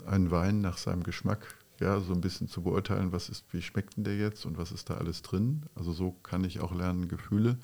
einen 0.07 0.31
Wein 0.31 0.61
nach 0.61 0.79
seinem 0.79 1.03
Geschmack, 1.03 1.57
ja, 1.81 2.01
so 2.01 2.13
ein 2.13 2.21
bisschen 2.21 2.49
zu 2.49 2.63
beurteilen, 2.63 3.13
was 3.13 3.29
ist, 3.29 3.45
wie 3.53 3.63
schmeckt 3.63 3.97
denn 3.97 4.05
der 4.05 4.17
jetzt 4.17 4.47
und 4.47 4.59
was 4.59 4.73
ist 4.73 4.91
da 4.91 4.95
alles 4.95 5.23
drin. 5.23 5.67
Also 5.75 5.93
so 5.93 6.13
kann 6.23 6.45
ich 6.45 6.61
auch 6.61 6.75
lernen, 6.75 7.09
Gefühle 7.09 7.59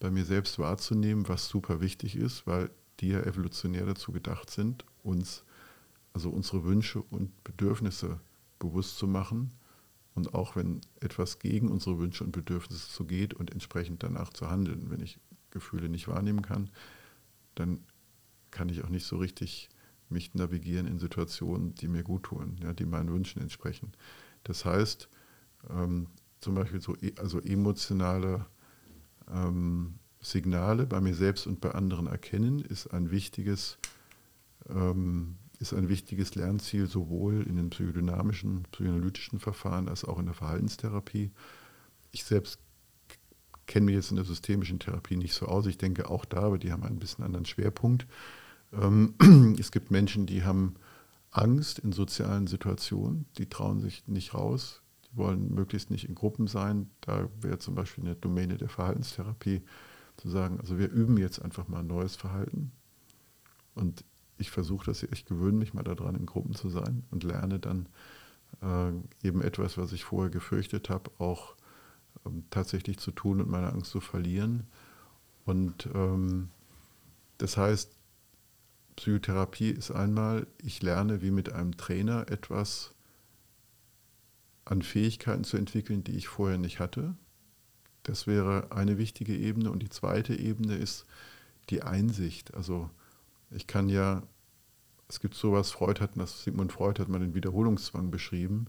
bei 0.00 0.10
mir 0.10 0.24
selbst 0.24 0.58
wahrzunehmen, 0.58 1.28
was 1.28 1.48
super 1.48 1.80
wichtig 1.80 2.16
ist, 2.16 2.46
weil 2.46 2.70
die 3.00 3.08
ja 3.08 3.20
evolutionär 3.20 3.86
dazu 3.86 4.12
gedacht 4.12 4.50
sind, 4.50 4.84
uns, 5.02 5.44
also 6.12 6.30
unsere 6.30 6.64
Wünsche 6.64 7.02
und 7.02 7.44
Bedürfnisse 7.44 8.20
bewusst 8.58 8.98
zu 8.98 9.06
machen 9.06 9.52
und 10.14 10.34
auch 10.34 10.56
wenn 10.56 10.80
etwas 11.00 11.38
gegen 11.38 11.68
unsere 11.68 11.98
Wünsche 11.98 12.24
und 12.24 12.32
Bedürfnisse 12.32 12.90
so 12.90 13.04
geht 13.04 13.34
und 13.34 13.52
entsprechend 13.52 14.02
danach 14.02 14.30
zu 14.30 14.48
handeln. 14.48 14.90
Wenn 14.90 15.00
ich 15.00 15.18
Gefühle 15.50 15.88
nicht 15.88 16.08
wahrnehmen 16.08 16.42
kann, 16.42 16.70
dann 17.54 17.80
kann 18.50 18.68
ich 18.68 18.84
auch 18.84 18.88
nicht 18.88 19.06
so 19.06 19.16
richtig 19.16 19.68
mich 20.08 20.34
navigieren 20.34 20.86
in 20.86 20.98
Situationen, 20.98 21.74
die 21.74 21.88
mir 21.88 22.02
gut 22.02 22.24
tun, 22.24 22.56
ja, 22.62 22.72
die 22.72 22.86
meinen 22.86 23.12
Wünschen 23.12 23.42
entsprechen. 23.42 23.92
Das 24.44 24.64
heißt, 24.64 25.08
ähm, 25.70 26.08
zum 26.40 26.54
Beispiel 26.54 26.80
so 26.80 26.94
e, 26.96 27.12
also 27.18 27.40
emotionale 27.40 28.46
ähm, 29.32 29.94
Signale 30.24 30.86
bei 30.86 31.00
mir 31.00 31.14
selbst 31.14 31.46
und 31.46 31.60
bei 31.60 31.72
anderen 31.72 32.06
erkennen, 32.06 32.60
ist 32.60 32.88
ein 32.88 33.10
wichtiges, 33.10 33.78
ähm, 34.68 35.36
ist 35.58 35.74
ein 35.74 35.88
wichtiges 35.88 36.34
Lernziel 36.34 36.86
sowohl 36.86 37.42
in 37.42 37.56
den 37.56 37.70
psychodynamischen, 37.70 38.64
psychoanalytischen 38.72 39.38
Verfahren 39.38 39.88
als 39.88 40.04
auch 40.04 40.18
in 40.18 40.26
der 40.26 40.34
Verhaltenstherapie. 40.34 41.30
Ich 42.10 42.24
selbst 42.24 42.58
kenne 43.66 43.86
mich 43.86 43.94
jetzt 43.94 44.10
in 44.10 44.16
der 44.16 44.24
systemischen 44.24 44.78
Therapie 44.78 45.16
nicht 45.16 45.34
so 45.34 45.46
aus. 45.46 45.66
Ich 45.66 45.78
denke 45.78 46.08
auch 46.08 46.24
da, 46.24 46.38
aber 46.38 46.58
die 46.58 46.72
haben 46.72 46.84
einen 46.84 46.98
bisschen 46.98 47.24
anderen 47.24 47.46
Schwerpunkt. 47.46 48.06
Ähm, 48.72 49.14
es 49.58 49.72
gibt 49.72 49.90
Menschen, 49.90 50.26
die 50.26 50.42
haben 50.42 50.76
Angst 51.30 51.80
in 51.80 51.92
sozialen 51.92 52.46
Situationen, 52.46 53.26
die 53.36 53.48
trauen 53.48 53.80
sich 53.80 54.06
nicht 54.06 54.34
raus, 54.34 54.82
die 55.10 55.16
wollen 55.16 55.52
möglichst 55.52 55.90
nicht 55.90 56.08
in 56.08 56.14
Gruppen 56.14 56.46
sein. 56.46 56.90
Da 57.02 57.28
wäre 57.40 57.58
zum 57.58 57.74
Beispiel 57.74 58.04
eine 58.04 58.16
Domäne 58.16 58.56
der 58.56 58.68
Verhaltenstherapie 58.68 59.62
zu 60.16 60.28
sagen, 60.28 60.60
also 60.60 60.78
wir 60.78 60.90
üben 60.90 61.16
jetzt 61.16 61.40
einfach 61.40 61.68
mal 61.68 61.80
ein 61.80 61.86
neues 61.86 62.16
Verhalten. 62.16 62.72
Und 63.74 64.04
ich 64.38 64.50
versuche 64.50 64.86
das, 64.86 65.02
ich 65.02 65.24
gewöhne 65.24 65.58
mich 65.58 65.74
mal 65.74 65.82
daran, 65.82 66.14
in 66.14 66.26
Gruppen 66.26 66.54
zu 66.54 66.68
sein 66.68 67.04
und 67.10 67.24
lerne 67.24 67.58
dann 67.58 67.88
äh, 68.62 69.26
eben 69.26 69.42
etwas, 69.42 69.78
was 69.78 69.92
ich 69.92 70.04
vorher 70.04 70.30
gefürchtet 70.30 70.90
habe, 70.90 71.10
auch 71.18 71.56
ähm, 72.26 72.44
tatsächlich 72.50 72.98
zu 72.98 73.10
tun 73.10 73.40
und 73.40 73.50
meine 73.50 73.72
Angst 73.72 73.90
zu 73.90 74.00
verlieren. 74.00 74.66
Und 75.44 75.88
ähm, 75.94 76.50
das 77.38 77.56
heißt, 77.56 77.90
Psychotherapie 78.96 79.70
ist 79.70 79.90
einmal, 79.90 80.46
ich 80.58 80.82
lerne, 80.82 81.20
wie 81.20 81.30
mit 81.30 81.52
einem 81.52 81.76
Trainer 81.76 82.30
etwas 82.30 82.92
an 84.64 84.82
Fähigkeiten 84.82 85.44
zu 85.44 85.56
entwickeln, 85.56 86.04
die 86.04 86.16
ich 86.16 86.28
vorher 86.28 86.58
nicht 86.58 86.80
hatte. 86.80 87.14
Das 88.04 88.26
wäre 88.26 88.70
eine 88.70 88.98
wichtige 88.98 89.36
Ebene. 89.36 89.70
Und 89.70 89.82
die 89.82 89.88
zweite 89.88 90.38
Ebene 90.38 90.76
ist 90.76 91.04
die 91.70 91.82
Einsicht. 91.82 92.54
Also 92.54 92.88
ich 93.50 93.66
kann 93.66 93.88
ja, 93.88 94.22
es 95.08 95.20
gibt 95.20 95.34
sowas, 95.34 95.72
Freud 95.72 96.00
hat, 96.00 96.10
das 96.16 96.44
Sigmund 96.44 96.72
Freud 96.72 97.00
hat 97.00 97.08
mal 97.08 97.18
den 97.18 97.34
Wiederholungszwang 97.34 98.10
beschrieben. 98.10 98.66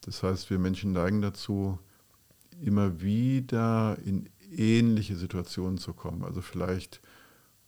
Das 0.00 0.22
heißt, 0.22 0.50
wir 0.50 0.58
Menschen 0.58 0.92
neigen 0.92 1.22
dazu, 1.22 1.78
immer 2.60 3.00
wieder 3.00 3.98
in 4.04 4.28
ähnliche 4.50 5.16
Situationen 5.16 5.78
zu 5.78 5.92
kommen. 5.92 6.24
Also 6.24 6.40
vielleicht 6.40 7.02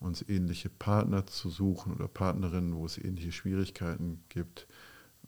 uns 0.00 0.26
ähnliche 0.26 0.70
Partner 0.70 1.26
zu 1.26 1.50
suchen 1.50 1.94
oder 1.94 2.09
Partnerinnen, 2.09 2.74
wo 2.74 2.86
es 2.86 2.98
ähnliche 2.98 3.32
Schwierigkeiten 3.32 4.24
gibt, 4.30 4.66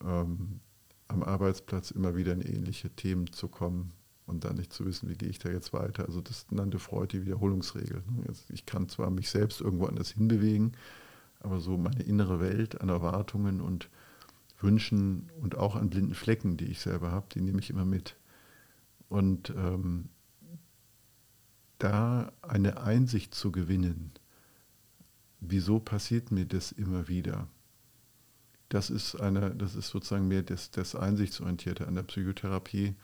ähm, 0.03 0.61
am 1.09 1.23
Arbeitsplatz 1.23 1.91
immer 1.91 2.17
wieder 2.17 2.33
in 2.33 2.43
ähnliche 2.43 2.91
Themen 2.91 3.33
zu 3.33 3.49
kommen 3.49 3.93
und 4.27 4.45
dann 4.45 4.57
nicht 4.57 4.73
zu 4.73 4.85
wissen, 4.85 5.09
wie 5.09 5.17
gehe 5.17 5.29
ich 5.29 5.39
da 5.39 5.49
jetzt 5.49 5.73
weiter. 5.73 6.05
Also 6.07 6.21
das 6.21 6.47
nannte 6.51 6.79
Freud 6.79 7.17
die 7.17 7.25
Wiederholungsregel. 7.25 8.03
Ich 8.49 8.67
kann 8.67 8.89
zwar 8.89 9.11
mich 9.11 9.31
selbst 9.31 9.61
irgendwo 9.61 9.87
anders 9.87 10.11
hinbewegen, 10.11 10.73
aber 11.41 11.61
so 11.61 11.77
meine 11.77 12.03
innere 12.03 12.41
Welt 12.41 12.81
an 12.81 12.89
Erwartungen 12.89 13.61
und 13.61 13.89
Wünschen 14.61 15.31
und 15.41 15.57
auch 15.57 15.77
an 15.77 15.91
blinden 15.91 16.15
Flecken, 16.15 16.57
die 16.57 16.67
ich 16.67 16.81
selber 16.81 17.13
habe, 17.13 17.27
die 17.35 17.41
nehme 17.41 17.61
ich 17.61 17.71
immer 17.71 17.85
mit. 17.85 18.17
Und 19.09 19.51
ähm, 19.51 20.09
da 21.79 22.33
eine 22.43 22.81
Einsicht 22.81 23.35
zu 23.35 23.53
gewinnen, 23.53 24.13
wieso 25.41 25.79
passiert 25.79 26.33
mir 26.33 26.47
das 26.47 26.73
immer 26.73 27.07
wieder? 27.07 27.49
Das 28.71 28.91
ist, 28.91 29.15
eine, 29.15 29.55
das 29.55 29.77
ist 29.77 29.89
sozusagen 29.89 30.27
mehr 30.27 30.43
das, 30.43 30.71
das 30.73 30.97
Einsichtsorientierte 30.97 31.87
an 31.87 31.95
der 31.95 32.03
Psychotherapie, 32.03 32.97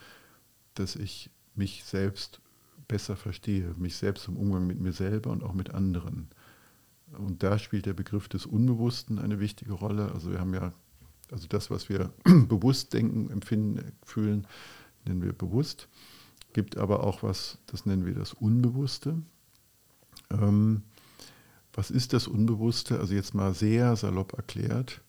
dass 0.75 0.97
ich 0.97 1.31
mich 1.55 1.85
selbst 1.85 2.41
besser 2.89 3.17
verstehe, 3.17 3.75
mich 3.77 3.97
selbst 3.97 4.29
im 4.29 4.37
Umgang 4.37 4.67
mit 4.67 4.81
mir 4.81 4.93
selber 4.93 5.31
und 5.31 5.43
auch 5.43 5.55
mit 5.55 5.71
anderen. 5.71 6.29
Und 7.19 7.43
da 7.43 7.59
spielt 7.59 7.87
der 7.87 7.95
Begriff 7.95 8.29
des 8.29 8.47
Unbewussten 8.47 9.19
eine 9.19 9.41
wichtige 9.41 9.73
Rolle. 9.73 10.13
Also 10.13 10.31
wir 10.31 10.41
haben 10.41 10.55
ja, 10.55 10.73
also 11.31 11.47
das, 11.49 11.71
was 11.71 11.89
wir 11.89 12.13
bewusst 12.25 12.93
denken, 12.93 13.31
empfinden, 13.31 13.93
fühlen, 14.05 14.47
nennen 15.05 15.23
wir 15.23 15.33
bewusst. 15.33 15.89
Gibt 16.53 16.77
aber 16.77 17.05
auch 17.05 17.23
was, 17.23 17.59
das 17.67 17.87
nennen 17.87 18.05
wir 18.05 18.15
das 18.15 18.35
Unbewusste. 18.35 19.23
Ähm, 20.31 20.83
was 21.73 21.91
ist 21.91 22.13
das 22.13 22.29
Unbewusste? 22.29 22.99
Also 22.99 23.15
jetzt 23.15 23.35
mal 23.35 23.55
sehr 23.55 23.97
salopp 23.97 24.35
erklärt. 24.35 25.01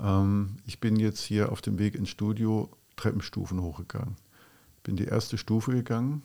Ähm, 0.00 0.56
ich 0.66 0.80
bin 0.80 0.96
jetzt 0.96 1.22
hier 1.22 1.52
auf 1.52 1.60
dem 1.60 1.78
Weg 1.78 1.94
ins 1.94 2.08
Studio 2.08 2.70
Treppenstufen 2.96 3.60
hochgegangen. 3.60 4.16
Bin 4.82 4.96
die 4.96 5.04
erste 5.04 5.38
Stufe 5.38 5.72
gegangen, 5.72 6.22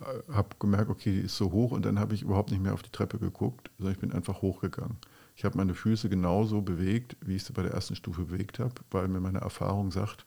äh, 0.00 0.32
habe 0.32 0.56
gemerkt, 0.58 0.90
okay, 0.90 1.12
die 1.12 1.26
ist 1.26 1.36
so 1.36 1.52
hoch 1.52 1.72
und 1.72 1.84
dann 1.84 1.98
habe 1.98 2.14
ich 2.14 2.22
überhaupt 2.22 2.50
nicht 2.50 2.62
mehr 2.62 2.74
auf 2.74 2.82
die 2.82 2.90
Treppe 2.90 3.18
geguckt, 3.18 3.70
sondern 3.78 3.94
ich 3.94 4.00
bin 4.00 4.12
einfach 4.12 4.42
hochgegangen. 4.42 4.98
Ich 5.36 5.44
habe 5.44 5.56
meine 5.56 5.74
Füße 5.74 6.08
genauso 6.08 6.62
bewegt, 6.62 7.16
wie 7.20 7.36
ich 7.36 7.44
sie 7.44 7.52
bei 7.52 7.62
der 7.62 7.72
ersten 7.72 7.96
Stufe 7.96 8.24
bewegt 8.24 8.58
habe, 8.58 8.74
weil 8.90 9.08
mir 9.08 9.20
meine 9.20 9.40
Erfahrung 9.40 9.90
sagt, 9.90 10.26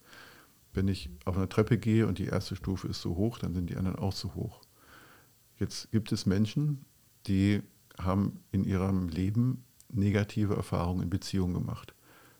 wenn 0.73 0.87
ich 0.87 1.09
auf 1.25 1.37
eine 1.37 1.47
Treppe 1.47 1.77
gehe 1.77 2.07
und 2.07 2.17
die 2.17 2.25
erste 2.25 2.55
Stufe 2.55 2.87
ist 2.87 3.01
so 3.01 3.15
hoch, 3.15 3.37
dann 3.37 3.53
sind 3.53 3.69
die 3.69 3.77
anderen 3.77 3.97
auch 3.97 4.13
so 4.13 4.33
hoch. 4.33 4.61
Jetzt 5.57 5.91
gibt 5.91 6.11
es 6.11 6.25
Menschen, 6.25 6.85
die 7.27 7.61
haben 7.97 8.39
in 8.51 8.63
ihrem 8.63 9.07
Leben 9.07 9.63
negative 9.91 10.55
Erfahrungen 10.55 11.03
in 11.03 11.09
Beziehungen 11.09 11.53
gemacht. 11.53 11.93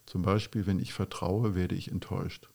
Zum 0.05 0.21
Beispiel, 0.21 0.67
wenn 0.67 0.79
ich 0.79 0.93
vertraue, 0.93 1.55
werde 1.55 1.75
ich 1.75 1.91
enttäuscht. 1.91 2.49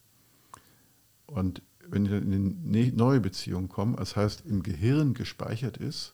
Und 1.27 1.63
wenn 1.91 2.07
ich 2.07 2.13
in 2.13 2.63
eine 2.69 2.93
neue 2.93 3.21
Beziehung 3.21 3.69
komme, 3.69 3.97
das 3.97 4.17
heißt 4.17 4.47
im 4.47 4.63
Gehirn 4.63 5.15
gespeichert 5.15 5.77
ist, 5.77 6.13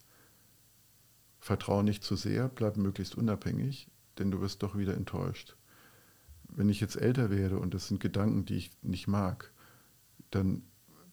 vertraue 1.39 1.85
nicht 1.85 2.03
zu 2.03 2.17
sehr, 2.17 2.49
bleib 2.49 2.77
möglichst 2.77 3.15
unabhängig, 3.15 3.89
denn 4.19 4.31
du 4.31 4.41
wirst 4.41 4.63
doch 4.63 4.77
wieder 4.77 4.95
enttäuscht. 4.95 5.57
Wenn 6.49 6.69
ich 6.69 6.81
jetzt 6.81 6.97
älter 6.97 7.31
werde 7.31 7.59
und 7.59 7.75
das 7.75 7.89
sind 7.89 8.01
Gedanken, 8.01 8.47
die 8.47 8.57
ich 8.57 8.71
nicht 8.83 9.07
mag, 9.07 9.53
dann 10.31 10.63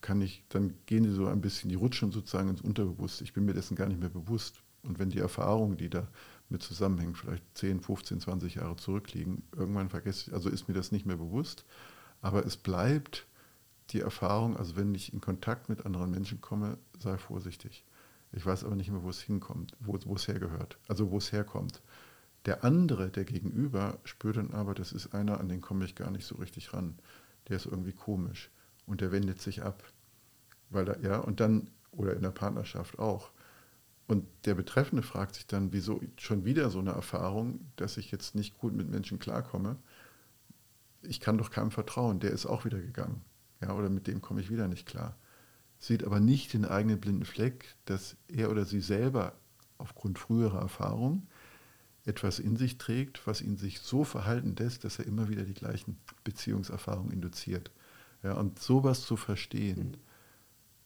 kann 0.02 0.22
ich, 0.22 0.44
dann 0.50 0.74
gehen 0.86 1.04
die 1.04 1.12
so 1.12 1.28
ein 1.28 1.42
bisschen, 1.42 1.70
die 1.70 1.76
rutschen 1.76 2.12
sozusagen 2.12 2.50
ins 2.50 2.62
Unterbewusste. 2.62 3.24
Ich 3.24 3.34
bin 3.34 3.46
mir 3.46 3.54
dessen 3.54 3.76
gar 3.76 3.88
nicht 3.88 4.00
mehr 4.00 4.10
bewusst. 4.10 4.62
Und 4.84 5.00
wenn 5.00 5.10
die 5.10 5.20
Erfahrungen, 5.20 5.78
die 5.78 5.90
da 5.90 6.08
mit 6.50 6.62
zusammenhängen, 6.62 7.16
vielleicht 7.16 7.44
10, 7.58 7.82
15, 7.82 8.20
20 8.20 8.56
Jahre 8.56 8.76
zurückliegen, 8.76 9.44
irgendwann 9.56 9.90
vergesse 9.90 10.30
ich, 10.30 10.34
also 10.34 10.50
ist 10.50 10.68
mir 10.68 10.74
das 10.74 10.92
nicht 10.92 11.06
mehr 11.06 11.18
bewusst, 11.18 11.66
aber 12.22 12.46
es 12.46 12.58
bleibt 12.58 13.26
die 13.90 14.02
Erfahrung, 14.02 14.58
also 14.58 14.76
wenn 14.76 14.94
ich 14.96 15.14
in 15.14 15.22
Kontakt 15.22 15.70
mit 15.70 15.86
anderen 15.86 16.12
Menschen 16.12 16.42
komme, 16.42 16.78
sei 17.00 17.18
vorsichtig. 17.18 17.86
Ich 18.32 18.46
weiß 18.46 18.64
aber 18.64 18.76
nicht 18.76 18.90
mehr, 18.90 19.04
wo 19.04 19.10
es 19.10 19.22
hinkommt, 19.22 19.76
wo, 19.80 20.16
es 20.16 20.28
hergehört, 20.28 20.78
also 20.88 21.12
wo 21.12 21.18
es 21.18 21.32
herkommt. 21.32 21.82
Der 22.46 22.64
andere, 22.64 23.10
der 23.10 23.26
Gegenüber, 23.26 24.00
spürt 24.04 24.38
dann 24.38 24.52
aber, 24.52 24.74
das 24.74 24.92
ist 24.92 25.14
einer, 25.14 25.40
an 25.40 25.50
den 25.50 25.62
komme 25.62 25.86
ich 25.86 25.96
gar 25.96 26.12
nicht 26.12 26.26
so 26.26 26.36
richtig 26.36 26.74
ran. 26.74 26.98
Der 27.48 27.58
ist 27.58 27.68
irgendwie 27.68 27.94
komisch 27.94 28.50
und 28.86 29.02
der 29.02 29.12
wendet 29.12 29.40
sich 29.40 29.64
ab. 29.64 29.84
Weil 30.70 30.86
da, 30.86 30.98
ja, 31.00 31.20
und 31.20 31.40
dann, 31.40 31.70
oder 31.92 32.16
in 32.16 32.24
der 32.24 32.32
Partnerschaft 32.32 32.98
auch. 32.98 33.32
Und 34.08 34.26
der 34.46 34.56
Betreffende 34.56 35.04
fragt 35.04 35.36
sich 35.36 35.48
dann, 35.48 35.72
wieso 35.72 36.02
schon 36.18 36.44
wieder 36.44 36.70
so 36.70 36.80
eine 36.80 36.92
Erfahrung, 36.92 37.60
dass 37.76 37.98
ich 37.98 38.12
jetzt 38.12 38.36
nicht 38.36 38.58
gut 38.58 38.74
mit 38.74 38.90
Menschen 38.90 39.20
klarkomme. 39.20 39.78
Ich 41.04 41.20
kann 41.20 41.38
doch 41.38 41.52
keinem 41.52 41.72
vertrauen, 41.72 42.20
der 42.20 42.32
ist 42.32 42.46
auch 42.46 42.66
wieder 42.66 42.80
gegangen. 42.80 43.22
Ja, 43.64 43.74
oder 43.74 43.90
mit 43.90 44.08
dem 44.08 44.22
komme 44.22 44.42
ich 44.42 44.50
wieder 44.50 44.68
nicht 44.68 44.86
klar. 44.86 45.16
Sieht 45.80 46.04
aber 46.04 46.20
nicht 46.20 46.54
den 46.54 46.66
eigenen 46.66 47.00
blinden 47.00 47.26
Fleck, 47.26 47.76
dass 47.86 48.18
er 48.28 48.52
oder 48.52 48.66
sie 48.66 48.82
selber 48.82 49.34
aufgrund 49.78 50.20
früherer 50.20 50.60
Erfahrung 50.60 51.28
etwas 52.06 52.40
in 52.40 52.58
sich 52.58 52.78
trägt, 52.78 53.26
was 53.26 53.42
ihn 53.42 53.56
sich 53.56 53.80
so 53.80 54.04
verhalten 54.04 54.56
lässt, 54.58 54.84
dass 54.84 55.00
er 55.00 55.06
immer 55.06 55.30
wieder 55.30 55.44
die 55.44 55.54
gleichen 55.54 55.98
Beziehungserfahrungen 56.26 57.14
induziert. 57.14 57.72
Ja, 58.22 58.34
und 58.34 58.60
sowas 58.60 59.06
zu 59.06 59.16
verstehen, 59.16 59.92
mhm. 59.92 59.98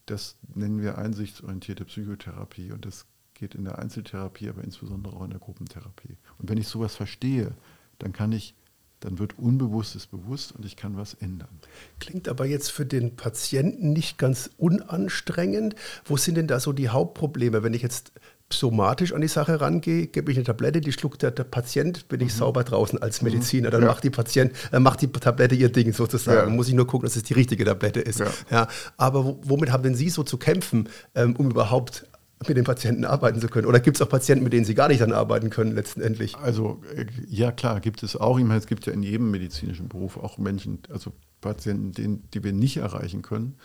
das 0.05 0.37
nennen 0.53 0.79
wir 0.79 0.99
einsichtsorientierte 0.99 1.85
Psychotherapie 1.85 2.71
und 2.71 2.85
das 2.85 3.07
geht 3.33 3.55
in 3.55 3.65
der 3.65 3.79
Einzeltherapie, 3.79 4.49
aber 4.49 4.63
insbesondere 4.63 5.15
auch 5.15 5.23
in 5.23 5.31
der 5.31 5.39
Gruppentherapie. 5.39 6.17
Und 6.37 6.49
wenn 6.49 6.57
ich 6.57 6.67
sowas 6.67 6.95
verstehe, 6.95 7.55
dann 7.97 8.13
kann 8.13 8.31
ich 8.31 8.55
dann 8.99 9.19
wird 9.19 9.37
Unbewusstes 9.37 10.07
bewusst 10.07 10.53
und 10.53 10.65
ich 10.65 10.75
kann 10.75 10.97
was 10.97 11.13
ändern. 11.13 11.59
Klingt 11.99 12.27
aber 12.27 12.45
jetzt 12.45 12.71
für 12.71 12.85
den 12.85 13.15
Patienten 13.15 13.93
nicht 13.93 14.17
ganz 14.17 14.49
unanstrengend. 14.57 15.75
Wo 16.05 16.17
sind 16.17 16.35
denn 16.35 16.47
da 16.47 16.59
so 16.59 16.73
die 16.73 16.89
Hauptprobleme, 16.89 17.61
wenn 17.61 17.73
ich 17.73 17.83
jetzt 17.83 18.11
somatisch 18.51 19.13
an 19.13 19.21
die 19.21 19.27
Sache 19.27 19.59
rangehe, 19.59 20.07
gebe 20.07 20.31
ich 20.31 20.37
eine 20.37 20.45
Tablette, 20.45 20.79
die 20.79 20.93
schluckt 20.93 21.21
der, 21.21 21.31
der 21.31 21.43
Patient, 21.43 22.07
bin 22.07 22.21
ich 22.21 22.33
mhm. 22.33 22.37
sauber 22.37 22.63
draußen 22.63 23.01
als 23.01 23.21
mhm. 23.21 23.29
Mediziner. 23.29 23.69
Dann 23.69 23.81
ja. 23.81 23.87
macht 23.87 24.03
die 24.03 24.09
Patient, 24.09 24.53
äh, 24.71 24.79
macht 24.79 25.01
die 25.01 25.11
Tablette 25.11 25.53
ihr 25.53 25.69
Ding 25.69 25.93
sozusagen. 25.93 26.37
Ja. 26.37 26.45
Dann 26.45 26.55
muss 26.55 26.67
ich 26.67 26.73
nur 26.73 26.87
gucken, 26.87 27.07
dass 27.07 27.15
es 27.15 27.23
die 27.23 27.33
richtige 27.33 27.65
Tablette 27.65 27.99
ist. 27.99 28.19
Ja. 28.19 28.27
ja 28.49 28.67
aber 28.95 29.37
womit 29.43 29.71
haben 29.71 29.83
denn 29.83 29.95
Sie 29.95 30.09
so 30.09 30.23
zu 30.23 30.37
kämpfen, 30.37 30.89
ähm, 31.13 31.35
um 31.35 31.51
überhaupt 31.51 32.07
mit 32.45 32.55
den 32.55 32.65
Patienten 32.65 33.05
arbeiten 33.05 33.41
zu 33.41 33.47
können? 33.47 33.67
Oder 33.67 33.79
gibt 33.79 33.97
es 33.97 34.01
auch 34.01 34.09
Patienten, 34.09 34.43
mit 34.43 34.53
denen 34.53 34.65
Sie 34.65 34.75
gar 34.75 34.87
nicht 34.89 35.01
dann 35.01 35.11
arbeiten 35.11 35.49
können 35.49 35.73
letztendlich? 35.73 36.35
Also 36.37 36.81
äh, 36.95 37.05
ja 37.27 37.51
klar, 37.51 37.79
gibt 37.79 38.03
es 38.03 38.15
auch. 38.15 38.37
Ich 38.37 38.45
meine, 38.45 38.59
es 38.59 38.67
gibt 38.67 38.85
ja 38.85 38.93
in 38.93 39.03
jedem 39.03 39.31
medizinischen 39.31 39.87
Beruf 39.87 40.17
auch 40.17 40.37
Menschen, 40.37 40.79
also 40.91 41.13
Patienten, 41.41 41.93
den, 41.93 42.23
die 42.33 42.43
wir 42.43 42.53
nicht 42.53 42.77
erreichen 42.77 43.21
können 43.21 43.55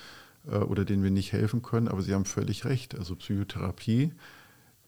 äh, 0.51 0.57
oder 0.57 0.85
denen 0.85 1.03
wir 1.03 1.11
nicht 1.11 1.33
helfen 1.33 1.63
können. 1.63 1.89
Aber 1.89 2.03
Sie 2.03 2.15
haben 2.15 2.25
völlig 2.25 2.65
recht. 2.65 2.99
Also 2.99 3.15
Psychotherapie 3.17 4.13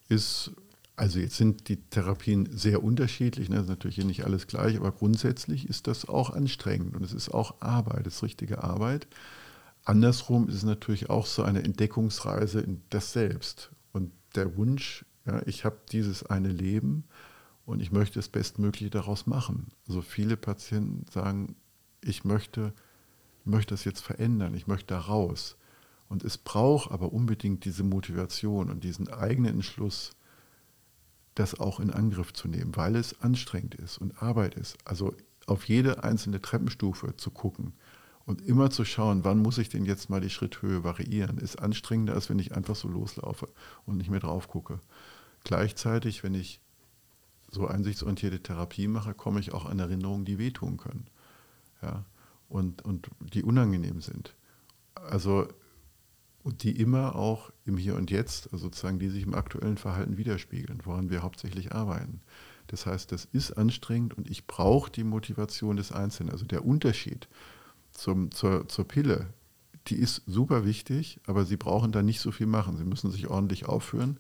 ist, 0.09 0.53
also 0.97 1.19
jetzt 1.19 1.37
sind 1.37 1.69
die 1.69 1.77
Therapien 1.77 2.49
sehr 2.53 2.83
unterschiedlich, 2.83 3.49
ne? 3.49 3.57
das 3.57 3.65
ist 3.65 3.71
natürlich 3.71 3.97
hier 3.97 4.05
nicht 4.05 4.25
alles 4.25 4.47
gleich, 4.47 4.77
aber 4.77 4.93
grundsätzlich 4.93 5.69
ist 5.69 5.87
das 5.87 6.09
auch 6.09 6.31
anstrengend 6.31 6.95
und 6.95 7.03
es 7.03 7.13
ist 7.13 7.33
auch 7.33 7.57
Arbeit, 7.61 8.07
es 8.07 8.17
ist 8.17 8.23
richtige 8.23 8.63
Arbeit. 8.63 9.09
Andersrum 9.85 10.49
ist 10.49 10.55
es 10.55 10.63
natürlich 10.63 11.11
auch 11.11 11.27
so 11.27 11.43
eine 11.43 11.63
Entdeckungsreise 11.63 12.61
in 12.61 12.83
das 12.91 13.13
Selbst 13.13 13.71
und 13.95 14.13
der 14.35 14.57
Wunsch, 14.57 15.07
ja, 15.25 15.41
ich 15.47 15.65
habe 15.65 15.79
dieses 15.93 16.25
eine 16.27 16.49
Leben 16.49 17.05
und 17.65 17.81
ich 17.81 17.93
möchte 17.93 18.19
das 18.19 18.29
Bestmögliche 18.29 18.91
daraus 18.91 19.27
machen. 19.27 19.69
Also 19.89 20.03
viele 20.03 20.37
Patienten 20.37 21.07
sagen, 21.11 21.55
ich 22.03 22.25
möchte, 22.25 22.75
möchte 23.45 23.73
das 23.73 23.85
jetzt 23.85 24.01
verändern, 24.01 24.55
ich 24.55 24.67
möchte 24.67 24.89
da 24.89 24.99
raus. 24.99 25.57
Und 26.09 26.25
es 26.25 26.37
braucht 26.37 26.91
aber 26.91 27.13
unbedingt 27.13 27.65
diese 27.65 27.85
Motivation 27.85 28.69
und 28.69 28.83
diesen 28.83 29.09
eigenen 29.09 29.55
Entschluss, 29.55 30.11
das 31.37 31.59
auch 31.59 31.79
in 31.79 31.91
Angriff 31.91 32.33
zu 32.33 32.49
nehmen, 32.49 32.77
weil 32.77 32.97
es 32.97 33.21
anstrengend 33.21 33.77
ist 33.77 33.99
und 33.99 34.21
Arbeit 34.23 34.57
ist. 34.57 34.77
Also 34.85 35.15
auf 35.47 35.69
jede 35.69 36.03
einzelne 36.03 36.43
Treppenstufe 36.43 37.17
zu 37.17 37.31
gucken 37.31 37.75
und 38.27 38.43
immer 38.43 38.71
zu 38.71 38.85
schauen, 38.85 39.25
wann 39.25 39.39
muss 39.39 39.59
ich 39.59 39.69
denn 39.69 39.85
jetzt 39.85 40.09
mal 40.09 40.21
die 40.21 40.31
Schritthöhe 40.31 40.85
variieren, 40.85 41.39
ist 41.39 41.61
anstrengender, 41.61 42.15
als 42.15 42.31
wenn 42.31 42.39
ich 42.39 42.57
einfach 42.57 42.77
so 42.77 42.89
loslaufe 42.89 43.49
und 43.87 43.97
nicht 43.99 44.11
mehr 44.11 44.21
drauf 44.21 44.49
gucke. 44.49 44.81
Gleichzeitig, 45.45 46.23
wenn 46.23 46.35
ich 46.35 46.61
so 47.51 47.67
einsichtsorientierte 47.67 48.43
Therapie 48.43 48.89
mache, 48.89 49.15
komme 49.15 49.41
ich 49.41 49.53
auch 49.53 49.67
an 49.67 49.79
Erinnerungen, 49.79 50.25
die 50.25 50.39
wehtun 50.39 50.77
können 50.77 51.07
ja, 51.83 52.05
und, 52.49 52.83
und 52.83 53.09
die 53.21 53.43
unangenehm 53.43 54.01
sind. 54.01 54.35
Also 54.95 55.49
und 56.45 56.63
die 56.63 56.79
immer 56.79 57.17
auch 57.17 57.51
im 57.65 57.79
Hier 57.79 57.97
und 57.97 58.11
Jetzt, 58.11 58.53
also 58.53 58.67
sozusagen, 58.67 58.99
die 58.99 59.09
sich 59.09 59.23
im 59.23 59.35
aktuellen 59.35 59.79
Verhalten 59.79 60.19
widerspiegeln, 60.19 60.81
woran 60.85 61.09
wir 61.09 61.23
hauptsächlich 61.23 61.73
arbeiten. 61.73 62.21
Das 62.67 62.85
heißt, 62.85 63.11
das 63.13 63.25
ist 63.25 63.53
anstrengend 63.53 64.15
und 64.15 64.31
ich 64.31 64.47
brauche 64.47 64.91
die 64.91 65.05
Motivation 65.05 65.77
des 65.77 65.91
Einzelnen. 65.91 66.31
Also 66.31 66.45
der 66.45 66.65
Unterschied 66.65 67.29
zum, 67.95 68.31
zur, 68.31 68.69
zur 68.69 68.87
Pille, 68.87 69.29
die 69.87 69.97
ist 69.97 70.23
super 70.27 70.65
wichtig, 70.65 71.21
aber 71.27 71.45
Sie 71.45 71.57
brauchen 71.57 71.93
da 71.93 72.03
nicht 72.03 72.21
so 72.21 72.31
viel 72.31 72.47
machen. 72.47 72.77
Sie 72.77 72.85
müssen 72.85 73.11
sich 73.11 73.29
ordentlich 73.29 73.67
aufführen 73.67 74.19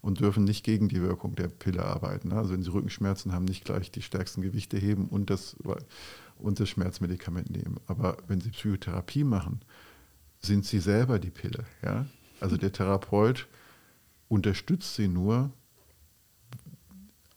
und 0.00 0.20
dürfen 0.20 0.44
nicht 0.44 0.64
gegen 0.64 0.88
die 0.88 1.02
Wirkung 1.02 1.34
der 1.34 1.48
Pille 1.48 1.84
arbeiten. 1.84 2.32
Also 2.32 2.52
wenn 2.52 2.62
Sie 2.62 2.72
Rückenschmerzen 2.72 3.32
haben, 3.32 3.44
nicht 3.44 3.64
gleich 3.64 3.90
die 3.90 4.02
stärksten 4.02 4.42
Gewichte 4.42 4.76
heben 4.78 5.06
und 5.08 5.30
das, 5.30 5.56
und 6.38 6.60
das 6.60 6.68
Schmerzmedikament 6.68 7.50
nehmen. 7.50 7.80
Aber 7.86 8.16
wenn 8.28 8.40
Sie 8.40 8.50
Psychotherapie 8.50 9.24
machen, 9.24 9.60
sind 10.40 10.64
sie 10.64 10.78
selber 10.78 11.18
die 11.18 11.30
Pille. 11.30 11.64
Ja? 11.82 12.06
Also 12.40 12.56
der 12.56 12.72
Therapeut 12.72 13.46
unterstützt 14.28 14.94
sie 14.94 15.08
nur, 15.08 15.50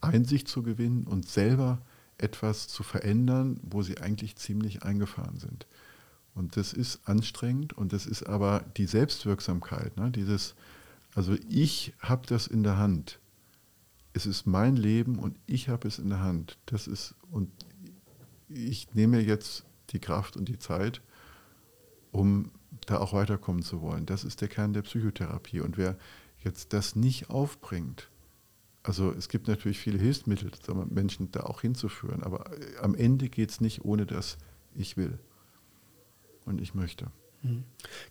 Einsicht 0.01 0.47
zu 0.47 0.63
gewinnen 0.63 1.05
und 1.05 1.27
selber 1.27 1.81
etwas 2.19 2.67
zu 2.67 2.83
verändern, 2.83 3.59
wo 3.63 3.81
sie 3.81 3.99
eigentlich 3.99 4.35
ziemlich 4.35 4.83
eingefahren 4.83 5.39
sind. 5.39 5.67
Und 6.35 6.57
das 6.57 6.73
ist 6.73 7.07
anstrengend 7.07 7.73
und 7.73 7.91
das 7.91 8.05
ist 8.05 8.23
aber 8.23 8.63
die 8.77 8.85
Selbstwirksamkeit, 8.85 9.97
ne? 9.97 10.11
dieses, 10.11 10.55
also 11.13 11.35
ich 11.49 11.93
habe 11.99 12.27
das 12.27 12.47
in 12.47 12.63
der 12.63 12.77
Hand. 12.77 13.19
Es 14.13 14.25
ist 14.25 14.45
mein 14.45 14.75
Leben 14.75 15.19
und 15.19 15.37
ich 15.47 15.69
habe 15.69 15.87
es 15.87 15.99
in 15.99 16.09
der 16.09 16.21
Hand. 16.21 16.57
Das 16.65 16.87
ist, 16.87 17.15
und 17.31 17.51
ich 18.47 18.93
nehme 18.93 19.19
jetzt 19.19 19.65
die 19.89 19.99
Kraft 19.99 20.37
und 20.37 20.49
die 20.49 20.59
Zeit, 20.59 21.01
um 22.11 22.51
da 22.85 22.99
auch 22.99 23.13
weiterkommen 23.13 23.63
zu 23.63 23.81
wollen. 23.81 24.05
Das 24.05 24.23
ist 24.23 24.41
der 24.41 24.47
Kern 24.47 24.73
der 24.73 24.81
Psychotherapie. 24.81 25.59
Und 25.59 25.77
wer 25.77 25.97
jetzt 26.43 26.73
das 26.73 26.95
nicht 26.95 27.29
aufbringt, 27.29 28.09
also 28.83 29.11
es 29.11 29.29
gibt 29.29 29.47
natürlich 29.47 29.79
viele 29.79 29.99
Hilfsmittel, 29.99 30.51
Menschen 30.89 31.31
da 31.31 31.41
auch 31.41 31.61
hinzuführen, 31.61 32.23
aber 32.23 32.51
äh, 32.57 32.77
am 32.81 32.95
Ende 32.95 33.29
geht 33.29 33.51
es 33.51 33.61
nicht 33.61 33.83
ohne 33.83 34.05
das 34.05 34.37
Ich 34.73 34.97
will 34.97 35.19
und 36.45 36.61
ich 36.61 36.73
möchte. 36.73 37.07
Hm. 37.41 37.63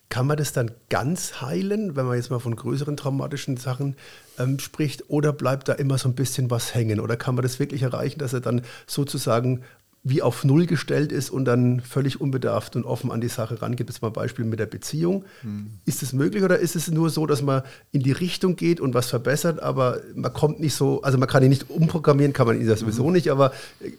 Kann 0.09 0.27
man 0.27 0.39
das 0.39 0.53
dann 0.53 0.71
ganz 0.89 1.43
heilen, 1.43 1.97
wenn 1.97 2.07
man 2.07 2.17
jetzt 2.17 2.31
mal 2.31 2.39
von 2.39 2.57
größeren 2.57 2.97
traumatischen 2.97 3.59
Sachen 3.59 3.97
ähm, 4.39 4.59
spricht, 4.59 5.11
oder 5.11 5.33
bleibt 5.33 5.69
da 5.69 5.75
immer 5.75 5.99
so 5.99 6.09
ein 6.09 6.15
bisschen 6.15 6.51
was 6.51 6.75
hängen? 6.75 7.01
Oder 7.01 7.17
kann 7.17 7.35
man 7.35 7.43
das 7.43 7.59
wirklich 7.59 7.83
erreichen, 7.83 8.19
dass 8.19 8.33
er 8.33 8.41
dann 8.41 8.63
sozusagen 8.87 9.65
wie 10.05 10.23
auf 10.23 10.45
Null 10.45 10.67
gestellt 10.67 11.13
ist 11.13 11.31
und 11.31 11.45
dann 11.45 11.81
völlig 11.81 12.21
unbedarft 12.21 12.77
und 12.77 12.85
offen 12.85 13.11
an 13.11 13.21
die 13.21 13.29
Sache 13.29 13.61
rangeht. 13.61 13.89
Jetzt 13.89 14.01
mal 14.01 14.09
ein 14.09 14.15
Beispiel 14.15 14.45
mit 14.45 14.59
der 14.59 14.67
Beziehung. 14.67 15.25
Hm. 15.43 15.71
Ist 15.85 16.03
es 16.03 16.13
möglich 16.13 16.43
oder 16.45 16.59
ist 16.59 16.77
es 16.77 16.89
nur 16.89 17.11
so, 17.11 17.27
dass 17.27 17.43
man 17.43 17.63
in 17.93 18.03
die 18.03 18.13
Richtung 18.13 18.57
geht 18.57 18.81
und 18.81 18.95
was 18.95 19.09
verbessert, 19.09 19.61
aber 19.61 20.01
man 20.15 20.33
kommt 20.33 20.61
nicht 20.61 20.75
so, 20.75 21.03
also 21.03 21.19
man 21.19 21.29
kann 21.29 21.43
ihn 21.43 21.51
nicht 21.51 21.69
umprogrammieren, 21.71 22.33
kann 22.33 22.47
man 22.47 22.61
ihn 22.61 22.67
das 22.67 22.81
sowieso 22.81 23.07
mhm. 23.07 23.13
nicht, 23.13 23.31
aber 23.31 23.53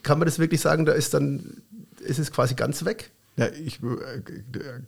kann 0.04 0.20
man 0.20 0.26
das 0.26 0.40
wirklich 0.40 0.62
sagen, 0.62 0.86
da 0.86 0.94
ist 0.94 1.14
dann, 1.14 1.62
ist 2.00 2.20
es 2.20 2.32
quasi 2.32 2.56
ganz 2.56 2.86
weg? 2.86 3.12
Ja, 3.38 3.48
ich, 3.48 3.80
äh, 3.82 4.22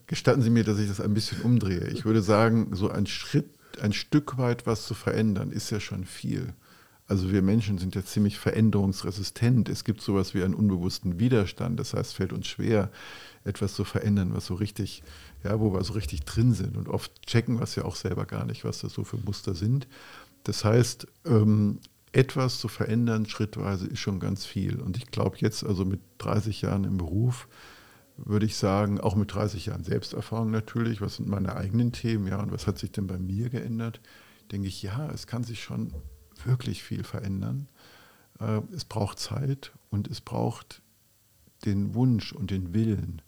gestatten 0.07 0.41
Sie 0.41 0.49
mir, 0.49 0.63
dass 0.63 0.79
ich 0.79 0.89
das 0.89 0.99
ein 0.99 1.13
bisschen 1.13 1.41
umdrehe. 1.41 1.87
Ich 1.87 2.03
würde 2.03 2.21
sagen, 2.21 2.69
so 2.73 2.89
ein 2.89 3.05
Schritt, 3.05 3.45
ein 3.81 3.93
Stück 3.93 4.37
weit 4.37 4.65
was 4.65 4.85
zu 4.85 4.93
verändern, 4.93 5.51
ist 5.51 5.69
ja 5.69 5.79
schon 5.79 6.03
viel. 6.05 6.53
Also 7.11 7.29
wir 7.29 7.41
Menschen 7.41 7.77
sind 7.77 7.93
ja 7.93 8.05
ziemlich 8.05 8.39
veränderungsresistent. 8.39 9.67
Es 9.67 9.83
gibt 9.83 9.99
sowas 9.99 10.33
wie 10.33 10.43
einen 10.43 10.53
unbewussten 10.53 11.19
Widerstand. 11.19 11.77
Das 11.77 11.93
heißt, 11.93 12.11
es 12.11 12.13
fällt 12.13 12.31
uns 12.31 12.47
schwer, 12.47 12.89
etwas 13.43 13.73
zu 13.73 13.83
verändern, 13.83 14.33
was 14.33 14.45
so 14.45 14.53
richtig, 14.53 15.03
ja, 15.43 15.59
wo 15.59 15.73
wir 15.73 15.83
so 15.83 15.91
richtig 15.91 16.23
drin 16.23 16.53
sind. 16.53 16.77
Und 16.77 16.87
oft 16.87 17.11
checken 17.27 17.57
wir 17.57 17.63
es 17.63 17.75
ja 17.75 17.83
auch 17.83 17.97
selber 17.97 18.25
gar 18.25 18.45
nicht, 18.45 18.63
was 18.63 18.79
das 18.79 18.93
so 18.93 19.03
für 19.03 19.17
Muster 19.17 19.55
sind. 19.55 19.89
Das 20.45 20.63
heißt, 20.63 21.05
ähm, 21.25 21.79
etwas 22.13 22.61
zu 22.61 22.69
verändern 22.69 23.25
schrittweise 23.25 23.87
ist 23.87 23.99
schon 23.99 24.21
ganz 24.21 24.45
viel. 24.45 24.79
Und 24.79 24.95
ich 24.95 25.07
glaube 25.07 25.35
jetzt, 25.39 25.65
also 25.65 25.83
mit 25.83 25.99
30 26.19 26.61
Jahren 26.61 26.85
im 26.85 26.95
Beruf, 26.95 27.49
würde 28.15 28.45
ich 28.45 28.55
sagen, 28.55 29.01
auch 29.01 29.17
mit 29.17 29.33
30 29.33 29.65
Jahren 29.65 29.83
Selbsterfahrung 29.83 30.49
natürlich, 30.49 31.01
was 31.01 31.17
sind 31.17 31.27
meine 31.27 31.57
eigenen 31.57 31.91
Themen, 31.91 32.25
ja, 32.27 32.41
und 32.41 32.53
was 32.53 32.67
hat 32.67 32.79
sich 32.79 32.93
denn 32.93 33.07
bei 33.07 33.19
mir 33.19 33.49
geändert, 33.49 33.99
denke 34.53 34.69
ich, 34.69 34.81
ja, 34.81 35.11
es 35.11 35.27
kann 35.27 35.43
sich 35.43 35.61
schon 35.61 35.93
wirklich 36.45 36.83
viel 36.83 37.03
verändern. 37.03 37.67
Äh, 38.39 38.61
es 38.73 38.85
braucht 38.85 39.19
Zeit 39.19 39.71
und 39.89 40.07
es 40.07 40.21
braucht 40.21 40.81
den 41.65 41.93
Wunsch 41.93 42.33
und 42.33 42.51
den 42.51 42.73
Willen, 42.73 43.21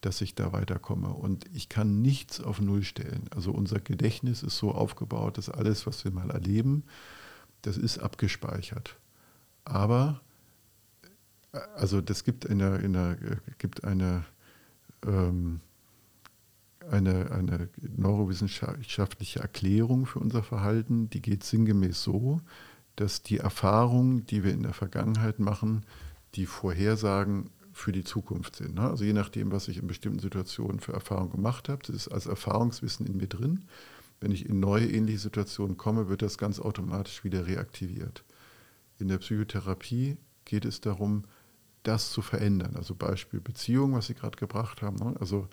dass 0.00 0.20
ich 0.20 0.34
da 0.34 0.52
weiterkomme. 0.52 1.08
Und 1.08 1.44
ich 1.54 1.68
kann 1.68 2.02
nichts 2.02 2.40
auf 2.40 2.60
Null 2.60 2.82
stellen. 2.82 3.24
Also 3.34 3.52
unser 3.52 3.80
Gedächtnis 3.80 4.42
ist 4.42 4.58
so 4.58 4.72
aufgebaut, 4.72 5.38
dass 5.38 5.48
alles, 5.48 5.86
was 5.86 6.04
wir 6.04 6.12
mal 6.12 6.30
erleben, 6.30 6.84
das 7.62 7.76
ist 7.76 7.98
abgespeichert. 7.98 8.96
Aber, 9.64 10.20
äh, 11.52 11.58
also 11.76 12.00
das 12.00 12.24
gibt 12.24 12.48
eine, 12.48 12.74
eine, 12.74 13.40
gibt 13.58 13.84
eine 13.84 14.24
ähm, 15.06 15.60
eine, 16.90 17.30
eine 17.30 17.68
neurowissenschaftliche 17.96 19.40
Erklärung 19.40 20.06
für 20.06 20.18
unser 20.18 20.42
Verhalten, 20.42 21.10
die 21.10 21.22
geht 21.22 21.44
sinngemäß 21.44 22.02
so, 22.02 22.40
dass 22.96 23.22
die 23.22 23.38
Erfahrungen, 23.38 24.26
die 24.26 24.44
wir 24.44 24.52
in 24.52 24.62
der 24.62 24.72
Vergangenheit 24.72 25.38
machen, 25.38 25.84
die 26.34 26.46
Vorhersagen 26.46 27.50
für 27.72 27.92
die 27.92 28.04
Zukunft 28.04 28.56
sind. 28.56 28.76
Ne? 28.76 28.82
Also 28.82 29.04
je 29.04 29.12
nachdem, 29.12 29.50
was 29.50 29.68
ich 29.68 29.78
in 29.78 29.88
bestimmten 29.88 30.20
Situationen 30.20 30.80
für 30.80 30.92
Erfahrungen 30.92 31.32
gemacht 31.32 31.68
habe, 31.68 31.82
das 31.84 31.96
ist 31.96 32.08
als 32.08 32.26
Erfahrungswissen 32.26 33.06
in 33.06 33.16
mir 33.16 33.26
drin. 33.26 33.64
Wenn 34.20 34.30
ich 34.30 34.48
in 34.48 34.60
neue 34.60 34.86
ähnliche 34.86 35.18
Situationen 35.18 35.76
komme, 35.76 36.08
wird 36.08 36.22
das 36.22 36.38
ganz 36.38 36.60
automatisch 36.60 37.24
wieder 37.24 37.46
reaktiviert. 37.46 38.24
In 38.98 39.08
der 39.08 39.18
Psychotherapie 39.18 40.16
geht 40.44 40.64
es 40.64 40.80
darum, 40.80 41.24
das 41.82 42.12
zu 42.12 42.22
verändern. 42.22 42.76
Also 42.76 42.94
Beispiel 42.94 43.40
Beziehung, 43.40 43.92
was 43.92 44.06
Sie 44.06 44.14
gerade 44.14 44.38
gebracht 44.38 44.80
haben. 44.80 44.96
Ne? 44.96 45.14
Also 45.18 45.48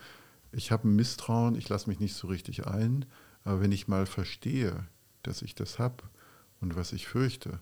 ich 0.52 0.72
habe 0.72 0.88
ein 0.88 0.96
Misstrauen, 0.96 1.56
ich 1.56 1.70
lasse 1.70 1.90
mich 1.90 2.00
nicht 2.00 2.16
so 2.16 2.28
richtig 2.28 2.68
ein, 2.68 3.06
aber 3.44 3.62
wenn 3.62 3.72
ich 3.72 3.88
mal 3.88 4.06
verstehe, 4.06 4.86
dass 5.24 5.42
ich 5.42 5.56
das 5.56 5.80
habe 5.80 6.04
und 6.60 6.76
was 6.76 6.94
ich 6.94 7.08
fürchte, 7.08 7.60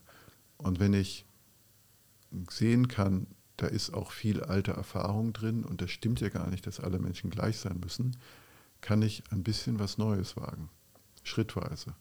und 0.58 0.78
wenn 0.78 0.92
ich 0.92 1.24
sehen 2.50 2.88
kann, 2.88 3.26
da 3.56 3.66
ist 3.66 3.92
auch 3.92 4.10
viel 4.10 4.42
alte 4.42 4.72
Erfahrung 4.72 5.32
drin 5.32 5.64
und 5.64 5.80
das 5.80 5.90
stimmt 5.90 6.20
ja 6.20 6.28
gar 6.28 6.48
nicht, 6.50 6.66
dass 6.66 6.80
alle 6.80 6.98
Menschen 6.98 7.30
gleich 7.30 7.58
sein 7.58 7.80
müssen, 7.80 8.16
kann 8.80 9.02
ich 9.02 9.22
ein 9.30 9.42
bisschen 9.42 9.78
was 9.78 9.98
Neues 9.98 10.36
wagen, 10.36 10.68
schrittweise. 11.22 11.94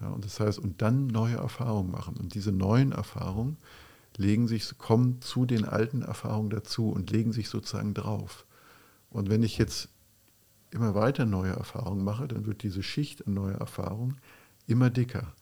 Ja, 0.00 0.08
und 0.08 0.24
das 0.24 0.40
heißt, 0.40 0.58
und 0.58 0.82
dann 0.82 1.06
neue 1.06 1.36
Erfahrungen 1.36 1.90
machen. 1.90 2.16
Und 2.16 2.34
diese 2.34 2.52
neuen 2.52 2.92
Erfahrungen 2.92 3.58
legen 4.16 4.48
sich, 4.48 4.76
kommen 4.78 5.20
zu 5.20 5.46
den 5.46 5.64
alten 5.64 6.02
Erfahrungen 6.02 6.50
dazu 6.50 6.90
und 6.90 7.10
legen 7.10 7.32
sich 7.32 7.48
sozusagen 7.48 7.94
drauf. 7.94 8.46
Und 9.10 9.28
wenn 9.28 9.42
ich 9.42 9.58
jetzt 9.58 9.88
immer 10.74 10.94
weiter 10.94 11.24
neue 11.24 11.52
Erfahrungen 11.52 12.04
mache, 12.04 12.28
dann 12.28 12.46
wird 12.46 12.62
diese 12.62 12.82
Schicht 12.82 13.26
an 13.26 13.34
neue 13.34 13.54
Erfahrungen 13.54 14.18
immer 14.66 14.90
dicker. 14.90 15.32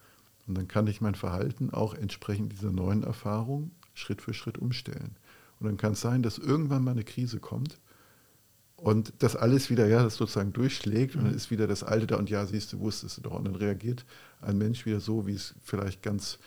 Und 0.47 0.57
dann 0.57 0.69
kann 0.69 0.87
ich 0.87 1.01
mein 1.01 1.15
Verhalten 1.15 1.71
auch 1.71 1.95
entsprechend 1.95 2.53
dieser 2.53 2.73
neuen 2.73 3.03
Erfahrung 3.03 3.71
Schritt 3.95 4.23
für 4.23 4.35
Schritt 4.35 4.59
umstellen. 4.59 5.17
Und 5.59 5.67
dann 5.67 5.77
kann 5.77 5.93
es 5.93 6.01
sein, 6.01 6.23
dass 6.23 6.39
irgendwann 6.39 6.85
mal 6.85 6.93
eine 6.93 7.05
Krise 7.05 7.39
kommt 7.39 7.79
und 8.83 9.13
das 9.21 9.37
alles 9.37 9.71
wieder, 9.71 9.87
ja, 9.87 10.03
das 10.03 10.17
sozusagen 10.17 10.53
durchschlägt 10.53 11.15
und 11.15 11.25
dann 11.25 11.35
ist 11.35 11.53
wieder 11.53 11.69
das 11.69 11.85
Alte 11.85 12.09
da 12.09 12.17
und 12.17 12.29
ja, 12.31 12.45
siehst 12.47 12.73
du, 12.73 12.81
wusstest 12.81 13.19
du 13.19 13.21
doch. 13.23 13.35
Und 13.35 13.45
dann 13.45 13.55
reagiert 13.55 14.05
ein 14.41 14.59
Mensch 14.59 14.87
wieder 14.87 14.99
so, 14.99 15.27
wie 15.27 15.35
es 15.35 15.55
vielleicht 15.63 16.03
ganz 16.03 16.41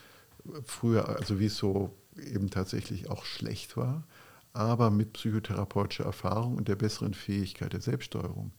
früher, 0.66 1.08
also 1.08 1.40
wie 1.40 1.46
es 1.46 1.56
so 1.56 1.96
eben 2.18 2.50
tatsächlich 2.50 3.10
auch 3.10 3.24
schlecht 3.24 3.78
war, 3.78 4.04
aber 4.52 4.90
mit 4.90 5.14
psychotherapeutischer 5.14 6.04
Erfahrung 6.04 6.56
und 6.56 6.68
der 6.68 6.76
besseren 6.76 7.14
Fähigkeit 7.14 7.72
der 7.72 7.82
Selbststeuerung 7.82 8.52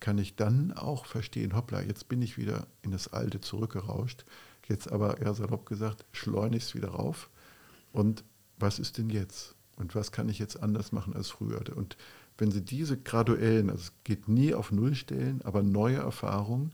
kann 0.00 0.18
ich 0.18 0.36
dann 0.36 0.72
auch 0.72 1.06
verstehen, 1.06 1.54
hoppla, 1.54 1.82
jetzt 1.82 2.08
bin 2.08 2.22
ich 2.22 2.38
wieder 2.38 2.66
in 2.82 2.90
das 2.90 3.12
Alte 3.12 3.40
zurückgerauscht, 3.40 4.24
jetzt 4.68 4.90
aber, 4.90 5.20
eher 5.20 5.34
salopp 5.34 5.66
gesagt, 5.66 6.04
schleunigst 6.12 6.74
wieder 6.74 6.90
rauf 6.90 7.30
und 7.92 8.24
was 8.58 8.78
ist 8.78 8.98
denn 8.98 9.10
jetzt? 9.10 9.54
Und 9.76 9.94
was 9.94 10.10
kann 10.10 10.28
ich 10.28 10.38
jetzt 10.38 10.60
anders 10.60 10.90
machen 10.90 11.14
als 11.14 11.30
früher? 11.30 11.62
Und 11.76 11.96
wenn 12.36 12.50
Sie 12.50 12.62
diese 12.62 12.96
graduellen, 12.96 13.70
also 13.70 13.82
es 13.82 13.92
geht 14.04 14.28
nie 14.28 14.54
auf 14.54 14.72
Null 14.72 14.94
stellen, 14.94 15.40
aber 15.44 15.62
neue 15.62 15.98
Erfahrungen 15.98 16.72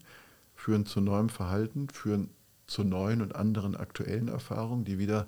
führen 0.55 0.87
zu 0.87 1.01
neuem 1.01 1.29
Verhalten, 1.29 1.89
führen 1.89 2.31
zu 2.67 2.83
neuen 2.83 3.21
und 3.21 3.35
anderen 3.37 3.77
aktuellen 3.77 4.29
Erfahrungen, 4.29 4.85
die 4.85 4.99
wieder 4.99 5.27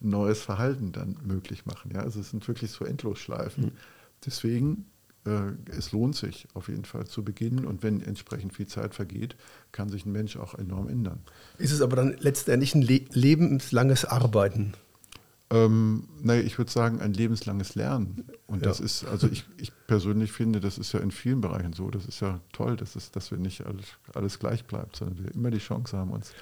neues 0.00 0.40
Verhalten 0.40 0.92
dann 0.92 1.18
möglich 1.22 1.66
machen. 1.66 1.90
Ja? 1.92 2.00
Also 2.00 2.20
es 2.20 2.30
sind 2.30 2.46
wirklich 2.48 2.70
so 2.70 2.84
Endlosschleifen. 2.84 3.66
Mhm. 3.66 3.72
Deswegen, 4.24 4.86
es 5.76 5.92
lohnt 5.92 6.16
sich 6.16 6.46
auf 6.54 6.68
jeden 6.68 6.84
Fall 6.84 7.06
zu 7.06 7.24
beginnen 7.24 7.64
und 7.64 7.82
wenn 7.82 8.00
entsprechend 8.00 8.54
viel 8.54 8.66
Zeit 8.66 8.94
vergeht, 8.94 9.36
kann 9.72 9.88
sich 9.88 10.06
ein 10.06 10.12
Mensch 10.12 10.36
auch 10.36 10.54
enorm 10.54 10.88
ändern. 10.88 11.20
Ist 11.58 11.72
es 11.72 11.80
aber 11.80 11.96
dann 11.96 12.16
letztendlich 12.18 12.74
ein 12.74 12.82
le 12.82 13.00
lebenslanges 13.12 14.04
Arbeiten? 14.04 14.74
Ähm, 15.50 16.04
naja, 16.22 16.42
ich 16.42 16.58
würde 16.58 16.70
sagen, 16.70 17.00
ein 17.00 17.14
lebenslanges 17.14 17.74
Lernen. 17.74 18.24
Und 18.46 18.62
ja. 18.62 18.68
das 18.68 18.80
ist, 18.80 19.06
also 19.06 19.28
ich, 19.28 19.46
ich 19.56 19.72
persönlich 19.86 20.30
finde, 20.30 20.60
das 20.60 20.76
ist 20.76 20.92
ja 20.92 21.00
in 21.00 21.10
vielen 21.10 21.40
Bereichen 21.40 21.72
so. 21.72 21.90
Das 21.90 22.04
ist 22.04 22.20
ja 22.20 22.40
toll, 22.52 22.76
dass, 22.76 22.96
es, 22.96 23.10
dass 23.12 23.30
wir 23.30 23.38
nicht 23.38 23.64
alles, 23.64 23.86
alles 24.14 24.38
gleich 24.38 24.66
bleibt, 24.66 24.96
sondern 24.96 25.24
wir 25.24 25.34
immer 25.34 25.50
die 25.50 25.58
Chance 25.58 25.96
haben, 25.96 26.10
uns. 26.10 26.32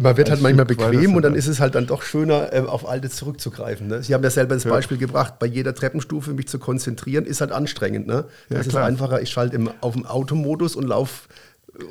Man 0.00 0.16
wird 0.16 0.30
halt 0.30 0.40
manchmal 0.40 0.64
bequem 0.64 1.14
und 1.14 1.22
dann 1.22 1.34
ist 1.34 1.46
es 1.46 1.60
halt 1.60 1.74
dann 1.74 1.86
doch 1.86 2.02
schöner, 2.02 2.54
äh, 2.54 2.60
auf 2.60 2.88
Altes 2.88 3.16
zurückzugreifen. 3.16 3.86
Ne? 3.86 4.02
Sie 4.02 4.14
haben 4.14 4.24
ja 4.24 4.30
selber 4.30 4.54
das 4.54 4.64
ja. 4.64 4.70
Beispiel 4.70 4.96
gebracht, 4.96 5.38
bei 5.38 5.46
jeder 5.46 5.74
Treppenstufe 5.74 6.32
mich 6.32 6.48
zu 6.48 6.58
konzentrieren, 6.58 7.26
ist 7.26 7.42
halt 7.42 7.52
anstrengend. 7.52 8.06
Ne? 8.06 8.24
Das 8.48 8.66
ja, 8.66 8.72
ist 8.72 8.76
einfacher, 8.76 9.20
ich 9.20 9.30
schalte 9.30 9.56
im, 9.56 9.70
auf 9.82 9.92
dem 9.92 10.06
Automodus 10.06 10.74
und 10.74 10.86
laufe 10.86 11.28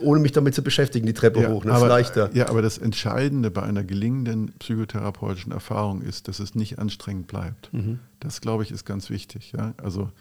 ohne 0.02 0.20
mich 0.20 0.32
damit 0.32 0.56
zu 0.56 0.64
beschäftigen, 0.64 1.06
die 1.06 1.14
Treppe 1.14 1.42
ja, 1.42 1.50
hoch. 1.50 1.64
Das 1.64 1.74
aber, 1.74 1.86
ist 1.86 1.90
leichter. 1.90 2.30
Ja, 2.34 2.50
aber 2.50 2.62
das 2.62 2.78
Entscheidende 2.78 3.52
bei 3.52 3.64
einer 3.64 3.84
gelingenden 3.84 4.54
psychotherapeutischen 4.60 5.52
Erfahrung 5.52 6.02
ist, 6.02 6.28
dass 6.28 6.40
es 6.40 6.56
nicht 6.56 6.80
anstrengend 6.80 7.28
bleibt. 7.28 7.74
Mhm. 7.74 8.00
Das, 8.20 8.42
glaube 8.42 8.64
ich, 8.64 8.72
ist 8.72 8.86
ganz 8.86 9.10
wichtig. 9.10 9.54
Ja? 9.58 9.74
Also 9.82 10.12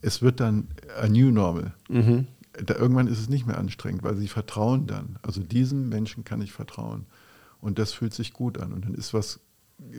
es 0.00 0.22
wird 0.22 0.40
dann 0.40 0.68
ein 1.00 1.12
New 1.12 1.30
Normal. 1.30 1.74
Mhm. 1.88 2.26
Da, 2.64 2.74
irgendwann 2.74 3.06
ist 3.06 3.20
es 3.20 3.28
nicht 3.28 3.46
mehr 3.46 3.58
anstrengend, 3.58 4.02
weil 4.02 4.16
sie 4.16 4.28
vertrauen 4.28 4.86
dann. 4.86 5.18
Also 5.22 5.42
diesem 5.42 5.88
Menschen 5.88 6.24
kann 6.24 6.40
ich 6.40 6.52
vertrauen. 6.52 7.06
Und 7.60 7.78
das 7.78 7.92
fühlt 7.92 8.14
sich 8.14 8.32
gut 8.32 8.58
an. 8.58 8.72
Und 8.72 8.84
dann 8.84 8.94
ist 8.94 9.12
was 9.12 9.40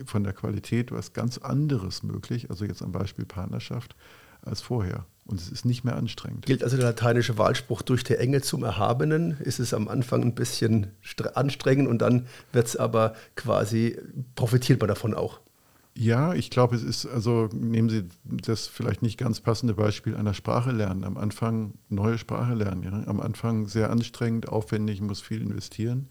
von 0.06 0.24
der 0.24 0.32
Qualität 0.32 0.92
was 0.92 1.12
ganz 1.12 1.38
anderes 1.38 2.02
möglich, 2.02 2.50
also 2.50 2.64
jetzt 2.64 2.82
am 2.82 2.92
Beispiel 2.92 3.24
Partnerschaft, 3.24 3.96
als 4.44 4.60
vorher. 4.60 5.06
Und 5.24 5.40
es 5.40 5.50
ist 5.50 5.64
nicht 5.64 5.84
mehr 5.84 5.96
anstrengend. 5.96 6.46
Gilt 6.46 6.64
also 6.64 6.76
der 6.76 6.86
lateinische 6.86 7.38
Wahlspruch 7.38 7.82
durch 7.82 8.02
die 8.02 8.16
Engel 8.16 8.42
zum 8.42 8.64
Erhabenen? 8.64 9.36
Ist 9.40 9.60
es 9.60 9.72
am 9.72 9.88
Anfang 9.88 10.22
ein 10.22 10.34
bisschen 10.34 10.88
anstrengend 11.34 11.88
und 11.88 11.98
dann 11.98 12.26
wird 12.52 12.66
es 12.66 12.76
aber 12.76 13.14
quasi, 13.36 13.98
profitiert 14.34 14.80
man 14.80 14.88
davon 14.88 15.14
auch? 15.14 15.40
Ja, 15.94 16.32
ich 16.34 16.50
glaube, 16.50 16.74
es 16.74 16.82
ist, 16.82 17.06
also 17.06 17.48
nehmen 17.52 17.88
Sie 17.88 18.08
das 18.24 18.66
vielleicht 18.66 19.02
nicht 19.02 19.18
ganz 19.18 19.40
passende 19.40 19.74
Beispiel 19.74 20.16
einer 20.16 20.34
Sprache 20.34 20.72
lernen. 20.72 21.04
Am 21.04 21.18
Anfang 21.18 21.74
neue 21.88 22.18
Sprache 22.18 22.54
lernen. 22.54 22.82
Ja? 22.82 23.04
Am 23.06 23.20
Anfang 23.20 23.68
sehr 23.68 23.90
anstrengend, 23.90 24.48
aufwendig, 24.48 25.00
muss 25.02 25.20
viel 25.20 25.42
investieren 25.42 26.08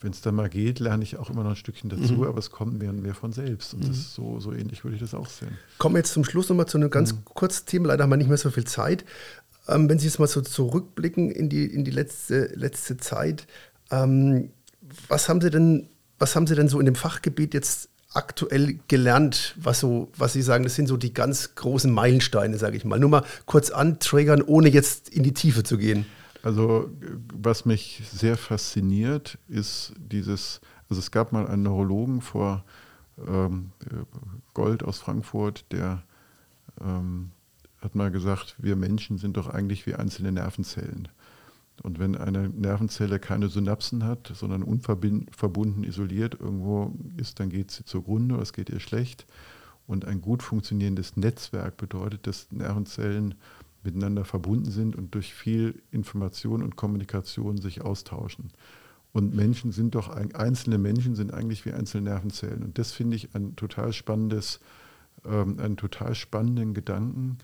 wenn 0.00 0.12
es 0.12 0.20
dann 0.20 0.34
mal 0.34 0.48
geht, 0.48 0.78
lerne 0.78 1.02
ich 1.02 1.16
auch 1.16 1.28
immer 1.28 1.42
noch 1.42 1.50
ein 1.50 1.56
Stückchen 1.56 1.90
dazu, 1.90 2.14
mhm. 2.14 2.24
aber 2.24 2.38
es 2.38 2.50
kommt 2.50 2.78
mehr 2.78 2.90
und 2.90 3.02
mehr 3.02 3.14
von 3.14 3.32
selbst. 3.32 3.74
Und 3.74 3.84
mhm. 3.84 3.88
das 3.88 3.96
ist 3.98 4.14
so, 4.14 4.38
so 4.38 4.52
ähnlich 4.52 4.84
würde 4.84 4.94
ich 4.94 5.00
das 5.00 5.14
auch 5.14 5.28
sehen. 5.28 5.58
Kommen 5.78 5.96
wir 5.96 6.00
jetzt 6.00 6.12
zum 6.12 6.24
Schluss 6.24 6.48
nochmal 6.48 6.66
zu 6.66 6.78
einem 6.78 6.90
ganz 6.90 7.12
mhm. 7.12 7.24
kurzen 7.24 7.66
Thema. 7.66 7.88
Leider 7.88 8.04
haben 8.04 8.10
wir 8.10 8.16
nicht 8.16 8.28
mehr 8.28 8.36
so 8.36 8.50
viel 8.50 8.64
Zeit. 8.64 9.04
Ähm, 9.66 9.88
wenn 9.88 9.98
Sie 9.98 10.06
jetzt 10.06 10.18
mal 10.18 10.28
so 10.28 10.40
zurückblicken 10.40 11.30
in 11.30 11.48
die, 11.48 11.66
in 11.66 11.84
die 11.84 11.90
letzte, 11.90 12.46
letzte 12.54 12.96
Zeit, 12.96 13.46
ähm, 13.90 14.50
was 15.08 15.28
haben 15.28 15.40
Sie 15.40 15.50
denn, 15.50 15.88
was 16.18 16.36
haben 16.36 16.46
Sie 16.46 16.54
denn 16.54 16.68
so 16.68 16.78
in 16.78 16.86
dem 16.86 16.94
Fachgebiet 16.94 17.52
jetzt 17.52 17.88
aktuell 18.14 18.78
gelernt, 18.88 19.54
was 19.58 19.80
so, 19.80 20.10
was 20.16 20.32
Sie 20.32 20.42
sagen, 20.42 20.64
das 20.64 20.76
sind 20.76 20.86
so 20.86 20.96
die 20.96 21.12
ganz 21.12 21.54
großen 21.56 21.92
Meilensteine, 21.92 22.56
sage 22.56 22.76
ich 22.76 22.84
mal. 22.84 22.98
Nur 22.98 23.10
mal 23.10 23.24
kurz 23.46 23.70
antriggern, 23.70 24.42
ohne 24.42 24.68
jetzt 24.68 25.08
in 25.08 25.24
die 25.24 25.34
Tiefe 25.34 25.64
zu 25.64 25.76
gehen. 25.76 26.06
Also 26.42 26.90
was 27.34 27.64
mich 27.64 28.02
sehr 28.10 28.36
fasziniert, 28.36 29.38
ist 29.48 29.92
dieses, 29.98 30.60
also 30.88 31.00
es 31.00 31.10
gab 31.10 31.32
mal 31.32 31.46
einen 31.46 31.64
Neurologen 31.64 32.20
vor 32.20 32.64
ähm, 33.26 33.72
Gold 34.54 34.82
aus 34.82 34.98
Frankfurt, 34.98 35.64
der 35.72 36.02
ähm, 36.80 37.30
hat 37.80 37.94
mal 37.94 38.10
gesagt, 38.10 38.56
wir 38.58 38.76
Menschen 38.76 39.18
sind 39.18 39.36
doch 39.36 39.48
eigentlich 39.48 39.86
wie 39.86 39.94
einzelne 39.94 40.32
Nervenzellen. 40.32 41.08
Und 41.82 41.98
wenn 42.00 42.16
eine 42.16 42.48
Nervenzelle 42.48 43.20
keine 43.20 43.48
Synapsen 43.48 44.04
hat, 44.04 44.32
sondern 44.34 44.64
unverbunden, 44.64 45.84
isoliert 45.84 46.36
irgendwo 46.40 46.92
ist, 47.16 47.38
dann 47.38 47.50
geht 47.50 47.70
sie 47.70 47.84
zugrunde 47.84 48.34
oder 48.34 48.42
es 48.42 48.52
geht 48.52 48.68
ihr 48.68 48.80
schlecht. 48.80 49.26
Und 49.86 50.04
ein 50.04 50.20
gut 50.20 50.42
funktionierendes 50.42 51.16
Netzwerk 51.16 51.76
bedeutet, 51.76 52.26
dass 52.26 52.50
Nervenzellen 52.50 53.36
miteinander 53.88 54.24
verbunden 54.24 54.70
sind 54.70 54.96
und 54.96 55.14
durch 55.14 55.32
viel 55.32 55.82
Information 55.90 56.62
und 56.62 56.76
Kommunikation 56.76 57.58
sich 57.58 57.82
austauschen. 57.82 58.50
Und 59.12 59.34
Menschen 59.34 59.72
sind 59.72 59.94
doch, 59.94 60.10
einzelne 60.10 60.78
Menschen 60.78 61.14
sind 61.14 61.32
eigentlich 61.32 61.64
wie 61.64 61.72
einzelne 61.72 62.10
Nervenzellen. 62.10 62.62
Und 62.62 62.78
das 62.78 62.92
finde 62.92 63.16
ich 63.16 63.34
ein 63.34 63.56
total 63.56 63.92
spannendes, 63.92 64.60
ähm, 65.24 65.58
einen 65.58 65.76
total 65.76 66.14
spannenden 66.14 66.74
Gedanken, 66.74 67.38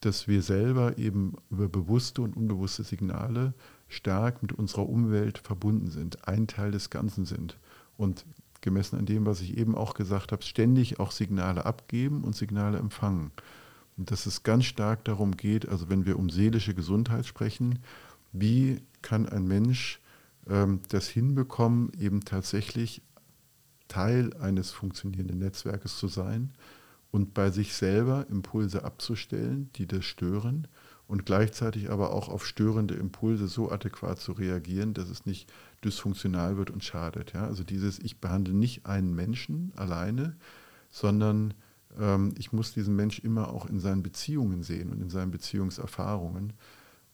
dass 0.00 0.26
wir 0.26 0.42
selber 0.42 0.98
eben 0.98 1.34
über 1.50 1.68
bewusste 1.68 2.22
und 2.22 2.36
unbewusste 2.36 2.82
Signale 2.82 3.54
stark 3.88 4.42
mit 4.42 4.52
unserer 4.52 4.88
Umwelt 4.88 5.38
verbunden 5.38 5.90
sind, 5.90 6.26
ein 6.26 6.46
Teil 6.46 6.70
des 6.70 6.90
Ganzen 6.90 7.24
sind. 7.24 7.58
Und 7.96 8.24
gemessen 8.62 8.98
an 8.98 9.06
dem, 9.06 9.26
was 9.26 9.42
ich 9.42 9.58
eben 9.58 9.74
auch 9.74 9.94
gesagt 9.94 10.32
habe, 10.32 10.42
ständig 10.42 10.98
auch 10.98 11.10
Signale 11.10 11.66
abgeben 11.66 12.24
und 12.24 12.34
Signale 12.34 12.78
empfangen. 12.78 13.32
Dass 14.06 14.26
es 14.26 14.42
ganz 14.42 14.64
stark 14.64 15.04
darum 15.04 15.36
geht, 15.36 15.68
also 15.68 15.88
wenn 15.88 16.06
wir 16.06 16.18
um 16.18 16.30
seelische 16.30 16.74
Gesundheit 16.74 17.26
sprechen, 17.26 17.80
wie 18.32 18.80
kann 19.02 19.28
ein 19.28 19.46
Mensch 19.46 20.00
ähm, 20.48 20.80
das 20.88 21.08
hinbekommen, 21.08 21.92
eben 21.98 22.24
tatsächlich 22.24 23.02
Teil 23.88 24.34
eines 24.38 24.70
funktionierenden 24.70 25.38
Netzwerkes 25.38 25.98
zu 25.98 26.08
sein 26.08 26.52
und 27.10 27.34
bei 27.34 27.50
sich 27.50 27.74
selber 27.74 28.26
Impulse 28.30 28.84
abzustellen, 28.84 29.70
die 29.76 29.86
das 29.86 30.04
stören 30.04 30.66
und 31.06 31.26
gleichzeitig 31.26 31.90
aber 31.90 32.14
auch 32.14 32.30
auf 32.30 32.46
störende 32.46 32.94
Impulse 32.94 33.48
so 33.48 33.70
adäquat 33.70 34.18
zu 34.18 34.32
reagieren, 34.32 34.94
dass 34.94 35.10
es 35.10 35.26
nicht 35.26 35.52
dysfunktional 35.84 36.56
wird 36.56 36.70
und 36.70 36.82
schadet. 36.82 37.34
Ja? 37.34 37.44
Also 37.44 37.64
dieses, 37.64 37.98
ich 37.98 38.18
behandle 38.18 38.54
nicht 38.54 38.86
einen 38.86 39.14
Menschen 39.14 39.72
alleine, 39.76 40.36
sondern 40.90 41.52
ähm, 41.98 42.34
ich 42.38 42.52
muss 42.52 42.72
diesen 42.72 42.96
Mensch 42.96 43.18
immer 43.20 43.52
auch 43.52 43.66
in 43.66 43.80
seinen 43.80 44.02
Beziehungen 44.02 44.62
sehen 44.62 44.90
und 44.90 45.00
in 45.00 45.10
seinen 45.10 45.30
Beziehungserfahrungen. 45.30 46.52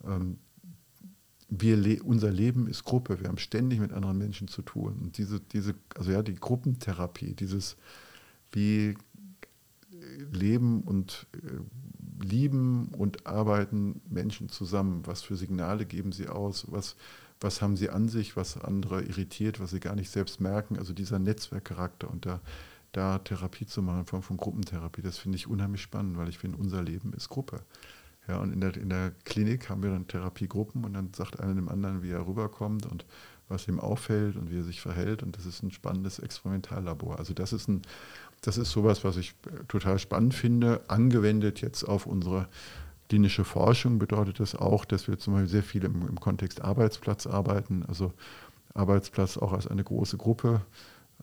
Ähm, 0.04 0.38
wir 1.50 2.04
unser 2.04 2.30
Leben 2.30 2.68
ist 2.68 2.84
Gruppe, 2.84 3.20
wir 3.20 3.28
haben 3.28 3.38
ständig 3.38 3.80
mit 3.80 3.92
anderen 3.92 4.18
Menschen 4.18 4.48
zu 4.48 4.60
tun. 4.62 4.98
Und 5.00 5.18
diese, 5.18 5.40
diese, 5.40 5.74
also 5.96 6.10
ja, 6.10 6.22
die 6.22 6.34
Gruppentherapie, 6.34 7.34
dieses 7.34 7.76
wie 8.52 8.94
leben 10.32 10.82
und 10.82 11.26
äh, 11.34 12.24
lieben 12.24 12.88
und 12.88 13.26
arbeiten 13.26 14.00
Menschen 14.08 14.48
zusammen, 14.48 15.02
was 15.06 15.22
für 15.22 15.36
Signale 15.36 15.86
geben 15.86 16.12
sie 16.12 16.28
aus, 16.28 16.66
was, 16.70 16.96
was 17.40 17.62
haben 17.62 17.76
sie 17.76 17.90
an 17.90 18.08
sich, 18.08 18.36
was 18.36 18.56
andere 18.56 19.02
irritiert, 19.02 19.60
was 19.60 19.70
sie 19.70 19.80
gar 19.80 19.94
nicht 19.94 20.10
selbst 20.10 20.40
merken, 20.40 20.78
also 20.78 20.92
dieser 20.92 21.18
Netzwerkcharakter. 21.18 22.10
Und 22.10 22.26
da 22.26 22.40
da 22.92 23.18
Therapie 23.18 23.66
zu 23.66 23.82
machen 23.82 24.00
in 24.00 24.06
Form 24.06 24.22
von 24.22 24.36
Gruppentherapie. 24.36 25.02
Das 25.02 25.18
finde 25.18 25.36
ich 25.36 25.46
unheimlich 25.46 25.82
spannend, 25.82 26.16
weil 26.16 26.28
ich 26.28 26.38
finde, 26.38 26.58
unser 26.58 26.82
Leben 26.82 27.12
ist 27.12 27.28
Gruppe. 27.28 27.60
Ja, 28.26 28.38
und 28.38 28.52
in 28.52 28.60
der, 28.60 28.76
in 28.76 28.90
der 28.90 29.12
Klinik 29.24 29.70
haben 29.70 29.82
wir 29.82 29.90
dann 29.90 30.06
Therapiegruppen 30.06 30.84
und 30.84 30.92
dann 30.92 31.12
sagt 31.14 31.40
einer 31.40 31.54
dem 31.54 31.68
anderen, 31.68 32.02
wie 32.02 32.10
er 32.10 32.26
rüberkommt 32.26 32.84
und 32.86 33.06
was 33.48 33.66
ihm 33.66 33.80
auffällt 33.80 34.36
und 34.36 34.50
wie 34.50 34.58
er 34.58 34.64
sich 34.64 34.82
verhält. 34.82 35.22
Und 35.22 35.36
das 35.36 35.46
ist 35.46 35.62
ein 35.62 35.70
spannendes 35.70 36.18
Experimentallabor. 36.18 37.18
Also 37.18 37.32
das 37.32 37.54
ist 37.54 37.68
ein, 37.68 37.82
das 38.42 38.58
ist 38.58 38.70
sowas, 38.70 39.02
was 39.04 39.16
ich 39.16 39.34
total 39.68 39.98
spannend 39.98 40.34
finde. 40.34 40.82
Angewendet 40.88 41.62
jetzt 41.62 41.84
auf 41.84 42.04
unsere 42.04 42.48
klinische 43.08 43.44
Forschung 43.44 43.98
bedeutet 43.98 44.40
das 44.40 44.54
auch, 44.54 44.84
dass 44.84 45.08
wir 45.08 45.18
zum 45.18 45.32
Beispiel 45.32 45.48
sehr 45.48 45.62
viel 45.62 45.84
im, 45.84 46.06
im 46.06 46.20
Kontext 46.20 46.60
Arbeitsplatz 46.60 47.26
arbeiten. 47.26 47.84
Also 47.88 48.12
Arbeitsplatz 48.74 49.38
auch 49.38 49.54
als 49.54 49.66
eine 49.66 49.82
große 49.82 50.18
Gruppe, 50.18 50.60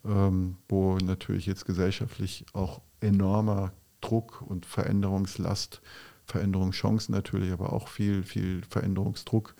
ähm, 0.05 0.57
wo 0.69 0.97
natürlich 0.97 1.45
jetzt 1.45 1.65
gesellschaftlich 1.65 2.45
auch 2.53 2.81
enormer 3.01 3.73
Druck 4.01 4.41
und 4.41 4.65
Veränderungslast 4.65 5.81
Veränderungschancen 6.25 7.13
natürlich, 7.13 7.51
aber 7.51 7.73
auch 7.73 7.87
viel, 7.87 8.23
viel 8.23 8.63
Veränderungsdruck 8.67 9.55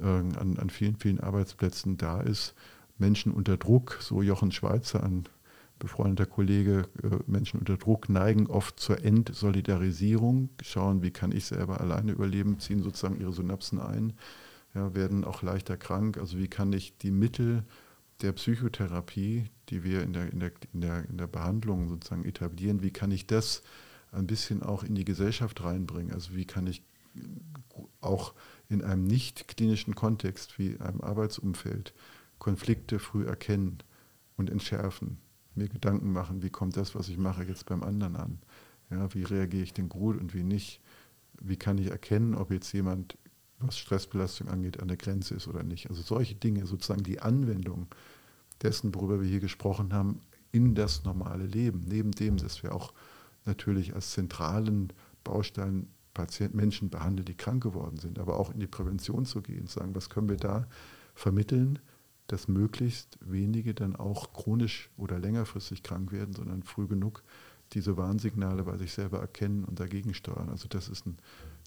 äh, 0.00 0.04
an, 0.04 0.56
an 0.58 0.70
vielen, 0.70 0.96
vielen 0.96 1.20
Arbeitsplätzen 1.20 1.96
da 1.96 2.20
ist. 2.20 2.54
Menschen 2.96 3.32
unter 3.32 3.56
Druck, 3.56 3.98
so 4.00 4.22
Jochen 4.22 4.50
Schweizer, 4.50 5.02
ein 5.02 5.24
befreundeter 5.78 6.28
Kollege, 6.28 6.88
äh, 7.02 7.18
Menschen 7.26 7.60
unter 7.60 7.76
Druck 7.76 8.08
neigen 8.08 8.46
oft 8.46 8.80
zur 8.80 9.04
Entsolidarisierung, 9.04 10.50
schauen, 10.62 11.02
wie 11.02 11.10
kann 11.10 11.30
ich 11.30 11.44
selber 11.44 11.80
alleine 11.80 12.12
überleben, 12.12 12.58
ziehen 12.58 12.82
sozusagen 12.82 13.20
ihre 13.20 13.32
Synapsen 13.32 13.80
ein, 13.80 14.14
ja, 14.74 14.94
werden 14.94 15.24
auch 15.24 15.42
leichter 15.42 15.76
krank. 15.76 16.18
Also 16.18 16.38
wie 16.38 16.48
kann 16.48 16.72
ich 16.72 16.96
die 16.98 17.10
Mittel 17.10 17.64
der 18.22 18.32
Psychotherapie, 18.32 19.44
die 19.70 19.84
wir 19.84 20.02
in 20.02 20.12
der, 20.12 20.32
in 20.32 20.40
der, 20.40 20.52
in 20.72 20.80
der, 20.80 21.04
in 21.08 21.18
der 21.18 21.26
Behandlung 21.26 21.88
sozusagen 21.88 22.24
etablieren, 22.24 22.82
wie 22.82 22.90
kann 22.90 23.10
ich 23.10 23.26
das 23.26 23.62
ein 24.12 24.26
bisschen 24.26 24.62
auch 24.62 24.82
in 24.82 24.94
die 24.94 25.04
Gesellschaft 25.04 25.62
reinbringen. 25.62 26.12
Also 26.12 26.34
wie 26.34 26.46
kann 26.46 26.66
ich 26.66 26.82
auch 28.00 28.34
in 28.68 28.82
einem 28.82 29.04
nicht 29.04 29.48
klinischen 29.48 29.94
Kontext 29.94 30.58
wie 30.58 30.78
einem 30.80 31.00
Arbeitsumfeld 31.00 31.94
Konflikte 32.38 32.98
früh 32.98 33.26
erkennen 33.26 33.78
und 34.36 34.50
entschärfen, 34.50 35.18
mir 35.54 35.68
Gedanken 35.68 36.12
machen, 36.12 36.42
wie 36.42 36.50
kommt 36.50 36.76
das, 36.76 36.94
was 36.94 37.08
ich 37.08 37.18
mache, 37.18 37.44
jetzt 37.44 37.66
beim 37.66 37.82
anderen 37.82 38.16
an. 38.16 38.38
Ja, 38.90 39.12
wie 39.12 39.24
reagiere 39.24 39.64
ich 39.64 39.74
denn 39.74 39.88
gut 39.88 40.18
und 40.18 40.34
wie 40.34 40.44
nicht? 40.44 40.80
Wie 41.40 41.56
kann 41.56 41.78
ich 41.78 41.90
erkennen, 41.90 42.34
ob 42.34 42.50
jetzt 42.50 42.72
jemand, 42.72 43.18
was 43.58 43.76
Stressbelastung 43.76 44.48
angeht, 44.48 44.80
an 44.80 44.88
der 44.88 44.96
Grenze 44.96 45.34
ist 45.34 45.48
oder 45.48 45.62
nicht? 45.62 45.90
Also 45.90 46.02
solche 46.02 46.36
Dinge, 46.36 46.66
sozusagen 46.66 47.02
die 47.02 47.20
Anwendung 47.20 47.88
dessen, 48.62 48.94
worüber 48.94 49.20
wir 49.20 49.28
hier 49.28 49.40
gesprochen 49.40 49.92
haben, 49.92 50.20
in 50.50 50.74
das 50.74 51.04
normale 51.04 51.46
Leben, 51.46 51.84
neben 51.86 52.12
dem, 52.12 52.36
dass 52.36 52.62
wir 52.62 52.74
auch 52.74 52.92
natürlich 53.44 53.94
als 53.94 54.12
zentralen 54.12 54.92
Baustein 55.24 55.88
Patienten, 56.14 56.56
Menschen 56.56 56.90
behandeln, 56.90 57.26
die 57.26 57.36
krank 57.36 57.62
geworden 57.62 57.96
sind, 57.96 58.18
aber 58.18 58.40
auch 58.40 58.52
in 58.52 58.58
die 58.58 58.66
Prävention 58.66 59.24
zu 59.24 59.40
gehen, 59.40 59.68
zu 59.68 59.78
sagen, 59.78 59.94
was 59.94 60.10
können 60.10 60.28
wir 60.28 60.36
da 60.36 60.66
vermitteln, 61.14 61.78
dass 62.26 62.48
möglichst 62.48 63.18
wenige 63.20 63.72
dann 63.72 63.94
auch 63.94 64.32
chronisch 64.32 64.90
oder 64.96 65.18
längerfristig 65.18 65.84
krank 65.84 66.10
werden, 66.10 66.34
sondern 66.34 66.64
früh 66.64 66.88
genug 66.88 67.22
diese 67.72 67.96
Warnsignale 67.96 68.64
bei 68.64 68.76
sich 68.78 68.92
selber 68.92 69.20
erkennen 69.20 69.64
und 69.64 69.78
dagegen 69.78 70.12
steuern. 70.12 70.48
Also 70.48 70.66
das 70.68 70.88
ist 70.88 71.06
ein 71.06 71.18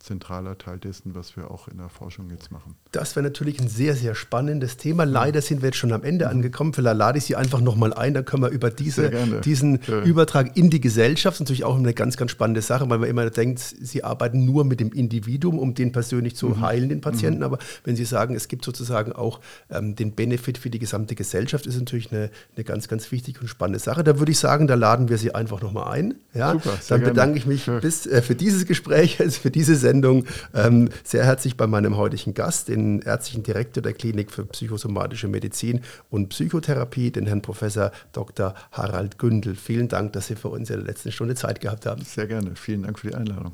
zentraler 0.03 0.57
Teil 0.57 0.77
dessen, 0.77 1.15
was 1.15 1.35
wir 1.35 1.51
auch 1.51 1.67
in 1.67 1.77
der 1.77 1.89
Forschung 1.89 2.29
jetzt 2.29 2.51
machen. 2.51 2.75
Das 2.91 3.15
wäre 3.15 3.23
natürlich 3.23 3.59
ein 3.59 3.67
sehr, 3.67 3.95
sehr 3.95 4.15
spannendes 4.15 4.77
Thema. 4.77 5.03
Leider 5.03 5.41
sind 5.41 5.61
wir 5.61 5.69
jetzt 5.69 5.77
schon 5.77 5.93
am 5.93 6.03
Ende 6.03 6.29
angekommen. 6.29 6.73
Vielleicht 6.73 6.97
lade 6.97 7.17
ich 7.17 7.25
Sie 7.25 7.35
einfach 7.35 7.61
nochmal 7.61 7.93
ein, 7.93 8.13
dann 8.13 8.25
können 8.25 8.43
wir 8.43 8.49
über 8.49 8.69
diese, 8.69 9.11
diesen 9.43 9.79
ja. 9.87 10.01
Übertrag 10.01 10.57
in 10.57 10.69
die 10.69 10.81
Gesellschaft, 10.81 11.39
natürlich 11.39 11.63
auch 11.63 11.77
eine 11.77 11.93
ganz, 11.93 12.17
ganz 12.17 12.31
spannende 12.31 12.61
Sache, 12.61 12.89
weil 12.89 12.97
man 12.99 13.09
immer 13.09 13.29
denkt, 13.29 13.59
Sie 13.59 14.03
arbeiten 14.03 14.45
nur 14.45 14.65
mit 14.65 14.79
dem 14.79 14.91
Individuum, 14.91 15.59
um 15.59 15.73
den 15.73 15.91
persönlich 15.91 16.35
zu 16.35 16.49
mhm. 16.49 16.61
heilen, 16.61 16.89
den 16.89 17.01
Patienten. 17.01 17.39
Mhm. 17.39 17.45
Aber 17.45 17.59
wenn 17.83 17.95
Sie 17.95 18.05
sagen, 18.05 18.35
es 18.35 18.47
gibt 18.47 18.65
sozusagen 18.65 19.13
auch 19.13 19.39
ähm, 19.69 19.95
den 19.95 20.13
Benefit 20.13 20.57
für 20.57 20.69
die 20.69 20.79
gesamte 20.79 21.15
Gesellschaft, 21.15 21.65
ist 21.67 21.77
natürlich 21.77 22.11
eine, 22.11 22.29
eine 22.55 22.63
ganz, 22.63 22.87
ganz 22.87 23.11
wichtige 23.11 23.41
und 23.41 23.47
spannende 23.47 23.79
Sache. 23.79 24.03
Da 24.03 24.19
würde 24.19 24.31
ich 24.31 24.39
sagen, 24.39 24.67
da 24.67 24.75
laden 24.75 25.09
wir 25.09 25.17
Sie 25.17 25.33
einfach 25.33 25.61
nochmal 25.61 25.93
ein. 25.93 26.15
Ja? 26.33 26.53
Super, 26.53 26.77
dann 26.89 27.01
bedanke 27.01 27.39
gerne. 27.39 27.55
ich 27.55 27.67
mich 27.67 27.81
bis, 27.81 28.05
äh, 28.07 28.21
für 28.21 28.35
dieses 28.35 28.65
Gespräch, 28.65 29.19
also 29.19 29.39
für 29.41 29.51
diese 29.51 29.75
Sendung 29.75 29.90
Sendung 29.91 30.25
ähm, 30.53 30.89
sehr 31.03 31.25
herzlich 31.25 31.57
bei 31.57 31.67
meinem 31.67 31.97
heutigen 31.97 32.33
Gast, 32.33 32.69
den 32.69 33.01
ärztlichen 33.01 33.43
Direktor 33.43 33.83
der 33.83 33.91
Klinik 33.93 34.31
für 34.31 34.45
psychosomatische 34.45 35.27
Medizin 35.27 35.81
und 36.09 36.29
Psychotherapie, 36.29 37.11
den 37.11 37.27
Herrn 37.27 37.41
Professor 37.41 37.91
Dr. 38.13 38.55
Harald 38.71 39.17
Gündel. 39.19 39.55
Vielen 39.55 39.89
Dank, 39.89 40.13
dass 40.13 40.27
Sie 40.27 40.35
für 40.35 40.47
uns 40.47 40.69
in 40.69 40.77
der 40.77 40.85
letzten 40.85 41.11
Stunde 41.11 41.35
Zeit 41.35 41.59
gehabt 41.59 41.85
haben. 41.85 42.03
Sehr 42.03 42.27
gerne. 42.27 42.55
Vielen 42.55 42.83
Dank 42.83 42.99
für 42.99 43.09
die 43.09 43.15
Einladung. 43.15 43.51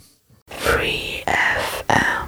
Free 0.48 1.24
FM. 1.26 2.27